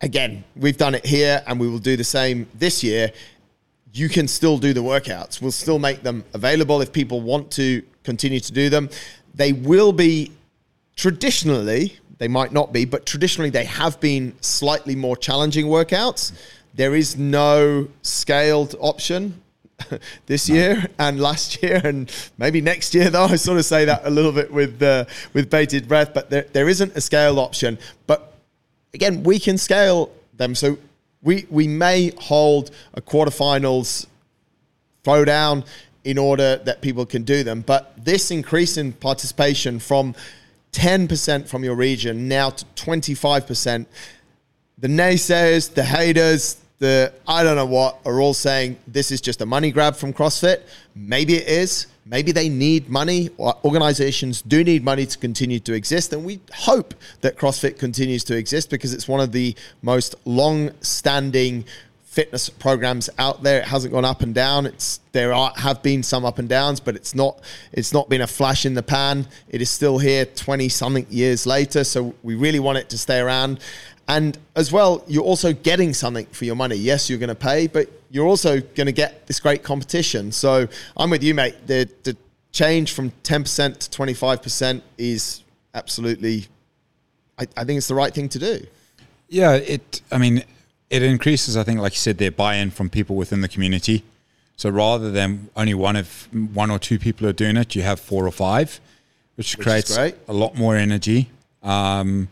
again, 0.00 0.44
we've 0.54 0.76
done 0.76 0.94
it 0.94 1.04
here 1.04 1.42
and 1.46 1.58
we 1.58 1.68
will 1.68 1.80
do 1.80 1.96
the 1.96 2.04
same 2.04 2.46
this 2.54 2.84
year. 2.84 3.12
You 3.92 4.08
can 4.08 4.28
still 4.28 4.58
do 4.58 4.72
the 4.72 4.82
workouts. 4.82 5.42
We'll 5.42 5.50
still 5.50 5.78
make 5.78 6.02
them 6.02 6.24
available 6.34 6.80
if 6.80 6.92
people 6.92 7.20
want 7.20 7.50
to 7.52 7.82
continue 8.04 8.40
to 8.40 8.52
do 8.52 8.70
them. 8.70 8.88
They 9.34 9.52
will 9.52 9.92
be 9.92 10.32
traditionally, 10.94 11.98
they 12.18 12.28
might 12.28 12.52
not 12.52 12.72
be, 12.72 12.84
but 12.84 13.06
traditionally 13.06 13.50
they 13.50 13.64
have 13.64 14.00
been 14.00 14.34
slightly 14.40 14.94
more 14.94 15.16
challenging 15.16 15.66
workouts. 15.66 16.32
There 16.74 16.94
is 16.94 17.16
no 17.16 17.88
scaled 18.02 18.74
option 18.80 19.40
this 20.26 20.48
year 20.48 20.86
and 20.98 21.20
last 21.20 21.62
year 21.62 21.80
and 21.84 22.12
maybe 22.36 22.60
next 22.60 22.94
year 22.94 23.10
though 23.14 23.24
I 23.24 23.36
sort 23.36 23.58
of 23.58 23.64
say 23.64 23.84
that 23.84 24.02
a 24.04 24.10
little 24.10 24.32
bit 24.32 24.52
with 24.52 24.82
uh, 24.82 25.04
with 25.34 25.48
bated 25.50 25.86
breath 25.86 26.12
but 26.12 26.30
there, 26.30 26.46
there 26.52 26.68
isn't 26.68 26.96
a 26.96 27.00
scaled 27.00 27.38
option 27.38 27.78
but 28.08 28.34
again 28.92 29.22
we 29.22 29.38
can 29.38 29.56
scale 29.56 30.10
them 30.36 30.56
so 30.56 30.78
we 31.22 31.46
we 31.48 31.68
may 31.68 32.10
hold 32.18 32.72
a 32.94 33.00
quarterfinals 33.00 34.06
throwdown 35.04 35.64
in 36.04 36.18
order 36.18 36.56
that 36.64 36.80
people 36.80 37.04
can 37.04 37.22
do 37.22 37.42
them. 37.42 37.60
But 37.60 37.92
this 38.02 38.30
increase 38.30 38.76
in 38.76 38.92
participation 38.92 39.78
from 39.78 40.14
10% 40.72 41.48
from 41.48 41.64
your 41.64 41.74
region 41.74 42.28
now 42.28 42.50
to 42.50 42.64
25%, 42.76 43.86
the 44.78 44.88
naysayers, 44.88 45.72
the 45.72 45.84
haters, 45.84 46.58
the 46.78 47.12
I 47.26 47.42
don't 47.42 47.56
know 47.56 47.66
what 47.66 47.98
are 48.04 48.20
all 48.20 48.34
saying 48.34 48.78
this 48.86 49.10
is 49.10 49.20
just 49.20 49.40
a 49.40 49.46
money 49.46 49.72
grab 49.72 49.96
from 49.96 50.12
CrossFit. 50.12 50.62
Maybe 50.94 51.34
it 51.34 51.48
is. 51.48 51.86
Maybe 52.10 52.32
they 52.32 52.48
need 52.48 52.88
money, 52.88 53.28
organizations 53.38 54.40
do 54.40 54.64
need 54.64 54.82
money 54.82 55.04
to 55.04 55.18
continue 55.18 55.60
to 55.60 55.74
exist. 55.74 56.10
And 56.14 56.24
we 56.24 56.40
hope 56.54 56.94
that 57.20 57.36
CrossFit 57.36 57.78
continues 57.78 58.24
to 58.24 58.36
exist 58.36 58.70
because 58.70 58.94
it's 58.94 59.06
one 59.06 59.20
of 59.20 59.32
the 59.32 59.54
most 59.82 60.14
long 60.24 60.70
standing 60.80 61.66
fitness 62.18 62.48
programs 62.48 63.08
out 63.16 63.44
there. 63.44 63.60
It 63.60 63.66
hasn't 63.66 63.94
gone 63.94 64.04
up 64.04 64.22
and 64.22 64.34
down. 64.34 64.66
It's 64.66 64.98
there 65.12 65.32
are 65.32 65.52
have 65.54 65.84
been 65.84 66.02
some 66.02 66.24
up 66.24 66.40
and 66.40 66.48
downs, 66.48 66.80
but 66.80 66.96
it's 66.96 67.14
not 67.14 67.40
it's 67.72 67.92
not 67.92 68.08
been 68.08 68.22
a 68.22 68.26
flash 68.26 68.66
in 68.66 68.74
the 68.74 68.82
pan. 68.82 69.28
It 69.48 69.62
is 69.62 69.70
still 69.70 69.98
here 69.98 70.24
20 70.24 70.68
something 70.68 71.06
years 71.10 71.46
later. 71.46 71.84
So 71.84 72.16
we 72.24 72.34
really 72.34 72.58
want 72.58 72.76
it 72.78 72.88
to 72.88 72.98
stay 72.98 73.20
around. 73.20 73.60
And 74.08 74.36
as 74.56 74.72
well, 74.72 75.04
you're 75.06 75.22
also 75.22 75.52
getting 75.52 75.94
something 75.94 76.26
for 76.32 76.44
your 76.44 76.56
money. 76.56 76.74
Yes, 76.74 77.08
you're 77.08 77.20
going 77.20 77.28
to 77.28 77.36
pay, 77.36 77.68
but 77.68 77.88
you're 78.10 78.26
also 78.26 78.60
going 78.60 78.88
to 78.88 78.98
get 79.04 79.28
this 79.28 79.38
great 79.38 79.62
competition. 79.62 80.32
So 80.32 80.66
I'm 80.96 81.10
with 81.10 81.22
you, 81.22 81.34
mate. 81.34 81.68
The 81.68 81.88
the 82.02 82.16
change 82.50 82.94
from 82.94 83.12
10% 83.22 83.78
to 83.78 84.02
25% 84.02 84.82
is 84.96 85.44
absolutely 85.72 86.48
I, 87.38 87.46
I 87.56 87.62
think 87.62 87.78
it's 87.78 87.86
the 87.86 87.94
right 87.94 88.12
thing 88.12 88.28
to 88.30 88.40
do. 88.40 88.66
Yeah, 89.28 89.52
it. 89.52 90.02
I 90.10 90.18
mean, 90.18 90.42
it 90.90 91.02
increases. 91.02 91.56
I 91.56 91.64
think, 91.64 91.80
like 91.80 91.92
you 91.92 91.98
said, 91.98 92.18
their 92.18 92.30
buy-in 92.30 92.70
from 92.70 92.88
people 92.90 93.16
within 93.16 93.40
the 93.42 93.48
community. 93.48 94.02
So 94.56 94.70
rather 94.70 95.10
than 95.10 95.48
only 95.56 95.74
one 95.74 95.96
of 95.96 96.28
one 96.54 96.70
or 96.70 96.78
two 96.78 96.98
people 96.98 97.26
are 97.28 97.32
doing 97.32 97.56
it, 97.56 97.74
you 97.76 97.82
have 97.82 98.00
four 98.00 98.26
or 98.26 98.32
five, 98.32 98.80
which, 99.36 99.54
is 99.56 99.64
creates 99.64 99.96
a 99.96 100.12
lot 100.32 100.56
more 100.56 100.74
energy. 100.76 101.28
Um, 101.62 102.28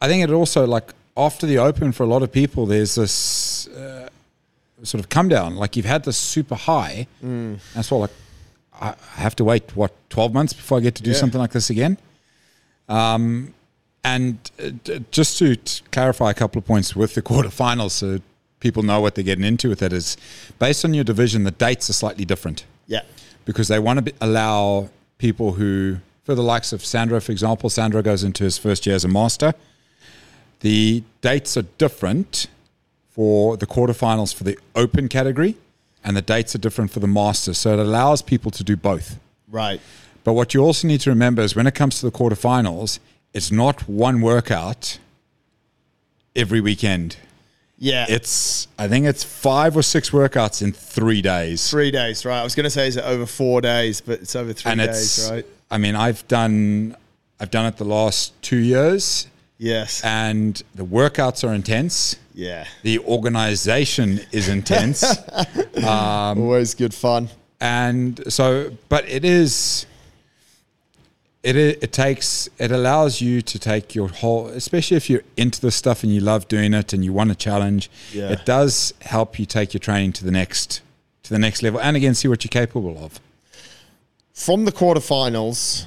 I 0.00 0.08
think 0.08 0.22
it 0.22 0.30
also 0.32 0.66
like 0.66 0.92
after 1.16 1.46
the 1.46 1.58
open 1.58 1.92
for 1.92 2.02
a 2.04 2.06
lot 2.06 2.22
of 2.22 2.30
people, 2.30 2.66
there's 2.66 2.94
this 2.94 3.66
uh, 3.68 4.08
sort 4.84 5.00
of 5.02 5.08
come 5.08 5.28
down. 5.28 5.56
Like 5.56 5.76
you've 5.76 5.86
had 5.86 6.04
this 6.04 6.16
super 6.16 6.54
high, 6.54 7.06
Mm. 7.24 7.58
that's 7.74 7.90
all. 7.92 8.00
Like 8.00 8.10
I 8.80 8.88
I 9.16 9.20
have 9.20 9.34
to 9.36 9.44
wait 9.44 9.74
what 9.76 9.92
twelve 10.08 10.32
months 10.32 10.52
before 10.52 10.78
I 10.78 10.80
get 10.82 10.94
to 10.96 11.02
do 11.02 11.10
Yeah. 11.10 11.16
something 11.16 11.40
like 11.40 11.52
this 11.52 11.70
again. 11.70 11.98
Um, 12.88 13.54
and 14.04 14.38
uh, 14.62 14.98
just 15.10 15.38
to 15.38 15.56
clarify 15.90 16.30
a 16.30 16.34
couple 16.34 16.58
of 16.58 16.66
points 16.66 16.96
with 16.96 17.14
the 17.14 17.22
quarterfinals, 17.22 17.92
so 17.92 18.20
people 18.60 18.82
know 18.82 19.00
what 19.00 19.14
they're 19.14 19.24
getting 19.24 19.44
into 19.44 19.68
with 19.68 19.82
it, 19.82 19.92
is 19.92 20.16
based 20.58 20.84
on 20.84 20.94
your 20.94 21.04
division, 21.04 21.44
the 21.44 21.50
dates 21.50 21.88
are 21.90 21.92
slightly 21.94 22.24
different 22.24 22.64
Yeah. 22.86 23.02
because 23.44 23.68
they 23.68 23.78
want 23.78 23.98
to 23.98 24.02
be, 24.02 24.12
allow 24.20 24.88
people 25.18 25.52
who 25.52 25.98
for 26.24 26.34
the 26.36 26.42
likes 26.42 26.72
of 26.72 26.84
Sandro, 26.84 27.18
for 27.20 27.32
example. 27.32 27.68
Sandro 27.68 28.00
goes 28.00 28.22
into 28.22 28.44
his 28.44 28.56
first 28.56 28.86
year 28.86 28.94
as 28.94 29.04
a 29.04 29.08
master. 29.08 29.54
The 30.60 31.02
dates 31.20 31.56
are 31.56 31.62
different 31.78 32.46
for 33.10 33.56
the 33.56 33.66
quarterfinals 33.66 34.32
for 34.32 34.44
the 34.44 34.56
open 34.76 35.08
category, 35.08 35.56
and 36.04 36.16
the 36.16 36.22
dates 36.22 36.54
are 36.54 36.58
different 36.58 36.92
for 36.92 37.00
the 37.00 37.08
masters. 37.08 37.58
So 37.58 37.72
it 37.72 37.80
allows 37.80 38.22
people 38.22 38.52
to 38.52 38.62
do 38.62 38.76
both. 38.76 39.18
Right. 39.50 39.80
But 40.22 40.34
what 40.34 40.54
you 40.54 40.62
also 40.62 40.86
need 40.86 41.00
to 41.00 41.10
remember 41.10 41.42
is 41.42 41.56
when 41.56 41.66
it 41.66 41.74
comes 41.74 41.98
to 41.98 42.06
the 42.06 42.12
quarterfinals, 42.12 43.00
it's 43.34 43.50
not 43.50 43.88
one 43.88 44.20
workout 44.20 44.98
every 46.34 46.60
weekend. 46.60 47.16
Yeah. 47.78 48.06
It's 48.08 48.68
I 48.78 48.86
think 48.88 49.06
it's 49.06 49.24
five 49.24 49.76
or 49.76 49.82
six 49.82 50.10
workouts 50.10 50.62
in 50.62 50.72
three 50.72 51.20
days. 51.22 51.68
three 51.68 51.90
days, 51.90 52.24
right? 52.24 52.40
I 52.40 52.44
was 52.44 52.54
going 52.54 52.64
to 52.64 52.70
say 52.70 52.86
is 52.86 52.96
it 52.96 53.04
over 53.04 53.26
four 53.26 53.60
days, 53.60 54.00
but 54.00 54.20
it's 54.20 54.36
over 54.36 54.52
three 54.52 54.70
and 54.72 54.80
days, 54.80 55.18
it's 55.18 55.30
right? 55.30 55.46
I 55.70 55.78
mean, 55.78 55.96
I've 55.96 56.26
done 56.28 56.96
I've 57.40 57.50
done 57.50 57.66
it 57.66 57.76
the 57.76 57.84
last 57.84 58.40
two 58.42 58.58
years 58.58 59.26
Yes. 59.58 60.00
and 60.04 60.60
the 60.74 60.84
workouts 60.84 61.48
are 61.48 61.52
intense. 61.54 62.16
yeah. 62.34 62.66
The 62.82 62.98
organization 63.00 64.20
is 64.32 64.48
intense. 64.48 65.04
Um, 65.82 66.40
Always 66.42 66.74
good 66.74 66.94
fun. 66.94 67.28
and 67.60 68.22
so 68.32 68.70
but 68.88 69.08
it 69.08 69.24
is 69.24 69.86
it, 71.42 71.56
it 71.56 71.92
takes 71.92 72.48
it 72.58 72.70
allows 72.70 73.20
you 73.20 73.42
to 73.42 73.58
take 73.58 73.94
your 73.94 74.08
whole 74.08 74.46
especially 74.48 74.96
if 74.96 75.10
you're 75.10 75.24
into 75.36 75.60
the 75.60 75.70
stuff 75.70 76.02
and 76.04 76.12
you 76.14 76.20
love 76.20 76.46
doing 76.48 76.72
it 76.74 76.92
and 76.92 77.04
you 77.04 77.12
want 77.12 77.30
a 77.30 77.34
challenge 77.34 77.90
Yeah. 78.12 78.30
it 78.30 78.44
does 78.44 78.94
help 79.00 79.38
you 79.38 79.46
take 79.46 79.74
your 79.74 79.80
training 79.80 80.12
to 80.14 80.24
the 80.24 80.30
next 80.30 80.80
to 81.24 81.30
the 81.30 81.38
next 81.38 81.62
level 81.62 81.80
and 81.80 81.96
again 81.96 82.14
see 82.14 82.28
what 82.28 82.44
you're 82.44 82.50
capable 82.64 82.96
of 83.04 83.18
From 84.34 84.64
the 84.64 84.72
quarterfinals, 84.72 85.86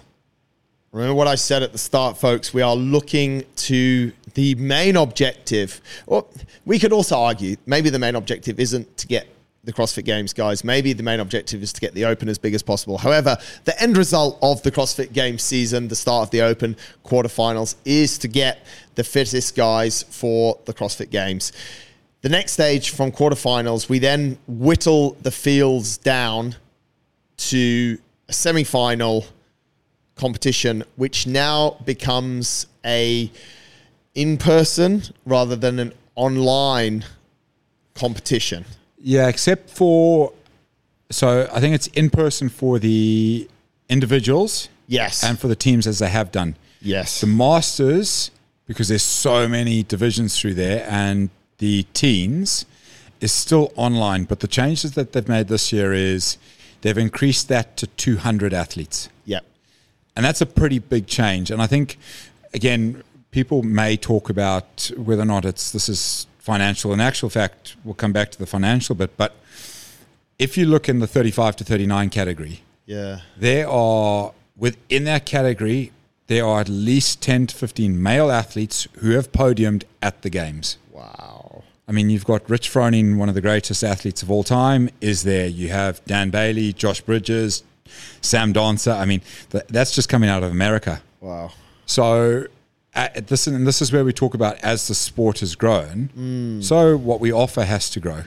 remember 0.91 1.15
what 1.15 1.27
I 1.27 1.35
said 1.35 1.63
at 1.63 1.71
the 1.71 1.77
start, 1.79 2.17
folks? 2.17 2.53
We 2.53 2.61
are 2.61 2.75
looking 2.75 3.43
to 3.69 4.11
the 4.35 4.53
main 4.55 4.95
objective. 4.97 5.81
Or 6.05 6.25
we 6.65 6.77
could 6.79 6.93
also 6.93 7.15
argue 7.17 7.55
maybe 7.65 7.89
the 7.89 7.99
main 7.99 8.15
objective 8.15 8.59
isn't 8.59 8.97
to 8.97 9.07
get 9.07 9.25
the 9.65 9.73
CrossFit 9.73 10.05
Games, 10.05 10.31
guys. 10.31 10.63
Maybe 10.63 10.93
the 10.93 11.03
main 11.03 11.19
objective 11.19 11.61
is 11.61 11.73
to 11.73 11.81
get 11.81 11.93
the 11.93 12.05
Open 12.05 12.29
as 12.29 12.37
big 12.37 12.53
as 12.53 12.63
possible. 12.63 12.99
However, 12.99 13.37
the 13.65 13.81
end 13.81 13.97
result 13.97 14.37
of 14.41 14.61
the 14.63 14.71
CrossFit 14.71 15.11
Games 15.11 15.43
season, 15.43 15.87
the 15.87 15.95
start 15.95 16.27
of 16.27 16.31
the 16.31 16.41
Open 16.41 16.77
quarterfinals, 17.03 17.75
is 17.83 18.17
to 18.19 18.27
get 18.27 18.65
the 18.93 19.03
fittest 19.03 19.55
guys 19.55 20.03
for 20.03 20.59
the 20.65 20.73
CrossFit 20.73 21.09
Games. 21.09 21.51
The 22.21 22.29
next 22.29 22.53
stage 22.53 22.91
from 22.91 23.11
quarterfinals, 23.11 23.89
we 23.89 23.99
then 23.99 24.37
whittle 24.47 25.17
the 25.21 25.31
fields 25.31 25.97
down 25.97 26.55
to 27.37 27.97
a 28.29 28.33
semi-final 28.33 29.25
competition, 30.15 30.83
which 30.95 31.27
now 31.27 31.77
becomes 31.85 32.67
a 32.85 33.31
in-person 34.13 35.03
rather 35.25 35.55
than 35.55 35.79
an 35.79 35.91
online 36.15 37.03
competition. 37.95 38.65
Yeah 39.07 39.27
except 39.27 39.69
for 39.69 40.33
so 41.11 41.47
i 41.53 41.59
think 41.59 41.75
it's 41.75 41.87
in 42.01 42.09
person 42.09 42.49
for 42.49 42.79
the 42.79 43.47
individuals 43.89 44.67
Yes. 44.87 45.23
and 45.23 45.39
for 45.39 45.47
the 45.47 45.55
teams 45.55 45.87
as 45.87 45.97
they 45.99 46.09
have 46.09 46.31
done 46.31 46.55
yes. 46.81 47.21
the 47.21 47.27
masters 47.27 48.31
because 48.67 48.87
there's 48.89 49.03
so 49.27 49.47
many 49.47 49.83
divisions 49.83 50.39
through 50.39 50.55
there 50.55 50.85
and 50.89 51.29
the 51.59 51.83
teens 51.93 52.65
is 53.21 53.31
still 53.31 53.71
online 53.75 54.23
but 54.25 54.39
the 54.41 54.47
changes 54.47 54.91
that 54.93 55.11
they've 55.13 55.27
made 55.37 55.47
this 55.47 55.71
year 55.71 55.93
is 55.93 56.37
they've 56.81 56.97
increased 56.97 57.47
that 57.47 57.77
to 57.77 57.85
200 57.87 58.53
athletes 58.53 59.09
Yep. 59.25 59.43
and 60.15 60.25
that's 60.25 60.41
a 60.41 60.45
pretty 60.45 60.79
big 60.79 61.05
change 61.07 61.51
and 61.51 61.61
i 61.61 61.67
think 61.67 61.97
again 62.53 63.03
people 63.31 63.61
may 63.63 63.97
talk 63.97 64.29
about 64.29 64.91
whether 64.97 65.21
or 65.21 65.25
not 65.35 65.45
it's 65.45 65.71
this 65.71 65.89
is 65.89 66.27
financial 66.49 66.93
in 66.93 67.01
actual 67.01 67.29
fact 67.29 67.75
we'll 67.83 67.95
come 68.03 68.13
back 68.13 68.29
to 68.31 68.37
the 68.37 68.45
financial 68.45 68.93
bit 68.95 69.11
but 69.17 69.31
if 70.37 70.57
you 70.57 70.65
look 70.67 70.87
in 70.87 70.99
the 70.99 71.07
35 71.07 71.55
to 71.55 71.63
39 71.63 72.09
category 72.11 72.61
Yeah. 72.85 73.21
there 73.35 73.67
are 73.67 74.31
within 74.55 75.05
that 75.05 75.25
category 75.25 75.91
there 76.27 76.45
are 76.45 76.59
at 76.61 76.69
least 76.69 77.21
10 77.21 77.47
to 77.47 77.55
15 77.55 78.01
male 78.01 78.29
athletes 78.31 78.87
who 78.99 79.11
have 79.11 79.31
podiumed 79.31 79.83
at 80.03 80.21
the 80.21 80.29
games 80.29 80.77
Wow. 80.91 81.63
i 81.87 81.91
mean 81.91 82.11
you've 82.11 82.25
got 82.25 82.47
rich 82.47 82.69
froning 82.71 83.17
one 83.17 83.27
of 83.27 83.33
the 83.35 83.41
greatest 83.41 83.83
athletes 83.83 84.21
of 84.21 84.29
all 84.29 84.43
time 84.43 84.89
is 85.01 85.23
there 85.23 85.47
you 85.47 85.69
have 85.69 85.93
dan 86.05 86.29
bailey 86.29 86.73
josh 86.73 87.01
bridges 87.01 87.63
sam 88.21 88.53
dancer 88.53 88.91
i 88.91 89.05
mean 89.05 89.21
th- 89.51 89.63
that's 89.69 89.91
just 89.95 90.09
coming 90.09 90.29
out 90.29 90.43
of 90.43 90.51
america 90.51 91.01
Wow. 91.21 91.53
so 91.87 92.45
uh, 92.95 93.07
this 93.27 93.47
and 93.47 93.67
this 93.67 93.81
is 93.81 93.91
where 93.91 94.05
we 94.05 94.13
talk 94.13 94.33
about 94.33 94.57
as 94.59 94.87
the 94.87 94.95
sport 94.95 95.39
has 95.39 95.55
grown 95.55 96.09
so 96.61 96.95
what 96.97 97.19
we 97.19 97.31
offer 97.31 97.63
has 97.63 97.89
to 97.89 97.99
grow 97.99 98.21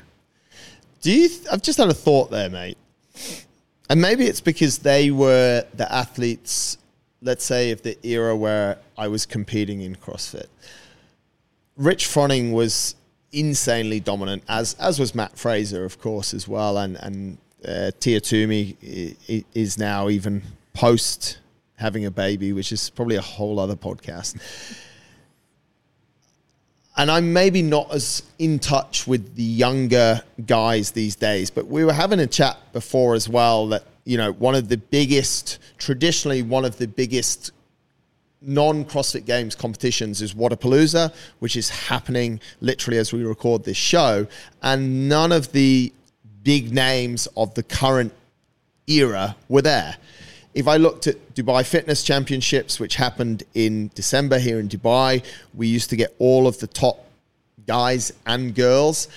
Do 1.02 1.10
you? 1.12 1.28
Th- 1.28 1.46
I've 1.50 1.62
just 1.62 1.78
had 1.78 1.88
a 1.88 1.94
thought 1.94 2.30
there, 2.30 2.50
mate. 2.50 2.76
And 3.88 4.00
maybe 4.00 4.26
it's 4.26 4.40
because 4.40 4.78
they 4.78 5.10
were 5.10 5.64
the 5.74 5.90
athletes, 5.90 6.76
let's 7.22 7.44
say, 7.44 7.70
of 7.70 7.82
the 7.82 7.96
era 8.02 8.34
where 8.36 8.78
I 8.98 9.08
was 9.08 9.24
competing 9.24 9.80
in 9.80 9.94
CrossFit. 9.96 10.48
Rich 11.76 12.06
Froning 12.06 12.52
was 12.52 12.96
insanely 13.32 14.00
dominant, 14.00 14.42
as 14.48 14.74
as 14.74 14.98
was 14.98 15.14
Matt 15.14 15.38
Fraser, 15.38 15.84
of 15.84 16.00
course, 16.00 16.34
as 16.34 16.48
well, 16.48 16.76
and 16.78 16.96
and 16.96 17.38
uh, 17.66 17.90
Tia 18.00 18.20
Toomey 18.20 18.76
is 19.54 19.78
now 19.78 20.08
even 20.08 20.42
post 20.74 21.38
having 21.78 22.04
a 22.04 22.10
baby, 22.10 22.52
which 22.52 22.72
is 22.72 22.90
probably 22.90 23.16
a 23.16 23.22
whole 23.22 23.58
other 23.58 23.76
podcast 23.76 24.36
and 26.98 27.12
I'm 27.12 27.32
maybe 27.32 27.62
not 27.62 27.94
as 27.94 28.24
in 28.40 28.58
touch 28.58 29.06
with 29.06 29.36
the 29.36 29.42
younger 29.42 30.20
guys 30.44 30.90
these 30.90 31.14
days, 31.14 31.48
but 31.48 31.68
we 31.68 31.84
were 31.84 31.92
having 31.92 32.18
a 32.18 32.26
chat 32.26 32.58
before 32.72 33.14
as 33.14 33.28
well 33.28 33.68
that, 33.68 33.84
you 34.04 34.18
know, 34.18 34.32
one 34.32 34.56
of 34.56 34.68
the 34.68 34.76
biggest, 34.76 35.60
traditionally, 35.78 36.42
one 36.42 36.64
of 36.64 36.76
the 36.76 36.88
biggest 36.88 37.52
non 38.42 38.84
CrossFit 38.84 39.26
Games 39.26 39.54
competitions 39.54 40.20
is 40.20 40.34
Wodapalooza, 40.34 41.14
which 41.38 41.56
is 41.56 41.68
happening 41.68 42.40
literally 42.60 42.98
as 42.98 43.12
we 43.12 43.22
record 43.22 43.62
this 43.62 43.76
show. 43.76 44.26
And 44.60 45.08
none 45.08 45.30
of 45.30 45.52
the 45.52 45.92
big 46.42 46.72
names 46.72 47.28
of 47.36 47.54
the 47.54 47.62
current 47.62 48.12
era 48.88 49.36
were 49.48 49.62
there. 49.62 49.96
If 50.54 50.66
I 50.66 50.76
looked 50.76 51.06
at 51.06 51.34
Dubai 51.34 51.64
Fitness 51.64 52.02
Championships, 52.02 52.80
which 52.80 52.96
happened 52.96 53.44
in 53.54 53.90
December 53.94 54.38
here 54.38 54.58
in 54.58 54.68
Dubai, 54.68 55.24
we 55.54 55.68
used 55.68 55.90
to 55.90 55.96
get 55.96 56.14
all 56.18 56.46
of 56.46 56.58
the 56.58 56.66
top 56.66 57.06
guys 57.66 58.12
and 58.26 58.54
girls. 58.54 59.08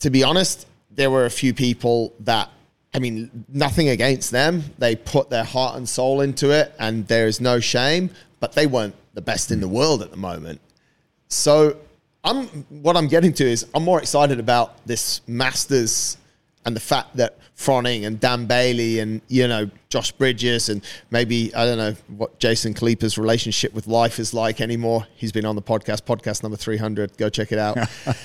To 0.00 0.10
be 0.10 0.22
honest, 0.22 0.66
there 0.90 1.10
were 1.10 1.24
a 1.24 1.30
few 1.30 1.54
people 1.54 2.12
that, 2.20 2.50
I 2.94 2.98
mean, 2.98 3.44
nothing 3.48 3.88
against 3.88 4.30
them. 4.30 4.64
They 4.78 4.96
put 4.96 5.30
their 5.30 5.44
heart 5.44 5.76
and 5.76 5.88
soul 5.88 6.20
into 6.20 6.50
it, 6.50 6.74
and 6.78 7.08
there 7.08 7.26
is 7.26 7.40
no 7.40 7.58
shame, 7.58 8.10
but 8.38 8.52
they 8.52 8.66
weren't 8.66 8.94
the 9.14 9.22
best 9.22 9.50
in 9.50 9.60
the 9.60 9.68
world 9.68 10.02
at 10.02 10.10
the 10.10 10.16
moment. 10.16 10.60
So 11.28 11.76
I'm 12.24 12.46
what 12.68 12.96
I'm 12.96 13.08
getting 13.08 13.32
to 13.34 13.44
is 13.44 13.66
I'm 13.74 13.84
more 13.84 13.98
excited 13.98 14.38
about 14.38 14.86
this 14.86 15.22
Masters 15.26 16.16
and 16.64 16.76
the 16.76 16.80
fact 16.80 17.16
that 17.16 17.38
Froning 17.56 18.06
and 18.06 18.18
Dan 18.18 18.46
Bailey 18.46 18.98
and 18.98 19.20
you 19.28 19.46
know 19.46 19.70
Josh 19.88 20.10
Bridges 20.12 20.68
and 20.68 20.82
maybe 21.10 21.54
I 21.54 21.64
don't 21.64 21.78
know 21.78 21.94
what 22.08 22.38
Jason 22.38 22.74
Khalipa's 22.74 23.18
relationship 23.18 23.72
with 23.74 23.86
life 23.86 24.18
is 24.18 24.34
like 24.34 24.60
anymore. 24.60 25.06
He's 25.14 25.32
been 25.32 25.44
on 25.44 25.56
the 25.56 25.62
podcast, 25.62 26.02
podcast 26.02 26.42
number 26.42 26.56
300. 26.56 27.16
Go 27.16 27.28
check 27.28 27.52
it 27.52 27.58
out. 27.58 27.78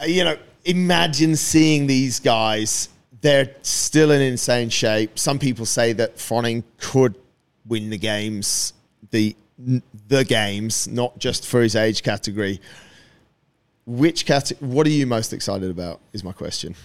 Uh, 0.00 0.04
you 0.04 0.22
know, 0.22 0.36
imagine 0.64 1.34
seeing 1.34 1.88
these 1.88 2.20
guys. 2.20 2.88
They're 3.20 3.52
still 3.62 4.12
in 4.12 4.22
insane 4.22 4.68
shape. 4.68 5.18
Some 5.18 5.40
people 5.40 5.66
say 5.66 5.92
that 5.94 6.18
Froning 6.18 6.62
could 6.78 7.16
win 7.66 7.90
the 7.90 7.98
games, 7.98 8.74
the 9.10 9.34
the 10.06 10.24
games, 10.24 10.86
not 10.86 11.18
just 11.18 11.46
for 11.46 11.60
his 11.60 11.74
age 11.74 12.04
category. 12.04 12.60
Which 13.86 14.24
category? 14.24 14.70
What 14.70 14.86
are 14.86 14.90
you 14.90 15.04
most 15.04 15.32
excited 15.32 15.68
about? 15.68 16.00
Is 16.12 16.22
my 16.22 16.32
question. 16.32 16.76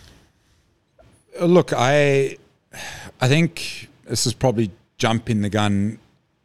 Uh, 1.40 1.46
Look, 1.46 1.72
I 1.74 2.38
I 3.22 3.28
think 3.28 3.90
this 4.06 4.26
is 4.26 4.34
probably 4.34 4.72
jumping 4.98 5.42
the 5.42 5.50
gun 5.50 6.00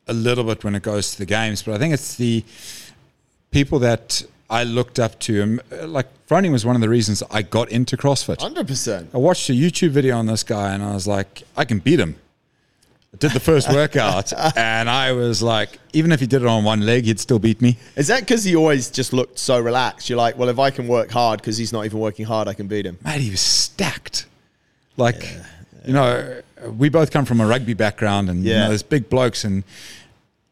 a 0.06 0.12
little 0.12 0.44
bit 0.44 0.64
when 0.64 0.74
it 0.74 0.82
goes 0.82 1.12
to 1.12 1.18
the 1.18 1.26
games, 1.26 1.62
but 1.62 1.74
I 1.74 1.78
think 1.78 1.94
it's 1.94 2.16
the 2.16 2.44
people 3.50 3.78
that 3.80 4.22
I 4.50 4.64
looked 4.64 4.98
up 4.98 5.18
to. 5.20 5.60
Uh, 5.70 5.86
like 5.86 6.06
Froning 6.26 6.52
was 6.52 6.64
one 6.64 6.74
of 6.74 6.80
the 6.82 6.88
reasons 6.88 7.22
I 7.30 7.42
got 7.42 7.70
into 7.70 7.96
CrossFit. 7.96 8.40
Hundred 8.40 8.66
percent. 8.66 9.10
I 9.14 9.18
watched 9.18 9.48
a 9.50 9.52
YouTube 9.52 9.90
video 9.90 10.16
on 10.16 10.26
this 10.26 10.42
guy 10.42 10.72
and 10.74 10.82
I 10.82 10.94
was 10.94 11.06
like, 11.06 11.42
I 11.56 11.64
can 11.64 11.78
beat 11.78 12.00
him. 12.00 12.16
I 13.12 13.16
did 13.18 13.32
the 13.32 13.40
first 13.40 13.68
workout 13.72 14.32
and 14.56 14.88
I 14.88 15.12
was 15.12 15.42
like, 15.42 15.78
even 15.92 16.12
if 16.12 16.20
he 16.20 16.26
did 16.26 16.42
it 16.42 16.48
on 16.48 16.64
one 16.64 16.82
leg, 16.82 17.04
he'd 17.04 17.20
still 17.20 17.38
beat 17.38 17.60
me. 17.60 17.76
Is 17.96 18.06
that 18.08 18.20
because 18.20 18.44
he 18.44 18.54
always 18.56 18.90
just 18.90 19.12
looked 19.12 19.38
so 19.38 19.58
relaxed? 19.58 20.08
You're 20.08 20.18
like, 20.18 20.36
well, 20.38 20.48
if 20.48 20.58
I 20.58 20.70
can 20.70 20.88
work 20.88 21.10
hard 21.10 21.40
because 21.40 21.56
he's 21.56 21.72
not 21.72 21.84
even 21.84 21.98
working 22.00 22.26
hard, 22.26 22.48
I 22.48 22.54
can 22.54 22.66
beat 22.68 22.86
him. 22.86 22.98
Mate, 23.04 23.20
he 23.20 23.30
was 23.30 23.40
stacked. 23.40 24.26
Like, 24.98 25.36
you 25.86 25.92
know, 25.94 26.42
we 26.76 26.88
both 26.88 27.10
come 27.10 27.24
from 27.24 27.40
a 27.40 27.46
rugby 27.46 27.74
background 27.74 28.28
and 28.28 28.44
you 28.44 28.50
Yeah. 28.52 28.62
know, 28.64 28.68
there's 28.68 28.82
big 28.82 29.08
blokes 29.08 29.44
and 29.44 29.62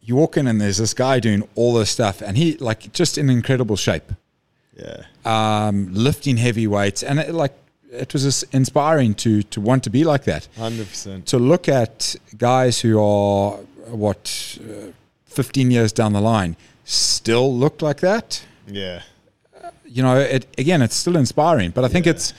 you 0.03 0.15
walk 0.17 0.37
in 0.37 0.47
and 0.47 0.61
there's 0.61 0.79
this 0.79 0.95
guy 0.95 1.19
doing 1.21 1.43
all 1.57 1.75
this 1.75 1.91
stuff 1.91 2.23
and 2.23 2.37
he 2.37 2.57
like 2.59 2.93
just 2.93 3.19
in 3.19 3.29
incredible 3.29 3.77
shape, 3.77 4.13
Yeah. 4.79 5.03
um, 5.25 5.93
lifting 5.93 6.37
heavy 6.37 6.67
weights. 6.67 7.03
And 7.03 7.19
it, 7.19 7.35
like, 7.35 7.53
it 7.91 8.13
was 8.13 8.23
just 8.23 8.45
inspiring 8.53 9.15
to, 9.17 9.43
to 9.43 9.61
want 9.61 9.83
to 9.85 9.91
be 9.91 10.05
like 10.05 10.25
that. 10.25 10.49
100%. 10.57 11.25
To 11.27 11.39
look 11.39 11.69
at 11.69 12.15
guys 12.39 12.81
who 12.81 13.01
are 13.01 13.57
what, 13.91 14.59
uh, 14.61 14.93
15 15.27 15.71
years 15.71 15.93
down 15.93 16.13
the 16.13 16.21
line 16.21 16.57
still 16.85 17.53
look 17.55 17.83
like 17.83 17.99
that 18.01 18.43
Yeah. 18.69 19.03
you 19.85 20.03
know, 20.03 20.19
it 20.19 20.47
again, 20.57 20.83
it's 20.83 20.95
still 20.97 21.17
inspiring. 21.17 21.71
But 21.73 21.85
I 21.85 21.89
think 21.89 22.07
Yeah. 22.07 22.13
it's, 22.13 22.33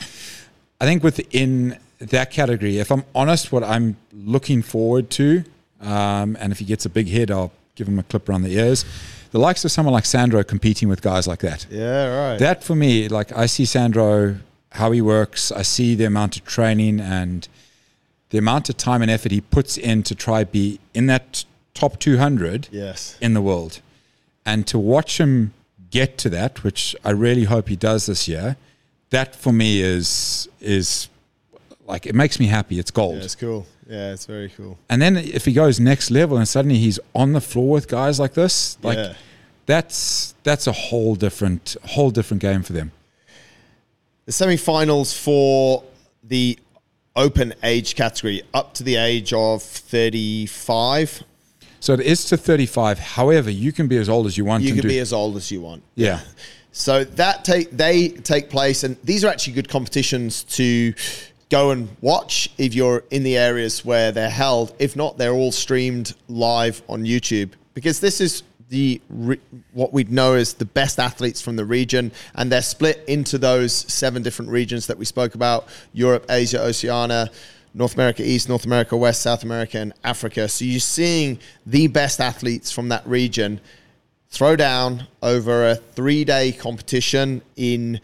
I 0.79 0.85
think 0.85 1.03
within 1.03 1.77
that 1.99 2.31
category, 2.31 2.79
if 2.79 2.91
I'm 2.91 3.03
honest, 3.15 3.51
what 3.51 3.63
I'm 3.63 3.97
looking 4.13 4.61
forward 4.61 5.09
to, 5.11 5.43
um, 5.81 6.37
and 6.39 6.51
if 6.51 6.59
he 6.59 6.65
gets 6.65 6.85
a 6.85 6.89
big 6.89 7.07
head, 7.07 7.31
I'll 7.31 7.51
give 7.75 7.87
him 7.87 7.99
a 7.99 8.03
clip 8.03 8.27
around 8.29 8.43
the 8.43 8.53
ears. 8.53 8.85
The 9.31 9.39
likes 9.39 9.65
of 9.65 9.71
someone 9.71 9.93
like 9.93 10.05
Sandro 10.05 10.43
competing 10.43 10.89
with 10.89 11.01
guys 11.01 11.27
like 11.27 11.39
that. 11.39 11.65
Yeah, 11.69 12.31
right. 12.31 12.39
That 12.39 12.63
for 12.63 12.75
me, 12.75 13.07
like 13.09 13.35
I 13.35 13.45
see 13.45 13.65
Sandro, 13.65 14.37
how 14.71 14.91
he 14.91 15.01
works. 15.01 15.51
I 15.51 15.63
see 15.63 15.95
the 15.95 16.05
amount 16.05 16.37
of 16.37 16.45
training 16.45 16.99
and 16.99 17.47
the 18.29 18.37
amount 18.37 18.69
of 18.69 18.77
time 18.77 19.01
and 19.01 19.11
effort 19.11 19.31
he 19.31 19.41
puts 19.41 19.77
in 19.77 20.03
to 20.03 20.15
try 20.15 20.43
be 20.43 20.79
in 20.93 21.07
that 21.07 21.45
top 21.73 21.99
200 21.99 22.69
yes. 22.71 23.17
in 23.21 23.33
the 23.33 23.41
world. 23.41 23.81
And 24.45 24.65
to 24.67 24.79
watch 24.79 25.19
him 25.19 25.53
get 25.89 26.17
to 26.19 26.29
that, 26.29 26.63
which 26.63 26.95
I 27.03 27.11
really 27.11 27.45
hope 27.45 27.69
he 27.69 27.75
does 27.75 28.05
this 28.05 28.27
year, 28.27 28.57
that 29.09 29.35
for 29.35 29.53
me 29.53 29.81
is 29.81 30.49
is 30.59 31.09
like 31.87 32.05
it 32.05 32.13
makes 32.13 32.39
me 32.39 32.47
happy. 32.47 32.77
It's 32.79 32.91
gold. 32.91 33.17
Yeah, 33.17 33.23
it's 33.23 33.35
cool. 33.35 33.65
Yeah, 33.89 34.11
it's 34.11 34.25
very 34.25 34.49
cool. 34.49 34.77
And 34.89 35.01
then 35.01 35.15
if 35.15 35.45
he 35.45 35.53
goes 35.53 35.79
next 35.79 36.11
level 36.11 36.37
and 36.37 36.47
suddenly 36.47 36.77
he's 36.77 36.99
on 37.15 37.33
the 37.33 37.41
floor 37.41 37.69
with 37.69 37.87
guys 37.87 38.19
like 38.19 38.33
this, 38.33 38.77
like 38.83 38.97
yeah. 38.97 39.13
that's 39.65 40.35
that's 40.43 40.67
a 40.67 40.73
whole 40.73 41.15
different 41.15 41.77
whole 41.85 42.11
different 42.11 42.41
game 42.41 42.63
for 42.63 42.73
them. 42.73 42.91
The 44.25 44.33
semi-finals 44.33 45.17
for 45.17 45.83
the 46.21 46.59
open 47.15 47.53
age 47.63 47.95
category 47.95 48.43
up 48.53 48.73
to 48.75 48.83
the 48.83 48.97
age 48.97 49.31
of 49.31 49.63
35. 49.63 51.23
So 51.79 51.93
it 51.93 52.01
is 52.01 52.25
to 52.25 52.37
35. 52.37 52.99
However, 52.99 53.49
you 53.49 53.71
can 53.71 53.87
be 53.87 53.97
as 53.97 54.09
old 54.09 54.27
as 54.27 54.37
you 54.37 54.43
want 54.43 54.63
You 54.63 54.73
can 54.73 54.87
be 54.87 54.99
as 54.99 55.13
old 55.13 55.37
as 55.37 55.49
you 55.49 55.61
want. 55.61 55.83
yeah. 55.95 56.19
So 56.73 57.05
that 57.05 57.43
take 57.43 57.71
they 57.71 58.09
take 58.09 58.51
place, 58.51 58.83
and 58.83 58.97
these 59.03 59.25
are 59.25 59.29
actually 59.29 59.53
good 59.53 59.67
competitions 59.67 60.43
to 60.43 60.93
go 61.49 61.71
and 61.71 61.89
watch 62.01 62.49
if 62.57 62.73
you're 62.73 63.03
in 63.11 63.23
the 63.23 63.37
areas 63.37 63.85
where 63.85 64.11
they're 64.11 64.29
held. 64.29 64.73
If 64.79 64.95
not, 64.95 65.17
they're 65.17 65.33
all 65.33 65.51
streamed 65.51 66.13
live 66.27 66.81
on 66.89 67.03
YouTube 67.03 67.51
because 67.73 67.99
this 67.99 68.21
is 68.21 68.43
the 68.69 69.01
what 69.71 69.93
we'd 69.93 70.11
know 70.11 70.33
is 70.33 70.53
the 70.53 70.65
best 70.65 70.99
athletes 70.99 71.41
from 71.41 71.55
the 71.55 71.63
region, 71.63 72.11
and 72.35 72.51
they're 72.51 72.61
split 72.61 73.03
into 73.07 73.37
those 73.37 73.73
seven 73.73 74.23
different 74.23 74.51
regions 74.51 74.87
that 74.87 74.97
we 74.97 75.05
spoke 75.05 75.35
about: 75.35 75.67
Europe, 75.93 76.25
Asia, 76.29 76.61
Oceania. 76.61 77.29
North 77.73 77.93
America 77.93 78.23
East, 78.23 78.49
North 78.49 78.65
America 78.65 78.97
West, 78.97 79.21
South 79.21 79.43
America, 79.43 79.77
and 79.77 79.93
Africa. 80.03 80.47
So 80.47 80.65
you're 80.65 80.79
seeing 80.79 81.37
the 81.67 81.85
best 81.85 82.19
athletes 82.19 82.71
from 82.71 82.89
that 82.89 83.05
region 83.05 83.61
throw 84.29 84.55
down 84.55 85.05
over 85.21 85.69
a 85.69 85.75
three 85.75 86.25
day 86.25 86.51
competition 86.51 87.41
in 87.55 87.99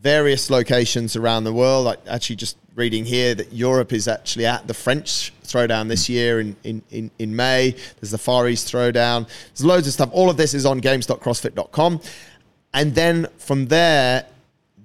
various 0.00 0.50
locations 0.50 1.16
around 1.16 1.44
the 1.44 1.52
world. 1.52 1.84
Like 1.84 2.00
actually 2.08 2.36
just 2.36 2.56
reading 2.74 3.04
here 3.04 3.34
that 3.34 3.52
Europe 3.52 3.92
is 3.92 4.06
actually 4.06 4.46
at 4.46 4.66
the 4.68 4.74
French 4.74 5.32
throwdown 5.42 5.88
this 5.88 6.06
hmm. 6.06 6.12
year 6.12 6.40
in, 6.40 6.56
in, 6.64 6.82
in, 6.90 7.10
in 7.18 7.34
May. 7.34 7.74
There's 8.00 8.12
the 8.12 8.18
Far 8.18 8.48
East 8.48 8.72
throwdown. 8.72 9.28
There's 9.48 9.64
loads 9.64 9.86
of 9.86 9.92
stuff. 9.92 10.10
All 10.12 10.30
of 10.30 10.36
this 10.36 10.54
is 10.54 10.64
on 10.64 10.78
games.crossfit.com. 10.78 12.00
And 12.74 12.94
then 12.94 13.26
from 13.38 13.66
there, 13.66 14.26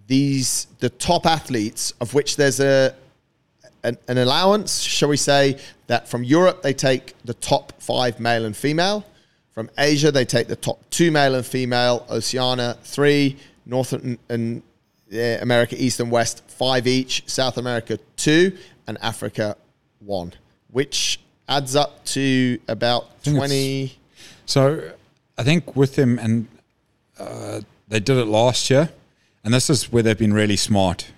these 0.07 0.67
the 0.79 0.89
top 0.89 1.25
athletes, 1.25 1.93
of 2.01 2.13
which 2.13 2.35
there's 2.35 2.59
a 2.59 2.95
an, 3.83 3.97
an 4.07 4.17
allowance, 4.17 4.79
shall 4.79 5.09
we 5.09 5.17
say, 5.17 5.59
that 5.87 6.07
from 6.07 6.23
Europe 6.23 6.61
they 6.61 6.73
take 6.73 7.15
the 7.25 7.33
top 7.33 7.73
five 7.81 8.19
male 8.19 8.45
and 8.45 8.55
female. 8.55 9.05
From 9.51 9.69
Asia 9.77 10.11
they 10.11 10.25
take 10.25 10.47
the 10.47 10.55
top 10.55 10.79
two 10.89 11.11
male 11.11 11.35
and 11.35 11.45
female. 11.45 12.05
Oceania 12.09 12.77
three, 12.83 13.37
North 13.65 13.93
and, 13.93 14.17
and 14.29 14.63
America 15.13 15.75
East 15.77 15.99
and 15.99 16.11
West 16.11 16.43
five 16.47 16.87
each. 16.87 17.23
South 17.27 17.57
America 17.57 17.97
two, 18.15 18.57
and 18.87 18.97
Africa 19.01 19.55
one, 19.99 20.33
which 20.71 21.19
adds 21.47 21.75
up 21.75 22.03
to 22.05 22.59
about 22.67 23.23
twenty. 23.23 23.97
So 24.45 24.91
I 25.37 25.43
think 25.43 25.75
with 25.75 25.95
them, 25.95 26.19
and 26.19 26.47
uh, 27.19 27.61
they 27.87 27.99
did 27.99 28.17
it 28.17 28.25
last 28.25 28.69
year, 28.69 28.89
and 29.43 29.53
this 29.53 29.69
is 29.69 29.91
where 29.91 30.03
they've 30.03 30.17
been 30.17 30.33
really 30.33 30.57
smart. 30.57 31.11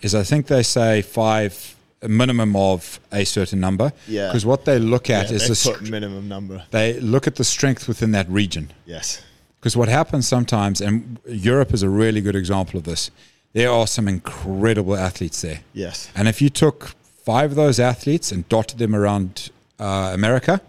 Is 0.00 0.14
I 0.14 0.24
think 0.24 0.46
they 0.46 0.62
say 0.62 1.00
five 1.02 1.76
a 2.02 2.08
minimum 2.08 2.56
of 2.56 2.98
a 3.12 3.24
certain 3.24 3.60
number. 3.60 3.92
Yeah. 4.08 4.26
Because 4.28 4.44
what 4.44 4.64
they 4.64 4.78
look 4.78 5.08
at 5.08 5.30
Yeah, 5.30 5.36
is 5.36 5.62
the 5.62 5.90
minimum 5.90 6.28
number. 6.28 6.64
they 6.70 6.98
look 7.00 7.26
at 7.26 7.36
the 7.36 7.44
strength 7.44 7.86
within 7.88 8.10
that 8.12 8.28
region. 8.28 8.72
Yes. 8.84 9.22
Because 9.62 9.76
what 9.76 9.88
happens 9.88 10.26
sometimes, 10.26 10.80
and 10.80 11.20
Europe 11.24 11.72
is 11.72 11.84
a 11.84 11.88
really 11.88 12.20
good 12.20 12.34
example 12.34 12.78
of 12.78 12.84
this. 12.84 13.12
There 13.52 13.70
are 13.70 13.86
some 13.86 14.08
incredible 14.08 14.96
athletes 14.96 15.40
there. 15.42 15.60
Yes. 15.72 16.10
And 16.16 16.26
if 16.26 16.42
you 16.42 16.50
took 16.50 16.94
five 17.24 17.52
of 17.52 17.56
those 17.56 17.78
athletes 17.78 18.32
and 18.32 18.48
dotted 18.48 18.78
them 18.78 18.92
around 18.92 19.50
uh, 19.78 20.10
America, 20.12 20.60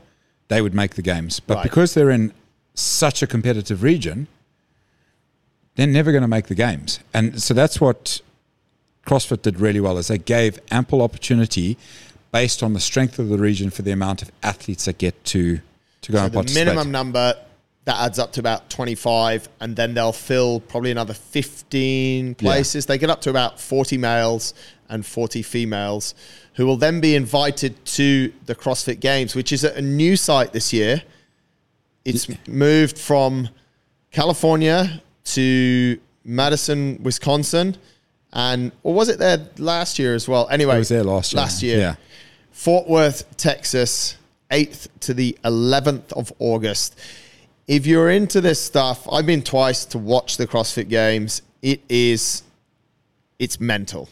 they 0.47 0.61
would 0.61 0.75
make 0.75 0.93
the 0.93 1.01
games. 1.01 1.39
But 1.39 1.55
Right. 1.55 1.63
because 1.63 1.95
they're 1.95 2.11
in 2.11 2.33
such 2.75 3.23
a 3.23 3.27
competitive 3.27 3.81
region, 3.81 4.27
they're 5.73 5.87
never 5.87 6.11
going 6.11 6.21
to 6.21 6.27
make 6.27 6.45
the 6.45 6.53
games. 6.55 6.99
And 7.15 7.41
so 7.41 7.55
that's 7.55 7.81
what 7.81 8.21
CrossFit 9.07 9.41
did 9.41 9.59
really 9.59 9.79
well 9.79 9.97
is 9.97 10.07
they 10.07 10.19
gave 10.19 10.59
ample 10.69 11.01
opportunity 11.01 11.77
based 12.31 12.61
on 12.61 12.73
the 12.73 12.79
strength 12.79 13.17
of 13.17 13.29
the 13.29 13.39
region 13.39 13.71
for 13.71 13.81
the 13.81 13.91
amount 13.91 14.21
of 14.21 14.31
athletes 14.43 14.85
that 14.85 14.99
get 14.99 15.23
to 15.25 15.61
to 16.01 16.11
go 16.11 16.19
So 16.19 16.23
and 16.25 16.31
the 16.31 16.35
participate. 16.37 16.65
minimum 16.67 16.91
number 16.91 17.35
that 17.85 17.99
adds 17.99 18.17
up 18.17 18.31
to 18.33 18.39
about 18.39 18.69
25 18.69 19.49
and 19.59 19.75
then 19.75 19.93
they'll 19.93 20.13
fill 20.13 20.59
probably 20.61 20.91
another 20.91 21.13
15 21.13 22.35
places 22.35 22.85
they 22.85 22.97
get 22.97 23.09
up 23.09 23.19
to 23.21 23.29
about 23.29 23.59
40 23.59 23.97
males 23.97 24.53
and 24.89 25.05
40 25.05 25.41
females 25.41 26.15
who 26.55 26.65
will 26.65 26.77
then 26.77 27.01
be 27.01 27.15
invited 27.15 27.83
to 27.85 28.31
the 28.45 28.55
crossfit 28.55 28.99
games 28.99 29.35
which 29.35 29.51
is 29.51 29.63
a 29.65 29.81
new 29.81 30.15
site 30.15 30.53
this 30.53 30.71
year 30.71 31.01
it's 32.05 32.27
moved 32.47 32.97
from 32.97 33.49
california 34.11 35.01
to 35.25 35.99
madison 36.23 37.01
wisconsin 37.03 37.75
and 38.33 38.71
or 38.83 38.93
was 38.93 39.09
it 39.09 39.19
there 39.19 39.47
last 39.57 39.99
year 39.99 40.13
as 40.15 40.27
well 40.27 40.47
anyway 40.49 40.75
It 40.75 40.79
was 40.79 40.89
there 40.89 41.03
last 41.03 41.33
year. 41.33 41.41
last 41.41 41.63
year 41.63 41.77
Yeah. 41.79 41.95
Fort 42.51 42.87
Worth, 42.87 43.35
Texas, 43.35 44.15
8th 44.51 44.87
to 45.01 45.13
the 45.15 45.35
11th 45.43 46.13
of 46.13 46.31
August. 46.37 46.95
If 47.67 47.85
you're 47.85 48.09
into 48.09 48.41
this 48.41 48.59
stuff, 48.59 49.07
I've 49.09 49.25
been 49.25 49.41
twice 49.41 49.85
to 49.85 49.97
watch 49.97 50.37
the 50.37 50.45
CrossFit 50.45 50.89
Games. 50.89 51.41
It 51.61 51.81
is, 51.87 52.43
it's 53.39 53.59
mental. 53.59 54.09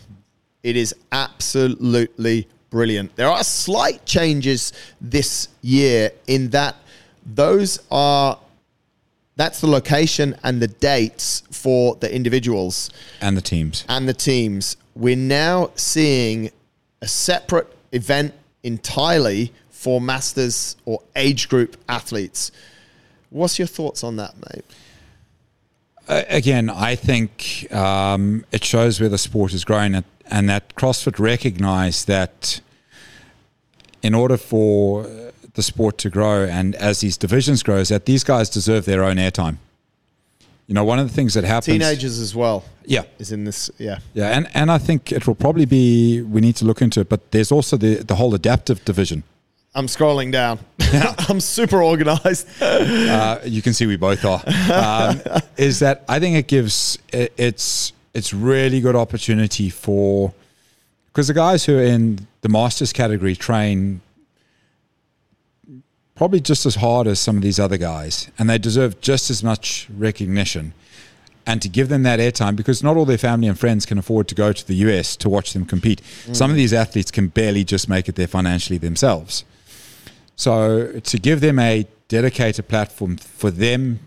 It 0.64 0.78
is 0.78 0.96
absolutely 1.12 2.48
brilliant. 2.70 3.14
There 3.18 3.28
are 3.28 3.44
slight 3.44 4.06
changes 4.06 4.72
this 5.02 5.50
year 5.62 6.12
in 6.28 6.50
that 6.52 6.78
those 7.26 7.80
are, 7.92 8.40
that's 9.36 9.60
the 9.60 9.68
location 9.68 10.38
and 10.44 10.62
the 10.62 10.68
dates 10.68 11.44
for 11.52 11.96
the 11.96 12.14
individuals 12.14 12.90
And 13.20 13.36
the 13.36 13.42
teams. 13.42 13.84
and 13.90 14.08
the 14.08 14.14
teams, 14.14 14.78
we're 14.96 15.18
now 15.18 15.72
seeing 15.76 16.52
a 17.02 17.08
separate 17.08 17.68
event 17.92 18.34
entirely 18.64 19.52
for 19.70 20.00
masters 20.00 20.78
or 20.86 21.02
age 21.18 21.50
group 21.50 21.76
athletes. 21.90 22.52
What's 23.32 23.58
your 23.58 23.68
thoughts 23.68 24.04
on 24.04 24.18
that, 24.18 24.36
mate? 24.36 24.66
Uh, 26.08 26.24
again, 26.28 26.70
I 26.70 26.96
think 26.96 27.68
um, 27.72 28.44
it 28.52 28.64
shows 28.64 29.00
where 29.00 29.10
the 29.10 29.18
sport 29.18 29.54
is 29.54 29.64
growing, 29.66 29.96
and- 29.96 30.06
and 30.30 30.50
that 30.50 30.76
CrossFit 30.76 31.18
recognised 31.20 32.08
that 32.08 32.62
in 34.04 34.14
order 34.14 34.38
for 34.38 35.08
the 35.54 35.62
sport 35.62 35.98
to 36.00 36.10
grow, 36.10 36.44
and 36.46 36.76
as 36.76 37.00
these 37.00 37.18
divisions 37.18 37.64
grows, 37.64 37.90
that 37.90 38.06
these 38.06 38.24
guys 38.24 38.50
deserve 38.50 38.86
their 38.86 39.04
own 39.04 39.16
airtime. 39.18 39.58
You 40.68 40.76
know, 40.76 40.84
one 40.86 41.00
of 41.00 41.08
the 41.08 41.14
things 41.14 41.34
that 41.34 41.44
happens, 41.44 41.66
Teenagers 41.78 42.20
as 42.20 42.34
well 42.34 42.64
yeah, 42.86 43.04
is 43.20 43.32
in 43.32 43.44
this. 43.44 43.70
Yeah, 43.78 44.00
yeah, 44.14 44.38
and 44.38 44.48
and 44.54 44.72
I 44.72 44.78
think 44.78 45.12
it 45.12 45.28
will 45.28 45.36
probably 45.36 45.66
be 45.66 46.22
we 46.22 46.40
need 46.40 46.56
to 46.58 46.66
look 46.66 46.82
into 46.82 47.02
it, 47.02 47.10
but 47.10 47.32
there's 47.32 47.52
also 47.52 47.76
the 47.78 47.96
the 47.96 48.16
whole 48.16 48.34
adaptive 48.34 48.84
division. 48.86 49.24
I'm 49.74 49.88
scrolling 49.88 50.32
down. 50.32 50.60
I'm 51.30 51.40
super 51.40 51.82
organized. 51.82 52.48
uh, 52.62 53.40
you 53.46 53.62
can 53.62 53.74
see 53.74 53.86
we 53.86 53.96
both 53.98 54.26
are. 54.26 54.42
Um, 54.72 55.22
is 55.58 55.80
that 55.80 56.04
I 56.10 56.20
think 56.20 56.36
it 56.36 56.48
gives 56.48 56.98
it, 57.14 57.34
it's 57.38 57.94
it's 58.14 58.34
really 58.34 58.82
good 58.82 58.96
opportunity 58.96 59.70
for 59.70 60.34
Because 61.08 61.28
the 61.28 61.34
guys 61.34 61.66
who 61.66 61.78
are 61.78 61.84
in 61.84 62.28
the 62.42 62.50
masters 62.50 62.92
category 62.92 63.36
train 63.36 64.02
probably 66.16 66.40
just 66.40 66.66
as 66.66 66.76
hard 66.76 67.08
as 67.08 67.20
some 67.20 67.38
of 67.38 67.42
these 67.42 67.60
other 67.60 67.78
guys, 67.78 68.30
and 68.38 68.50
they 68.50 68.58
deserve 68.58 69.00
just 69.02 69.30
as 69.32 69.44
much 69.44 69.88
recognition. 69.98 70.74
And 71.48 71.60
to 71.64 71.70
give 71.70 71.90
them 71.90 72.04
that 72.04 72.20
airtime, 72.20 72.56
because 72.56 72.84
not 72.84 72.96
all 72.96 73.06
their 73.06 73.18
family 73.18 73.48
and 73.48 73.58
friends 73.58 73.88
can 73.88 73.98
afford 73.98 74.28
to 74.28 74.36
go 74.36 74.54
to 74.54 74.68
the 74.68 74.76
US 74.76 75.16
to 75.16 75.30
watch 75.30 75.54
them 75.54 75.66
compete. 75.66 76.02
Some 76.34 76.52
of 76.52 76.58
these 76.58 76.74
athletes 76.74 77.10
can 77.10 77.30
barely 77.30 77.64
just 77.64 77.90
make 77.90 78.08
it 78.08 78.16
there 78.16 78.28
financially 78.28 78.78
themselves. 78.78 79.44
So 80.46 81.00
to 81.12 81.18
give 81.20 81.40
them 81.40 81.60
a 81.60 81.86
dedicated 82.08 82.68
platform 82.68 83.18
for 83.18 83.52
them 83.52 84.00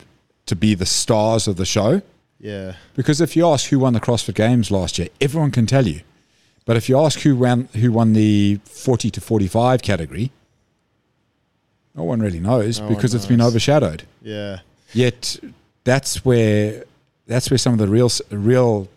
to 0.47 0.57
be 0.57 0.75
the 0.75 0.85
stars 0.85 1.47
of 1.47 1.55
the 1.57 1.65
show, 1.65 2.03
Yeah. 2.41 2.73
because 2.97 3.21
if 3.21 3.37
you 3.37 3.47
ask 3.49 3.71
who 3.71 3.79
won 3.79 3.93
the 3.93 4.01
CrossFit 4.01 4.35
Games 4.35 4.69
last 4.73 4.99
year, 4.99 5.09
everyone 5.21 5.53
can 5.53 5.67
tell 5.67 5.87
you. 5.87 6.01
But 6.67 6.77
if 6.77 6.89
you 6.89 6.99
ask 6.99 7.21
who 7.21 7.37
won 7.37 7.69
who 7.75 7.93
won 7.93 8.15
the 8.15 8.59
40 8.65 9.11
to 9.11 9.21
45 9.21 9.81
category, 9.83 10.33
no 11.95 12.03
one 12.03 12.19
really 12.21 12.41
knows 12.41 12.81
No 12.81 12.89
because 12.89 13.15
it's 13.15 13.27
been 13.27 13.41
overshadowed. 13.41 14.03
Yeah. 14.21 14.59
Yet 14.93 15.39
that's 15.85 16.25
where 16.25 16.83
that's 17.29 17.49
where 17.49 17.59
some 17.59 17.75
of 17.75 17.79
the 17.79 17.87
real 17.89 18.11
real 18.31 18.89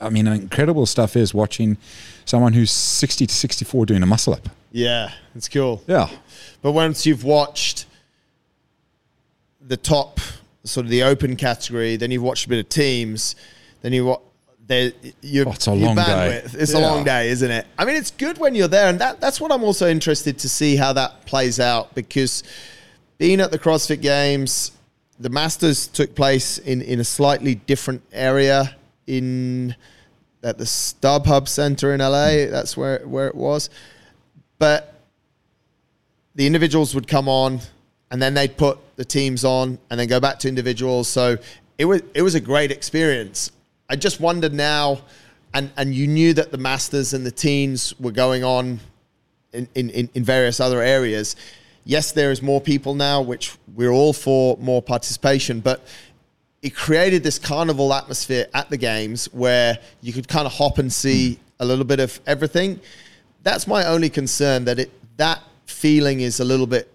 I 0.00 0.08
mean 0.08 0.26
incredible 0.26 0.86
stuff 0.86 1.14
is 1.14 1.34
watching 1.34 1.76
someone 2.24 2.54
who's 2.54 2.70
60 2.72 3.26
to 3.26 3.34
64 3.34 3.84
doing 3.84 4.02
a 4.02 4.06
muscle 4.06 4.32
up. 4.32 4.48
Yeah. 4.72 5.10
It's 5.34 5.48
cool. 5.48 5.82
Yeah. 5.86 6.08
But 6.62 6.72
once 6.72 7.06
you've 7.06 7.24
watched 7.24 7.86
the 9.60 9.76
top, 9.76 10.20
sort 10.64 10.84
of 10.86 10.90
the 10.90 11.02
open 11.02 11.36
category, 11.36 11.96
then 11.96 12.10
you've 12.10 12.22
watched 12.22 12.46
a 12.46 12.48
bit 12.48 12.58
of 12.58 12.68
teams, 12.68 13.36
then 13.82 13.92
you 13.92 14.06
watch. 14.06 14.20
There, 14.66 14.92
your, 15.22 15.48
Oh, 15.48 15.52
it's 15.52 15.66
a 15.66 15.72
long 15.72 15.94
day. 15.96 16.02
bandwidth. 16.02 16.54
It's 16.54 16.74
a 16.74 16.78
long 16.78 17.02
day, 17.02 17.30
isn't 17.30 17.50
it? 17.50 17.66
I 17.78 17.86
mean, 17.86 17.96
it's 17.96 18.10
good 18.10 18.36
when 18.36 18.54
you're 18.54 18.68
there, 18.68 18.88
and 18.90 18.98
that, 19.00 19.18
that's 19.18 19.40
what 19.40 19.50
I'm 19.50 19.64
also 19.64 19.88
interested 19.88 20.38
to 20.40 20.48
see 20.48 20.76
how 20.76 20.92
that 20.92 21.24
plays 21.24 21.58
out 21.58 21.94
because 21.94 22.42
being 23.16 23.40
at 23.40 23.50
the 23.50 23.58
CrossFit 23.58 24.02
Games, 24.02 24.72
the 25.18 25.30
Masters 25.30 25.86
took 25.86 26.14
place 26.14 26.58
in, 26.58 26.82
in 26.82 27.00
a 27.00 27.04
slightly 27.04 27.54
different 27.54 28.02
area 28.12 28.76
in 29.06 29.74
at 30.42 30.58
the 30.58 30.64
StubHub 30.64 31.48
Center 31.48 31.94
in 31.94 32.00
LA. 32.00 32.50
That's 32.50 32.76
where 32.76 32.98
where 33.08 33.26
it 33.26 33.34
was, 33.34 33.70
but 34.58 34.97
the 36.38 36.46
individuals 36.46 36.94
would 36.94 37.08
come 37.08 37.28
on 37.28 37.58
and 38.12 38.22
then 38.22 38.32
they'd 38.32 38.56
put 38.56 38.78
the 38.96 39.04
teams 39.04 39.44
on 39.44 39.76
and 39.90 39.98
then 39.98 40.06
go 40.06 40.20
back 40.20 40.38
to 40.38 40.48
individuals. 40.48 41.08
So 41.08 41.36
it 41.78 41.84
was 41.84 42.00
it 42.14 42.22
was 42.22 42.36
a 42.36 42.40
great 42.40 42.70
experience. 42.70 43.50
I 43.90 43.96
just 43.96 44.20
wondered 44.20 44.54
now, 44.54 45.00
and 45.52 45.72
and 45.76 45.92
you 45.92 46.06
knew 46.06 46.32
that 46.34 46.52
the 46.52 46.56
masters 46.56 47.12
and 47.12 47.26
the 47.26 47.32
teens 47.32 47.92
were 47.98 48.12
going 48.12 48.44
on 48.44 48.78
in, 49.52 49.68
in, 49.74 49.90
in- 49.90 50.10
in 50.14 50.22
various 50.22 50.60
other 50.60 50.80
areas. 50.80 51.34
Yes, 51.84 52.12
there 52.12 52.30
is 52.30 52.40
more 52.40 52.60
people 52.60 52.94
now, 52.94 53.20
which 53.20 53.56
we're 53.74 53.90
all 53.90 54.12
for 54.12 54.56
more 54.58 54.80
participation, 54.80 55.58
but 55.58 55.84
it 56.62 56.74
created 56.74 57.24
this 57.24 57.38
carnival 57.38 57.92
atmosphere 57.92 58.46
at 58.54 58.70
the 58.70 58.76
games 58.76 59.26
where 59.32 59.78
you 60.02 60.12
could 60.12 60.28
kind 60.28 60.46
of 60.46 60.52
hop 60.52 60.78
and 60.78 60.92
see 60.92 61.40
a 61.58 61.64
little 61.64 61.84
bit 61.84 61.98
of 61.98 62.20
everything. 62.26 62.78
That's 63.42 63.66
my 63.66 63.86
only 63.86 64.10
concern 64.10 64.66
that 64.66 64.78
it 64.78 64.90
that 65.16 65.42
feeling 65.68 66.20
is 66.20 66.40
a 66.40 66.44
little 66.44 66.66
bit 66.66 66.92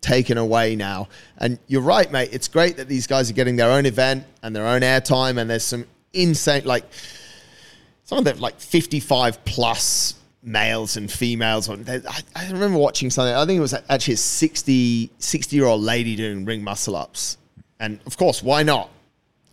taken 0.00 0.36
away 0.36 0.76
now. 0.76 1.08
And 1.38 1.58
you're 1.66 1.82
right, 1.82 2.10
mate. 2.10 2.28
It's 2.32 2.48
great 2.48 2.76
that 2.76 2.88
these 2.88 3.06
guys 3.06 3.30
are 3.30 3.34
getting 3.34 3.56
their 3.56 3.70
own 3.70 3.86
event 3.86 4.24
and 4.42 4.54
their 4.54 4.66
own 4.66 4.82
airtime, 4.82 5.38
and 5.38 5.48
there's 5.48 5.64
some 5.64 5.86
insane 6.12 6.64
like 6.64 6.84
some 8.04 8.18
of 8.18 8.24
them 8.24 8.38
like 8.38 8.60
55 8.60 9.44
plus 9.44 10.14
males 10.44 10.96
and 10.96 11.10
females 11.10 11.68
I, 11.68 12.00
I 12.36 12.46
remember 12.52 12.78
watching 12.78 13.10
something 13.10 13.34
i 13.34 13.44
think 13.44 13.58
it 13.58 13.60
was 13.62 13.74
actually 13.88 14.14
a 14.14 14.18
60 14.18 15.10
60 15.18 15.56
year 15.56 15.64
old 15.64 15.80
lady 15.80 16.14
doing 16.14 16.44
ring 16.44 16.62
muscle 16.62 16.94
ups 16.94 17.36
and 17.80 17.98
of 18.06 18.16
course 18.16 18.44
why 18.44 18.62
not 18.62 18.90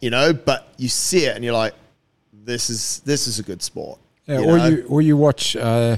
you 0.01 0.11
know 0.11 0.33
but 0.33 0.71
you 0.77 0.87
see 0.87 1.25
it 1.25 1.35
and 1.35 1.43
you're 1.43 1.53
like 1.55 1.73
this 2.31 2.69
is 2.69 2.99
this 3.05 3.25
is 3.25 3.39
a 3.39 3.43
good 3.43 3.63
sport 3.63 3.99
Yeah, 4.27 4.39
you 4.41 4.45
or 4.45 4.57
know? 4.57 4.67
you 4.67 4.85
or 4.87 5.01
you 5.01 5.17
watch. 5.17 5.55
Uh, 5.55 5.97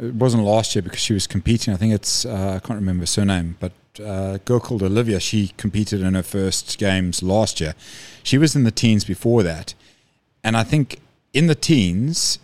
it 0.00 0.14
wasn't 0.14 0.42
last 0.44 0.74
year 0.74 0.82
because 0.82 1.00
she 1.00 1.12
was 1.14 1.26
competing. 1.26 1.72
I 1.74 1.76
think 1.76 1.92
it's 1.94 2.24
uh, 2.24 2.54
I 2.62 2.66
can't 2.66 2.78
remember 2.78 3.02
her 3.02 3.06
surname, 3.06 3.56
but 3.60 3.72
uh, 4.00 4.32
a 4.34 4.40
girl 4.44 4.60
called 4.60 4.82
Olivia. 4.82 5.20
She 5.20 5.48
competed 5.56 6.00
in 6.02 6.14
her 6.14 6.22
first 6.22 6.78
games 6.78 7.22
last 7.22 7.60
year. 7.60 7.74
She 8.22 8.38
was 8.38 8.54
in 8.54 8.64
the 8.64 8.70
teens 8.70 9.04
before 9.04 9.42
that, 9.42 9.74
and 10.44 10.56
I 10.56 10.64
think 10.64 11.00
in 11.32 11.46
the 11.46 11.54
teens, 11.54 12.38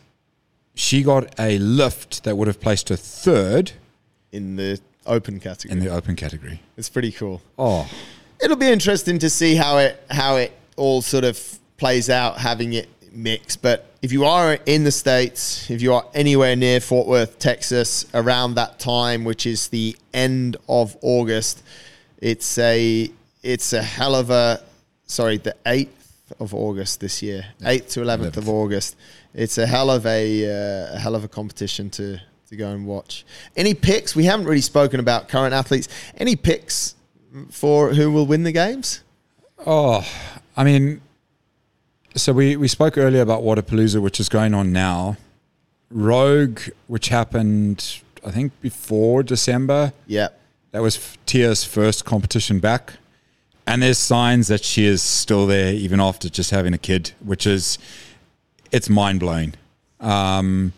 she 0.75 1.03
got 1.03 1.39
a 1.39 1.59
lift 1.59 2.25
that 2.25 2.37
would 2.37 2.49
have 2.49 2.61
placed 2.61 2.89
her 2.89 2.97
third 2.97 3.73
in 4.31 4.57
the 4.57 4.81
open 5.05 5.41
category 5.41 5.73
in 5.79 5.85
the 5.85 5.91
open 5.93 6.15
category. 6.15 6.61
it's 6.77 6.89
pretty 6.89 7.11
cool 7.11 7.43
Oh, 7.59 7.91
it'll 8.43 8.57
be 8.57 8.69
interesting 8.71 9.19
to 9.19 9.29
see 9.29 9.57
how 9.57 9.79
it 9.79 10.01
how 10.11 10.37
it 10.37 10.53
all 10.77 11.03
sort 11.03 11.25
of 11.25 11.59
plays 11.77 12.09
out 12.09 12.39
having 12.39 12.73
it 12.73 12.89
mix 13.15 13.57
but 13.57 13.87
if 14.03 14.13
you 14.13 14.25
are 14.25 14.59
in 14.67 14.85
the 14.85 14.91
states 14.91 15.71
if 15.71 15.83
you 15.83 15.95
are 15.95 16.07
anywhere 16.15 16.57
near 16.57 16.81
Fort 16.81 17.07
Worth 17.07 17.39
Texas 17.39 18.07
around 18.15 18.55
that 18.55 18.79
time 18.79 19.25
which 19.25 19.47
is 19.47 19.69
the 19.69 19.97
end 20.15 20.57
of 20.69 20.97
August 21.03 21.63
it's 22.19 22.59
a 22.59 23.11
it's 23.43 23.73
a 23.73 23.83
hell 23.83 24.15
of 24.15 24.31
a 24.31 24.63
sorry 25.07 25.39
the 25.39 25.55
8th 25.67 25.89
of 26.41 26.55
August 26.55 27.01
this 27.01 27.23
year. 27.23 27.45
8th 27.61 27.91
to 27.93 28.01
11th, 28.01 28.37
of 28.37 28.49
August. 28.49 28.97
It's 29.35 29.59
a 29.59 29.67
hell 29.67 29.91
of 29.91 30.07
a, 30.07 30.47
uh, 30.47 30.97
a 30.97 30.99
hell 30.99 31.15
of 31.15 31.25
a 31.25 31.29
competition 31.29 31.91
to 31.91 32.21
to 32.49 32.57
go 32.57 32.69
and 32.69 32.87
watch. 32.87 33.25
Any 33.57 33.73
picks? 33.73 34.15
We 34.15 34.25
haven't 34.25 34.45
really 34.45 34.61
spoken 34.61 35.01
about 35.01 35.29
current 35.29 35.55
athletes. 35.55 35.89
Any 36.19 36.37
picks 36.37 36.95
for 37.51 37.95
who 37.95 38.13
will 38.13 38.27
win 38.27 38.43
the 38.43 38.53
games? 38.53 39.01
Oh, 39.65 40.07
I 40.55 40.65
mean, 40.65 41.01
so 42.15 42.33
we, 42.33 42.57
we 42.57 42.69
spoke 42.69 42.99
earlier 42.99 43.23
about 43.23 43.43
Wodapalooza, 43.43 44.01
which 44.01 44.21
is 44.21 44.29
going 44.29 44.55
on 44.55 44.73
now. 44.73 45.17
Rogue, 45.91 46.61
which 46.87 47.09
happened, 47.09 48.01
I 48.25 48.31
think, 48.31 48.59
before 48.61 49.23
December. 49.23 49.93
Yeah. 50.07 50.29
That 50.73 50.81
was 50.81 51.17
Tia's 51.27 51.65
first 51.65 52.05
competition 52.05 52.59
back. 52.59 52.95
And 53.67 53.83
there's 53.83 53.99
signs 53.99 54.49
that 54.49 54.65
she 54.65 54.85
is 54.85 55.03
still 55.03 55.47
there 55.47 55.73
even 55.73 56.01
after 56.01 56.29
just 56.29 56.51
having 56.51 56.75
a 56.75 56.79
kid, 56.79 57.13
which 57.25 57.47
is, 57.47 57.79
it's 58.73 58.89
mind 58.89 59.21
blowing. 59.21 59.55
Um, 60.01 60.73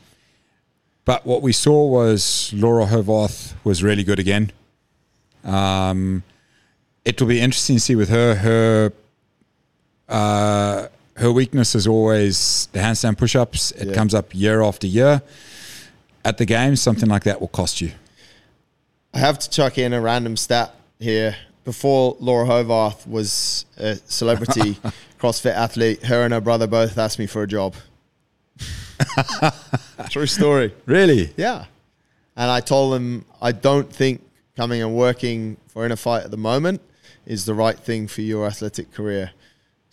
but 1.04 1.24
what 1.24 1.42
we 1.42 1.52
saw 1.52 1.86
was 1.86 2.52
Laura 2.54 2.86
Horvath 2.86 3.54
was 3.64 3.82
really 3.82 4.04
good 4.04 4.18
again. 4.18 4.52
Um, 5.44 6.22
it 7.04 7.20
will 7.20 7.28
be 7.28 7.40
interesting 7.40 7.76
to 7.76 7.80
see 7.80 7.94
with 7.94 8.08
her. 8.08 8.34
Her 8.34 8.92
uh, 10.08 10.88
her 11.16 11.30
weakness 11.32 11.74
is 11.74 11.86
always 11.86 12.68
the 12.72 12.78
handstand 12.80 13.18
push-ups. 13.18 13.70
It 13.72 13.88
Yeah. 13.88 13.94
comes 13.94 14.14
up 14.14 14.34
year 14.34 14.62
after 14.62 14.86
year. 14.86 15.22
At 16.24 16.38
the 16.38 16.46
games, 16.46 16.80
something 16.80 17.08
like 17.08 17.24
that 17.24 17.40
will 17.40 17.48
cost 17.48 17.80
you. 17.80 17.92
I 19.12 19.18
have 19.18 19.38
to 19.38 19.48
chuck 19.50 19.78
in 19.78 19.92
a 19.92 20.00
random 20.00 20.36
stat 20.36 20.74
here. 20.98 21.36
Before 21.64 22.16
Laura 22.20 22.46
Horvath 22.46 23.06
was 23.06 23.64
a 23.78 23.96
celebrity 24.06 24.76
CrossFit 25.20 25.54
athlete, 25.54 26.02
her 26.04 26.22
and 26.24 26.34
her 26.34 26.40
brother 26.40 26.66
both 26.66 26.98
asked 26.98 27.18
me 27.18 27.26
for 27.26 27.42
a 27.42 27.46
job. 27.46 27.74
True 30.10 30.26
story. 30.26 30.74
Really? 30.86 31.32
Yeah. 31.36 31.66
And 32.36 32.50
I 32.50 32.60
told 32.60 32.94
them 32.94 33.24
I 33.40 33.52
don't 33.52 33.90
think 33.92 34.22
coming 34.56 34.82
and 34.82 34.94
working 34.94 35.56
for 35.68 35.88
InnerFight 35.88 36.24
at 36.24 36.30
the 36.30 36.36
moment 36.36 36.80
is 37.26 37.44
the 37.44 37.54
right 37.54 37.78
thing 37.78 38.06
for 38.08 38.20
your 38.22 38.46
athletic 38.46 38.92
career. 38.92 39.30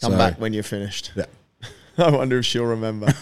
Come 0.01 0.13
So- 0.13 0.17
back 0.17 0.39
when 0.39 0.53
you're 0.53 0.63
finished. 0.63 1.11
Yeah. 1.15 1.25
I 1.97 2.09
wonder 2.11 2.39
if 2.39 2.45
she'll 2.45 2.65
remember. 2.65 3.13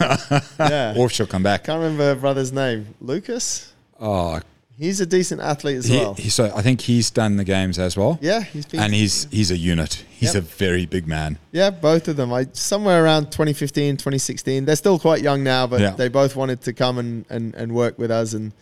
yeah. 0.59 0.93
Or 0.97 1.07
if 1.07 1.11
she'll 1.11 1.27
come 1.27 1.43
back. 1.43 1.65
Can't 1.65 1.82
remember 1.82 2.03
her 2.05 2.15
brother's 2.15 2.51
name. 2.53 2.95
Lucas? 3.01 3.73
Oh, 3.99 4.39
He's 4.77 5.01
a 5.01 5.05
decent 5.05 5.41
athlete 5.41 5.75
as 5.75 5.86
he, 5.88 5.97
well. 5.97 6.13
he, 6.13 6.30
so 6.30 6.53
I 6.55 6.61
think 6.61 6.80
he's 6.80 7.11
done 7.11 7.36
the 7.36 7.43
games 7.43 7.77
as 7.77 7.97
well. 7.97 8.17
yeah, 8.21 8.41
he's 8.43 8.65
been. 8.65 8.80
And 8.80 8.93
he's 8.93 9.27
he's 9.30 9.51
a 9.51 9.57
unit. 9.57 10.05
He's 10.09 10.34
Yep. 10.36 10.41
a 10.43 10.45
very 10.45 10.86
big 10.86 11.05
man. 11.05 11.38
yeah, 11.51 11.69
both 11.69 12.07
of 12.07 12.15
them. 12.15 12.32
I 12.32 12.47
somewhere 12.53 13.03
around 13.03 13.25
2015, 13.25 13.97
2016. 13.97 14.63
They're 14.63 14.77
still 14.77 14.97
quite 14.97 15.21
young 15.21 15.43
now, 15.43 15.67
but 15.67 15.82
Yeah. 15.82 15.89
they 15.91 16.07
both 16.07 16.38
wanted 16.38 16.61
to 16.61 16.71
come 16.71 16.97
and, 16.97 17.25
and, 17.30 17.53
and 17.55 17.73
work 17.75 17.99
with 17.99 18.09
us, 18.09 18.32
and 18.32 18.53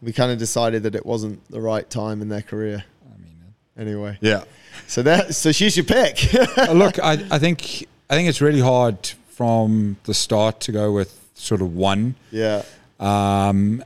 we 0.00 0.14
kind 0.14 0.32
of 0.32 0.38
decided 0.38 0.82
that 0.84 0.94
it 0.94 1.04
wasn't 1.04 1.46
the 1.50 1.60
right 1.60 1.90
time 1.90 2.22
in 2.22 2.30
their 2.30 2.40
career. 2.40 2.84
I 3.80 3.84
mean, 3.84 3.94
Anyway, 3.94 4.18
yeah. 4.20 4.44
so 4.86 5.02
that 5.02 5.34
so 5.34 5.52
she's 5.52 5.76
your 5.76 5.86
pick. 5.86 6.18
Uh, 6.58 6.72
Look, 6.72 6.98
I, 6.98 7.12
I 7.30 7.38
think 7.38 7.86
I 8.10 8.14
think 8.14 8.28
it's 8.28 8.40
really 8.40 8.60
hard 8.60 9.06
from 9.30 9.96
the 10.04 10.12
start 10.14 10.60
to 10.60 10.72
go 10.72 10.92
with 10.92 11.16
sort 11.34 11.62
of 11.62 11.74
one. 11.74 12.14
yeah, 12.30 12.62
Um, 12.98 13.82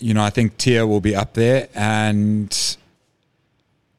you 0.00 0.12
know, 0.14 0.24
I 0.24 0.30
think 0.30 0.56
Tia 0.58 0.84
will 0.86 1.00
be 1.00 1.14
up 1.14 1.34
there, 1.34 1.68
and 1.74 2.76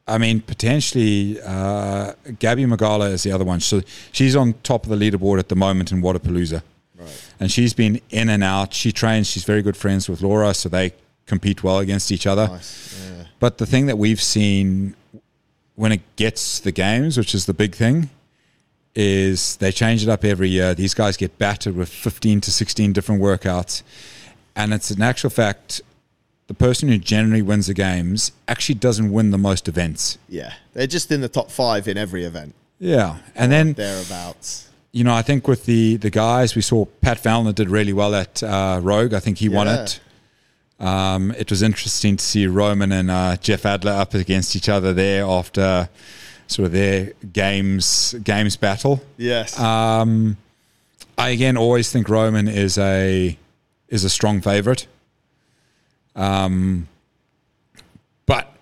I 0.07 0.17
mean 0.17 0.41
potentially 0.41 1.39
uh, 1.41 2.13
Gabby 2.39 2.65
Migala 2.65 3.11
is 3.11 3.23
the 3.23 3.31
other 3.31 3.45
one. 3.45 3.59
So 3.61 3.81
she's 4.11 4.35
on 4.35 4.53
top 4.63 4.85
of 4.85 4.89
the 4.89 4.97
leaderboard 5.11 5.39
at 5.39 5.47
the 5.49 5.55
moment 5.55 5.91
in 5.91 6.01
Wodapalooza. 6.01 6.61
right. 6.99 7.31
and 7.39 7.51
she's 7.51 7.73
been 7.73 8.01
in 8.09 8.29
and 8.29 8.43
out. 8.43 8.73
She 8.73 8.91
trains. 8.91 9.27
She's 9.27 9.45
very 9.45 9.61
good 9.61 9.77
friends 9.77 10.09
with 10.09 10.21
Laura, 10.21 10.53
so 10.53 10.67
they 10.69 10.93
compete 11.25 11.63
well 11.63 11.79
against 11.79 12.11
each 12.11 12.27
other. 12.27 12.47
Nice. 12.47 13.01
Yeah. 13.09 13.23
But 13.39 13.57
the 13.57 13.65
thing 13.65 13.85
that 13.87 13.97
we've 13.97 14.21
seen 14.21 14.95
when 15.75 15.91
it 15.91 16.01
gets 16.15 16.59
the 16.59 16.71
games, 16.71 17.17
which 17.17 17.35
is 17.35 17.45
the 17.45 17.53
big 17.53 17.75
thing, 17.75 18.09
is 18.95 19.57
they 19.57 19.71
change 19.71 20.03
it 20.03 20.09
up 20.09 20.23
every 20.23 20.49
year. 20.49 20.73
These 20.73 20.93
guys 20.93 21.17
get 21.17 21.37
battered 21.37 21.75
with 21.75 21.89
15 21.89 22.41
to 22.41 22.51
16 22.51 22.93
different 22.93 23.21
workouts. 23.21 23.83
And 24.55 24.73
it's 24.73 24.89
an 24.89 25.01
actual 25.01 25.29
fact, 25.29 25.81
the 26.47 26.53
person 26.53 26.87
who 26.87 26.97
generally 26.97 27.41
wins 27.41 27.67
the 27.67 27.73
games 27.73 28.31
actually 28.47 28.75
doesn't 28.75 29.11
win 29.11 29.31
the 29.31 29.37
most 29.37 29.67
events. 29.67 30.17
Yeah. 30.29 30.53
They're 30.73 30.87
just 30.87 31.11
in 31.11 31.19
the 31.21 31.27
top 31.27 31.51
five 31.51 31.87
in 31.87 31.97
every 31.97 32.23
event, 32.23 32.53
Yeah. 32.79 33.17
And 33.35 33.51
then, 33.51 33.73
thereabouts. 33.73 34.69
you 34.93 35.03
know, 35.03 35.13
I 35.13 35.23
think 35.23 35.47
with 35.47 35.65
the, 35.65 35.97
the 35.97 36.09
guys, 36.09 36.55
we 36.55 36.61
saw 36.61 36.85
Pat 37.01 37.17
Vellner 37.21 37.53
did 37.53 37.69
really 37.69 37.91
well 37.93 38.15
at 38.15 38.41
uh, 38.43 38.79
Rogue. 38.81 39.13
I 39.13 39.19
think 39.19 39.39
he 39.39 39.49
won 39.49 39.67
it. 39.67 39.99
Um, 40.79 41.31
it 41.31 41.49
was 41.49 41.61
interesting 41.61 42.17
to 42.17 42.23
see 42.23 42.47
Roman 42.47 42.91
and 42.91 43.09
uh, 43.09 43.37
Jeff 43.37 43.65
Adler 43.65 43.93
up 43.93 44.13
against 44.13 44.55
each 44.55 44.67
other 44.67 44.93
there 44.93 45.23
after 45.23 45.89
sort 46.47 46.67
of 46.67 46.71
their 46.73 47.13
games 47.31 48.13
games 48.23 48.57
battle. 48.57 49.01
Yes. 49.17 49.57
Um, 49.59 50.37
I 51.17 51.29
again 51.29 51.57
always 51.57 51.91
think 51.91 52.09
Roman 52.09 52.47
is 52.47 52.77
a 52.77 53.37
is 53.87 54.03
a 54.03 54.09
strong 54.09 54.41
favorite. 54.41 54.87
Um, 56.15 56.87
but 58.25 58.53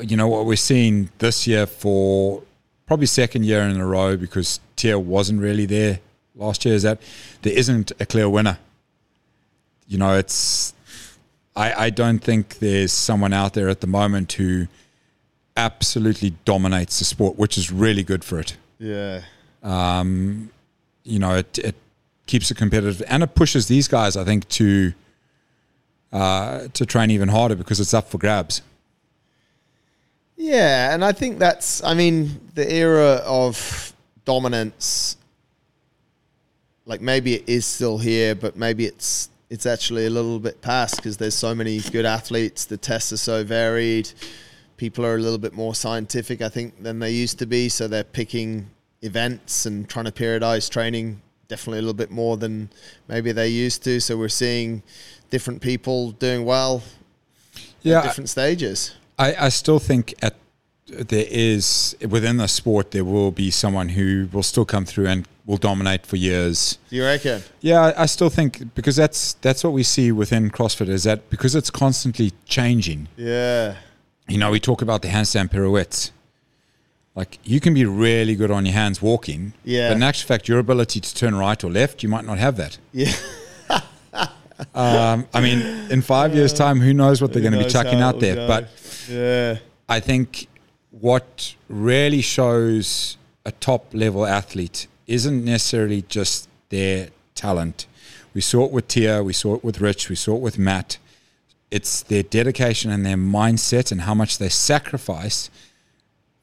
you 0.00 0.16
know 0.16 0.28
what 0.28 0.46
we're 0.46 0.56
seeing 0.56 1.10
this 1.18 1.46
year 1.46 1.66
for 1.66 2.42
probably 2.86 3.06
second 3.06 3.44
year 3.44 3.62
in 3.62 3.80
a 3.80 3.86
row 3.86 4.16
because 4.16 4.60
Tia 4.76 4.98
wasn't 4.98 5.40
really 5.40 5.66
there 5.66 6.00
last 6.34 6.64
year 6.64 6.74
is 6.74 6.82
that 6.82 7.00
there 7.42 7.56
isn't 7.56 7.92
a 7.98 8.06
clear 8.06 8.28
winner. 8.28 8.58
You 9.86 9.98
know, 9.98 10.16
it's 10.16 10.73
I, 11.56 11.86
I 11.86 11.90
don't 11.90 12.18
think 12.18 12.58
there's 12.58 12.92
someone 12.92 13.32
out 13.32 13.54
there 13.54 13.68
at 13.68 13.80
the 13.80 13.86
moment 13.86 14.32
who 14.32 14.66
absolutely 15.56 16.34
dominates 16.44 16.98
the 16.98 17.04
sport, 17.04 17.38
which 17.38 17.56
is 17.56 17.70
really 17.70 18.02
good 18.02 18.24
for 18.24 18.40
it 18.40 18.56
yeah. 18.78 19.22
um, 19.62 20.50
you 21.04 21.18
know, 21.18 21.36
it, 21.36 21.58
it 21.58 21.74
keeps 22.26 22.50
it 22.50 22.56
competitive 22.56 23.02
and 23.08 23.22
it 23.22 23.34
pushes 23.34 23.68
these 23.68 23.88
guys, 23.88 24.16
I 24.16 24.24
think, 24.24 24.48
to 24.50 24.92
uh, 26.12 26.68
to 26.72 26.86
train 26.86 27.10
even 27.10 27.28
harder 27.28 27.56
because 27.56 27.80
it's 27.80 27.94
up 27.94 28.08
for 28.08 28.18
grabs. 28.18 28.62
Yeah, 30.36 30.94
and 30.94 31.04
I 31.04 31.12
think 31.12 31.38
that's 31.38 31.82
I 31.82 31.94
mean, 31.94 32.40
the 32.54 32.70
era 32.70 33.22
of 33.24 33.92
dominance 34.24 35.16
like 36.86 37.00
maybe 37.00 37.34
it 37.34 37.48
is 37.48 37.64
still 37.64 37.98
here, 37.98 38.34
but 38.34 38.56
maybe 38.56 38.84
it's 38.84 39.30
it's 39.54 39.66
actually 39.66 40.06
a 40.06 40.10
little 40.10 40.40
bit 40.40 40.60
past 40.62 40.96
because 40.96 41.16
there's 41.16 41.36
so 41.36 41.54
many 41.54 41.78
good 41.78 42.04
athletes, 42.04 42.64
the 42.64 42.76
tests 42.76 43.12
are 43.12 43.16
so 43.16 43.44
varied. 43.44 44.10
People 44.76 45.06
are 45.06 45.14
a 45.14 45.18
little 45.18 45.38
bit 45.38 45.52
more 45.52 45.76
scientific, 45.76 46.42
I 46.42 46.48
think, 46.48 46.82
than 46.82 46.98
they 46.98 47.12
used 47.12 47.38
to 47.38 47.46
be, 47.46 47.68
so 47.68 47.86
they're 47.86 48.02
picking 48.02 48.68
events 49.02 49.64
and 49.64 49.88
trying 49.88 50.06
to 50.06 50.10
periodize 50.10 50.68
training 50.68 51.22
definitely 51.46 51.78
a 51.78 51.82
little 51.82 51.94
bit 51.94 52.10
more 52.10 52.36
than 52.36 52.68
maybe 53.06 53.30
they 53.30 53.46
used 53.46 53.84
to. 53.84 54.00
So 54.00 54.16
we're 54.16 54.28
seeing 54.28 54.82
different 55.30 55.62
people 55.62 56.10
doing 56.10 56.44
well 56.44 56.82
at 57.86 58.02
different 58.02 58.30
stages. 58.30 58.96
I, 59.20 59.36
I 59.36 59.48
still 59.50 59.78
think 59.78 60.14
at 60.20 60.34
there 60.86 61.26
is 61.30 61.96
within 62.08 62.38
the 62.38 62.48
sport 62.48 62.90
there 62.90 63.04
will 63.04 63.30
be 63.30 63.52
someone 63.52 63.90
who 63.90 64.28
will 64.32 64.42
still 64.42 64.64
come 64.64 64.84
through 64.84 65.06
and 65.06 65.28
will 65.46 65.56
dominate 65.58 66.06
for 66.06 66.16
years. 66.16 66.78
Do 66.88 66.96
you 66.96 67.04
reckon? 67.04 67.42
Yeah, 67.60 67.92
I- 67.96 68.06
still 68.06 68.30
think 68.30 68.74
because 68.74 68.96
that's 68.96 69.34
that's 69.42 69.62
what 69.64 69.72
we 69.72 69.82
see 69.82 70.10
within 70.12 70.50
CrossFit 70.50 70.88
is 70.88 71.04
that 71.04 71.28
because 71.30 71.54
it's 71.54 71.70
constantly 71.70 72.32
changing. 72.46 73.08
Yeah. 73.16 73.76
you 74.28 74.38
know, 74.38 74.50
we 74.50 74.58
talk 74.60 74.80
about 74.82 75.02
the 75.02 75.08
handstand 75.08 75.50
pirouettes. 75.50 76.10
Like 77.14 77.38
you 77.44 77.60
can 77.60 77.74
be 77.74 77.84
really 77.84 78.34
good 78.34 78.50
on 78.50 78.64
your 78.66 78.74
hands 78.74 79.00
walking, 79.02 79.52
Yeah. 79.64 79.90
But 79.90 79.96
in 79.98 80.02
actual 80.02 80.26
fact, 80.28 80.48
your 80.48 80.58
ability 80.58 81.00
to 81.00 81.14
turn 81.14 81.34
right 81.36 81.62
or 81.62 81.70
left, 81.70 82.02
you 82.02 82.08
might 82.08 82.24
not 82.24 82.38
have 82.38 82.56
that. 82.56 82.78
Yeah. 82.92 83.12
Um, 84.72 85.26
I 85.34 85.40
mean, 85.40 85.58
in 85.90 86.00
five 86.00 86.32
years' 86.34 86.52
time, 86.52 86.78
who 86.80 86.94
knows 86.94 87.20
what 87.20 87.32
they're 87.32 87.42
going 87.42 87.54
to 87.54 87.64
be 87.64 87.68
chucking 87.68 88.00
out 88.00 88.20
there? 88.20 88.34
it'll 88.34 88.46
But 88.46 88.68
yeah. 89.10 89.58
I 89.88 89.98
think 90.00 90.46
what 90.92 91.54
really 91.68 92.20
shows 92.20 93.16
a 93.44 93.50
top 93.50 93.92
level 93.92 94.24
athlete 94.24 94.86
isn't 95.06 95.44
necessarily 95.44 96.02
just 96.02 96.48
their 96.70 97.08
talent. 97.34 97.86
We 98.32 98.40
saw 98.40 98.64
it 98.64 98.72
with 98.72 98.88
Tia, 98.88 99.22
we 99.22 99.32
saw 99.32 99.54
it 99.54 99.64
with 99.64 99.80
Rich, 99.80 100.08
we 100.08 100.16
saw 100.16 100.34
it 100.34 100.40
with 100.40 100.58
Matt. 100.58 100.98
It's 101.70 102.02
their 102.02 102.22
dedication 102.22 102.90
and 102.90 103.04
their 103.04 103.16
mindset 103.16 103.90
and 103.92 104.02
how 104.02 104.14
much 104.14 104.38
they 104.38 104.48
sacrifice 104.48 105.50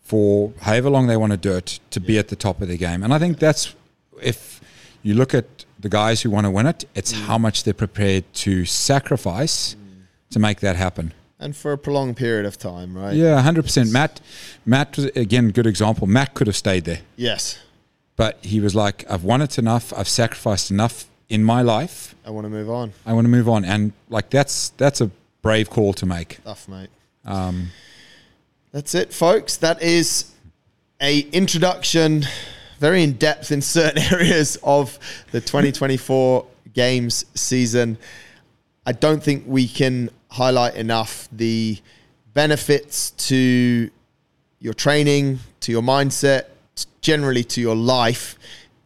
for 0.02 0.52
however 0.62 0.90
long 0.90 1.08
they 1.08 1.16
want 1.16 1.32
to 1.32 1.38
do 1.38 1.54
it 1.56 1.80
to 1.92 2.00
be 2.00 2.18
at 2.18 2.28
the 2.28 2.36
top 2.36 2.62
of 2.62 2.68
the 2.68 2.78
game. 2.78 3.04
And 3.04 3.14
I 3.14 3.20
think 3.20 3.40
that's 3.40 3.74
if 4.22 4.60
you 5.04 5.14
look 5.14 5.34
at 5.34 5.66
the 5.80 5.90
guys 5.90 6.22
who 6.22 6.30
want 6.30 6.46
to 6.46 6.52
win 6.52 6.68
it, 6.68 6.86
it's 6.96 7.12
how 7.12 7.38
mm. 7.38 7.42
much 7.42 7.64
they're 7.64 7.74
prepared 7.74 8.26
to 8.34 8.66
sacrifice 8.66 9.76
mm. 9.76 10.04
to 10.32 10.40
make 10.40 10.60
that 10.60 10.76
happen. 10.76 11.14
And 11.40 11.56
for 11.56 11.72
a 11.72 11.78
prolonged 11.78 12.18
period 12.18 12.46
of 12.46 12.58
time, 12.58 12.96
right? 12.96 13.16
Yeah, 13.16 13.42
hundred 13.42 13.64
percent. 13.64 13.92
Matt, 13.92 14.22
Matt 14.66 14.96
was 14.96 15.06
again 15.06 15.50
good 15.50 15.66
example. 15.66 16.06
Matt 16.08 16.36
could 16.36 16.48
have 16.48 16.56
stayed 16.56 16.84
there, 16.84 17.00
Yes. 17.16 17.58
But 18.16 18.44
he 18.44 18.60
was 18.60 18.76
like, 18.76 19.06
"I've 19.10 19.24
won 19.24 19.42
it 19.42 19.58
enough. 19.58 19.94
I've 19.96 20.10
sacrificed 20.10 20.72
enough 20.72 21.06
in 21.30 21.44
my 21.44 21.62
life. 21.62 22.16
I 22.26 22.30
want 22.30 22.46
to 22.46 22.50
move 22.50 22.70
on. 22.70 22.94
I 23.06 23.14
want 23.14 23.26
to 23.26 23.30
move 23.30 23.50
on." 23.50 23.66
And 23.66 23.94
like 24.10 24.30
that's 24.30 24.70
that's 24.70 25.02
a 25.02 25.12
brave 25.42 25.70
call 25.70 25.94
to 25.94 26.06
make. 26.06 26.40
Tough, 26.44 26.68
mate. 26.68 26.90
Um, 27.26 27.70
That's 28.72 28.96
it, 28.96 29.14
folks. 29.14 29.58
That 29.58 29.82
is 29.82 30.32
a 31.02 31.20
introduction, 31.32 32.26
very 32.80 33.04
in 33.04 33.14
depth 33.14 33.52
in 33.52 33.62
certain 33.62 34.02
areas 34.14 34.58
of 34.64 34.98
the 35.32 35.42
2024 35.42 36.46
games 36.74 37.26
season. 37.36 37.98
I 38.86 38.94
don't 38.94 39.22
think 39.22 39.44
we 39.46 39.68
can 39.68 40.10
highlight 40.30 40.76
enough 40.76 41.28
the 41.32 41.78
benefits 42.34 43.12
to 43.12 43.90
your 44.60 44.74
training, 44.74 45.40
to 45.62 45.72
your 45.72 45.82
mindset, 45.82 46.46
generally 47.02 47.44
to 47.46 47.62
your 47.62 47.76
life. 47.76 48.38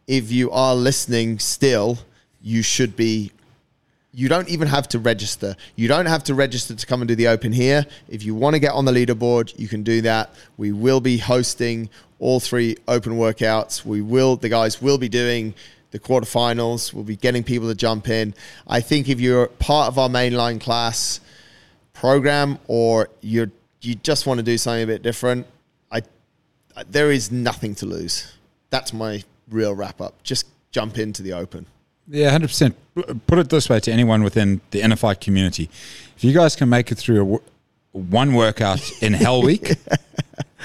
If 0.08 0.32
you 0.32 0.52
are 0.52 0.76
listening 0.76 1.40
still, 1.40 1.98
you 2.42 2.62
should 2.62 2.96
be 2.96 3.32
you 4.16 4.30
don't 4.30 4.48
even 4.48 4.70
have 4.70 4.88
to 4.90 5.00
register. 5.00 5.58
You 5.76 5.90
don't 5.90 6.06
have 6.06 6.24
to 6.24 6.36
register 6.36 6.74
to 6.74 6.86
come 6.86 7.02
and 7.02 7.08
do 7.08 7.16
the 7.16 7.28
open 7.28 7.52
here. 7.52 7.86
If 8.08 8.24
you 8.24 8.34
want 8.34 8.54
to 8.54 8.60
get 8.60 8.72
on 8.72 8.86
the 8.86 8.94
leaderboard, 8.94 9.60
you 9.60 9.68
can 9.68 9.84
do 9.84 10.00
that. 10.02 10.34
We 10.56 10.72
will 10.72 11.02
be 11.02 11.18
hosting 11.18 11.90
all 12.20 12.40
three 12.40 12.78
open 12.88 13.18
workouts. 13.18 13.84
We 13.84 14.02
will, 14.02 14.38
the 14.38 14.48
guys 14.48 14.82
will 14.82 14.98
be 14.98 15.10
doing 15.10 15.54
the 15.92 16.00
quarterfinals. 16.00 16.94
We'll 16.94 17.04
be 17.04 17.18
getting 17.18 17.44
people 17.44 17.68
to 17.68 17.76
jump 17.76 18.08
in. 18.08 18.34
I 18.66 18.80
think 18.80 19.10
if 19.10 19.20
you're 19.20 19.48
part 19.48 19.90
of 19.90 20.00
our 20.00 20.08
mainline 20.08 20.62
class 20.62 21.20
program 21.92 22.58
or 22.68 23.10
you're 23.20 23.52
you 23.82 23.96
just 23.96 24.26
want 24.26 24.40
to 24.40 24.44
do 24.44 24.58
something 24.58 24.84
a 24.84 24.88
bit 24.88 25.04
different, 25.04 25.46
there 26.90 27.12
is 27.12 27.32
nothing 27.32 27.76
to 27.76 27.86
lose. 27.86 28.34
That's 28.70 28.94
my 28.94 29.24
real 29.50 29.74
wrap 29.74 30.02
up. 30.02 30.22
Just 30.24 30.48
jump 30.72 30.98
into 30.98 31.22
the 31.24 31.34
open. 31.34 31.66
yeah, 32.08 32.30
hundred 32.32 32.48
percent. 32.48 32.76
Put 33.28 33.40
it 33.40 33.50
this 33.50 33.70
way 33.70 33.80
to 33.80 33.92
anyone 33.92 34.24
within 34.24 34.62
the 34.72 34.82
NFI 34.82 35.20
community: 35.20 35.70
if 36.18 36.24
you 36.24 36.34
guys 36.34 36.56
can 36.56 36.70
make 36.70 36.92
it 36.92 36.96
through 36.96 37.36
a 37.94 37.98
one 37.98 38.34
workout 38.34 38.82
in 39.02 39.14
Hell 39.24 39.42
Week 39.42 39.72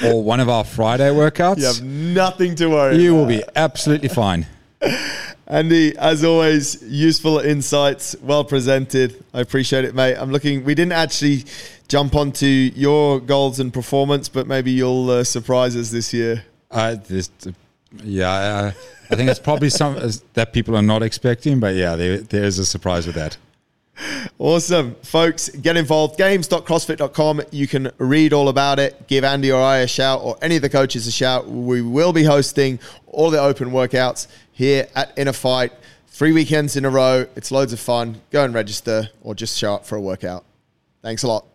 or 0.04 0.22
one 0.22 0.40
of 0.40 0.48
our 0.48 0.64
Friday 0.64 1.11
workouts, 1.11 1.58
You 1.58 1.66
have 1.66 1.82
nothing 1.82 2.54
to 2.56 2.68
worry 2.68 2.96
you 2.96 3.12
about. 3.14 3.20
will 3.20 3.26
be 3.28 3.42
absolutely 3.54 4.08
fine. 4.08 4.46
Andy, 5.46 5.96
as 5.98 6.22
always, 6.24 6.80
useful 6.82 7.38
insights, 7.40 8.14
well 8.22 8.44
presented. 8.44 9.22
I 9.34 9.40
appreciate 9.40 9.84
it, 9.84 9.94
mate. 9.94 10.16
I'm 10.16 10.30
looking. 10.30 10.64
We 10.64 10.74
didn't 10.74 10.92
actually 10.92 11.44
jump 11.91 12.14
onto 12.14 12.47
your 12.47 13.20
goals 13.20 13.59
and 13.59 13.74
performance, 13.74 14.28
but 14.28 14.47
maybe 14.47 14.70
you'll 14.70 15.11
uh, 15.11 15.24
surprise 15.24 15.76
us 15.76 15.91
this 15.91 16.14
year. 16.14 16.45
Uh, 16.70 16.95
this, 17.09 17.30
yeah, 18.05 18.30
uh, 18.30 18.72
I 19.11 19.16
think 19.16 19.28
it's 19.28 19.41
probably 19.41 19.70
some 19.70 19.99
that 20.34 20.53
people 20.53 20.76
are 20.76 20.82
not 20.82 21.03
expecting, 21.03 21.59
but 21.59 21.74
yeah, 21.74 21.97
there, 21.97 22.18
there 22.18 22.45
is 22.45 22.59
a 22.61 22.64
surprise 22.64 23.07
with 23.07 23.16
that. 23.16 23.36
Awesome. 24.38 24.95
Folks, 25.03 25.51
get 25.51 25.76
involved. 25.76 26.16
Games.crossfit.com. 26.16 27.43
You 27.51 27.66
can 27.66 27.91
read 27.99 28.32
all 28.32 28.49
about 28.49 28.78
it. 28.78 29.09
Give 29.09 29.24
Andy 29.24 29.53
or 29.53 29.61
I 29.61 29.78
a 29.78 29.86
shout 29.86 30.20
or 30.22 30.38
any 30.41 30.57
of 30.57 30.62
the 30.62 30.70
coaches 30.70 31.07
a 31.07 31.12
shout. 31.12 31.49
We 31.49 31.82
will 31.82 32.14
be 32.14 32.24
hosting 32.24 32.78
all 33.09 33.30
the 33.30 33.41
open 33.41 33.72
workouts 33.72 34.28
here 34.53 34.86
at 34.95 35.14
InnerFight. 35.16 35.72
Three 36.07 36.32
weekends 36.32 36.76
in 36.76 36.86
a 36.86 36.91
row. 36.91 37.26
It's 37.36 37.51
loads 37.51 37.74
of 37.74 37.80
fun. 37.80 38.22
Go 38.30 38.43
and 38.43 38.55
register 38.55 39.11
or 39.22 39.34
just 39.34 39.59
show 39.59 39.74
up 39.74 39.84
for 39.84 39.97
a 39.97 40.01
workout. 40.01 40.45
Thanks 41.03 41.22
a 41.22 41.28
lot. 41.28 41.49